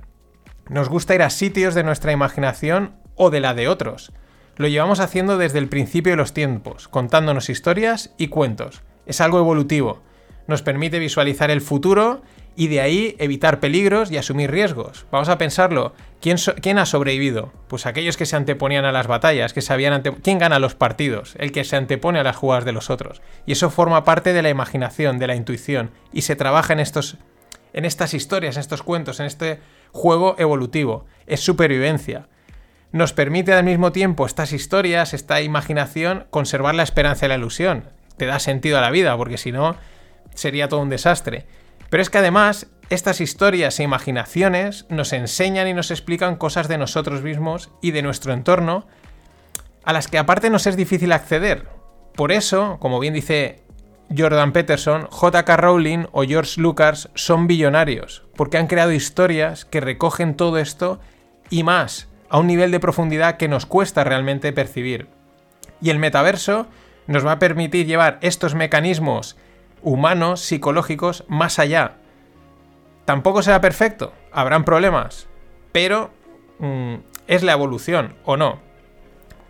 nos 0.69 0.87
gusta 0.87 1.15
ir 1.15 1.21
a 1.21 1.29
sitios 1.29 1.75
de 1.75 1.83
nuestra 1.83 2.11
imaginación 2.11 2.93
o 3.15 3.29
de 3.29 3.39
la 3.39 3.53
de 3.53 3.67
otros. 3.67 4.11
Lo 4.55 4.67
llevamos 4.67 4.99
haciendo 4.99 5.37
desde 5.37 5.59
el 5.59 5.69
principio 5.69 6.11
de 6.11 6.17
los 6.17 6.33
tiempos, 6.33 6.87
contándonos 6.87 7.49
historias 7.49 8.13
y 8.17 8.27
cuentos. 8.27 8.81
Es 9.05 9.21
algo 9.21 9.39
evolutivo. 9.39 10.01
Nos 10.47 10.61
permite 10.61 10.99
visualizar 10.99 11.49
el 11.49 11.61
futuro 11.61 12.21
y 12.59 12.67
de 12.67 12.81
ahí 12.81 13.15
evitar 13.19 13.61
peligros 13.61 14.11
y 14.11 14.17
asumir 14.17 14.51
riesgos. 14.51 15.05
Vamos 15.11 15.29
a 15.29 15.37
pensarlo. 15.37 15.93
¿Quién, 16.19 16.35
¿Quién, 16.61 16.77
ha 16.77 16.85
sobrevivido? 16.85 17.53
Pues 17.69 17.85
aquellos 17.85 18.17
que 18.17 18.25
se 18.25 18.35
anteponían 18.35 18.83
a 18.83 18.91
las 18.91 19.07
batallas, 19.07 19.53
que 19.53 19.61
sabían 19.61 19.93
ante 19.93 20.11
¿Quién 20.11 20.39
gana 20.39 20.59
los 20.59 20.75
partidos? 20.75 21.37
El 21.39 21.53
que 21.53 21.63
se 21.63 21.77
antepone 21.77 22.19
a 22.19 22.23
las 22.23 22.35
jugadas 22.35 22.65
de 22.65 22.73
los 22.73 22.89
otros. 22.89 23.21
Y 23.45 23.53
eso 23.53 23.69
forma 23.69 24.03
parte 24.03 24.33
de 24.33 24.41
la 24.41 24.49
imaginación, 24.49 25.19
de 25.19 25.27
la 25.27 25.35
intuición, 25.35 25.91
y 26.11 26.23
se 26.23 26.35
trabaja 26.35 26.73
en 26.73 26.81
estos 26.81 27.15
en 27.71 27.85
estas 27.85 28.13
historias, 28.13 28.57
en 28.57 28.61
estos 28.61 28.83
cuentos, 28.83 29.21
en 29.21 29.27
este 29.27 29.61
juego 29.93 30.35
evolutivo. 30.37 31.05
Es 31.27 31.39
supervivencia 31.39 32.27
nos 32.91 33.13
permite 33.13 33.53
al 33.53 33.63
mismo 33.63 33.91
tiempo 33.93 34.25
estas 34.25 34.51
historias, 34.51 35.13
esta 35.13 35.41
imaginación, 35.41 36.25
conservar 36.29 36.75
la 36.75 36.83
esperanza 36.83 37.25
y 37.25 37.29
la 37.29 37.35
ilusión. 37.35 37.85
Te 38.17 38.25
da 38.25 38.39
sentido 38.39 38.79
a 38.79 38.81
la 38.81 38.89
vida, 38.89 39.15
porque 39.15 39.37
si 39.37 39.51
no, 39.51 39.77
sería 40.33 40.67
todo 40.67 40.81
un 40.81 40.89
desastre. 40.89 41.45
Pero 41.89 42.01
es 42.01 42.09
que 42.09 42.19
además, 42.19 42.67
estas 42.89 43.21
historias 43.21 43.79
e 43.79 43.83
imaginaciones 43.83 44.85
nos 44.89 45.13
enseñan 45.13 45.67
y 45.67 45.73
nos 45.73 45.91
explican 45.91 46.35
cosas 46.35 46.67
de 46.67 46.77
nosotros 46.77 47.21
mismos 47.21 47.71
y 47.81 47.91
de 47.91 48.01
nuestro 48.01 48.33
entorno, 48.33 48.87
a 49.83 49.93
las 49.93 50.07
que 50.07 50.17
aparte 50.17 50.49
nos 50.49 50.67
es 50.67 50.75
difícil 50.75 51.11
acceder. 51.11 51.67
Por 52.15 52.31
eso, 52.31 52.77
como 52.79 52.99
bien 52.99 53.13
dice 53.13 53.63
Jordan 54.15 54.53
Peterson, 54.53 55.07
JK 55.09 55.49
Rowling 55.57 56.05
o 56.11 56.23
George 56.23 56.59
Lucas 56.59 57.09
son 57.15 57.47
billonarios, 57.47 58.23
porque 58.35 58.57
han 58.57 58.67
creado 58.67 58.91
historias 58.91 59.65
que 59.65 59.81
recogen 59.81 60.35
todo 60.35 60.57
esto 60.57 60.99
y 61.49 61.63
más 61.63 62.07
a 62.29 62.39
un 62.39 62.47
nivel 62.47 62.71
de 62.71 62.79
profundidad 62.79 63.37
que 63.37 63.47
nos 63.47 63.65
cuesta 63.65 64.03
realmente 64.03 64.53
percibir. 64.53 65.07
Y 65.81 65.89
el 65.91 65.99
metaverso 65.99 66.67
nos 67.07 67.25
va 67.25 67.33
a 67.33 67.39
permitir 67.39 67.85
llevar 67.85 68.19
estos 68.21 68.53
mecanismos 68.53 69.37
humanos, 69.81 70.41
psicológicos, 70.41 71.25
más 71.27 71.59
allá. 71.59 71.97
Tampoco 73.05 73.41
será 73.41 73.61
perfecto, 73.61 74.13
habrán 74.31 74.65
problemas, 74.65 75.27
pero 75.71 76.11
mm, 76.59 76.95
es 77.27 77.43
la 77.43 77.53
evolución, 77.53 78.15
¿o 78.23 78.37
no? 78.37 78.59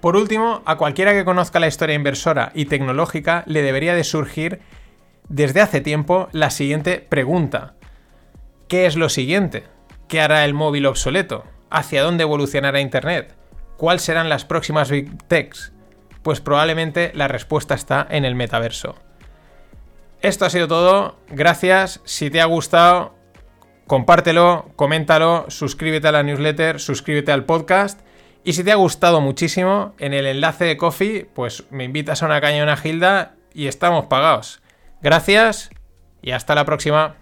Por 0.01 0.15
último, 0.15 0.61
a 0.65 0.77
cualquiera 0.77 1.11
que 1.11 1.25
conozca 1.25 1.59
la 1.59 1.67
historia 1.67 1.95
inversora 1.95 2.51
y 2.55 2.65
tecnológica 2.65 3.43
le 3.47 3.61
debería 3.61 3.95
de 3.95 4.05
surgir 4.05 4.61
desde 5.27 5.61
hace 5.61 5.81
tiempo 5.81 6.29
la 6.31 6.51
siguiente 6.51 7.05
pregunta. 7.07 7.75
¿Qué 8.69 8.85
es 8.85 8.95
lo 8.95 9.09
siguiente? 9.09 9.65
¿Qué 10.07 10.21
hará 10.21 10.45
el 10.45 10.53
móvil 10.53 10.85
obsoleto? 10.85 11.43
¿Hacia 11.69 12.03
dónde 12.03 12.23
evolucionará 12.23 12.79
Internet? 12.79 13.35
¿Cuáles 13.77 14.01
serán 14.01 14.29
las 14.29 14.45
próximas 14.45 14.89
Big 14.89 15.21
Techs? 15.27 15.73
Pues 16.23 16.41
probablemente 16.41 17.11
la 17.13 17.27
respuesta 17.27 17.75
está 17.75 18.07
en 18.09 18.25
el 18.25 18.35
metaverso. 18.35 18.95
Esto 20.21 20.45
ha 20.45 20.49
sido 20.49 20.67
todo. 20.67 21.17
Gracias. 21.29 22.01
Si 22.03 22.29
te 22.29 22.41
ha 22.41 22.45
gustado, 22.45 23.15
compártelo, 23.87 24.71
coméntalo, 24.75 25.45
suscríbete 25.49 26.07
a 26.07 26.11
la 26.11 26.23
newsletter, 26.23 26.79
suscríbete 26.79 27.31
al 27.31 27.45
podcast. 27.45 28.01
Y 28.43 28.53
si 28.53 28.63
te 28.63 28.71
ha 28.71 28.75
gustado 28.75 29.21
muchísimo, 29.21 29.93
en 29.99 30.13
el 30.13 30.25
enlace 30.25 30.65
de 30.65 30.77
Coffee, 30.77 31.29
pues 31.33 31.65
me 31.71 31.83
invitas 31.83 32.23
a 32.23 32.25
una 32.25 32.41
caña 32.41 32.63
una 32.63 32.77
gilda 32.77 33.35
y 33.53 33.67
estamos 33.67 34.05
pagados. 34.05 34.61
Gracias 35.01 35.69
y 36.21 36.31
hasta 36.31 36.55
la 36.55 36.65
próxima. 36.65 37.15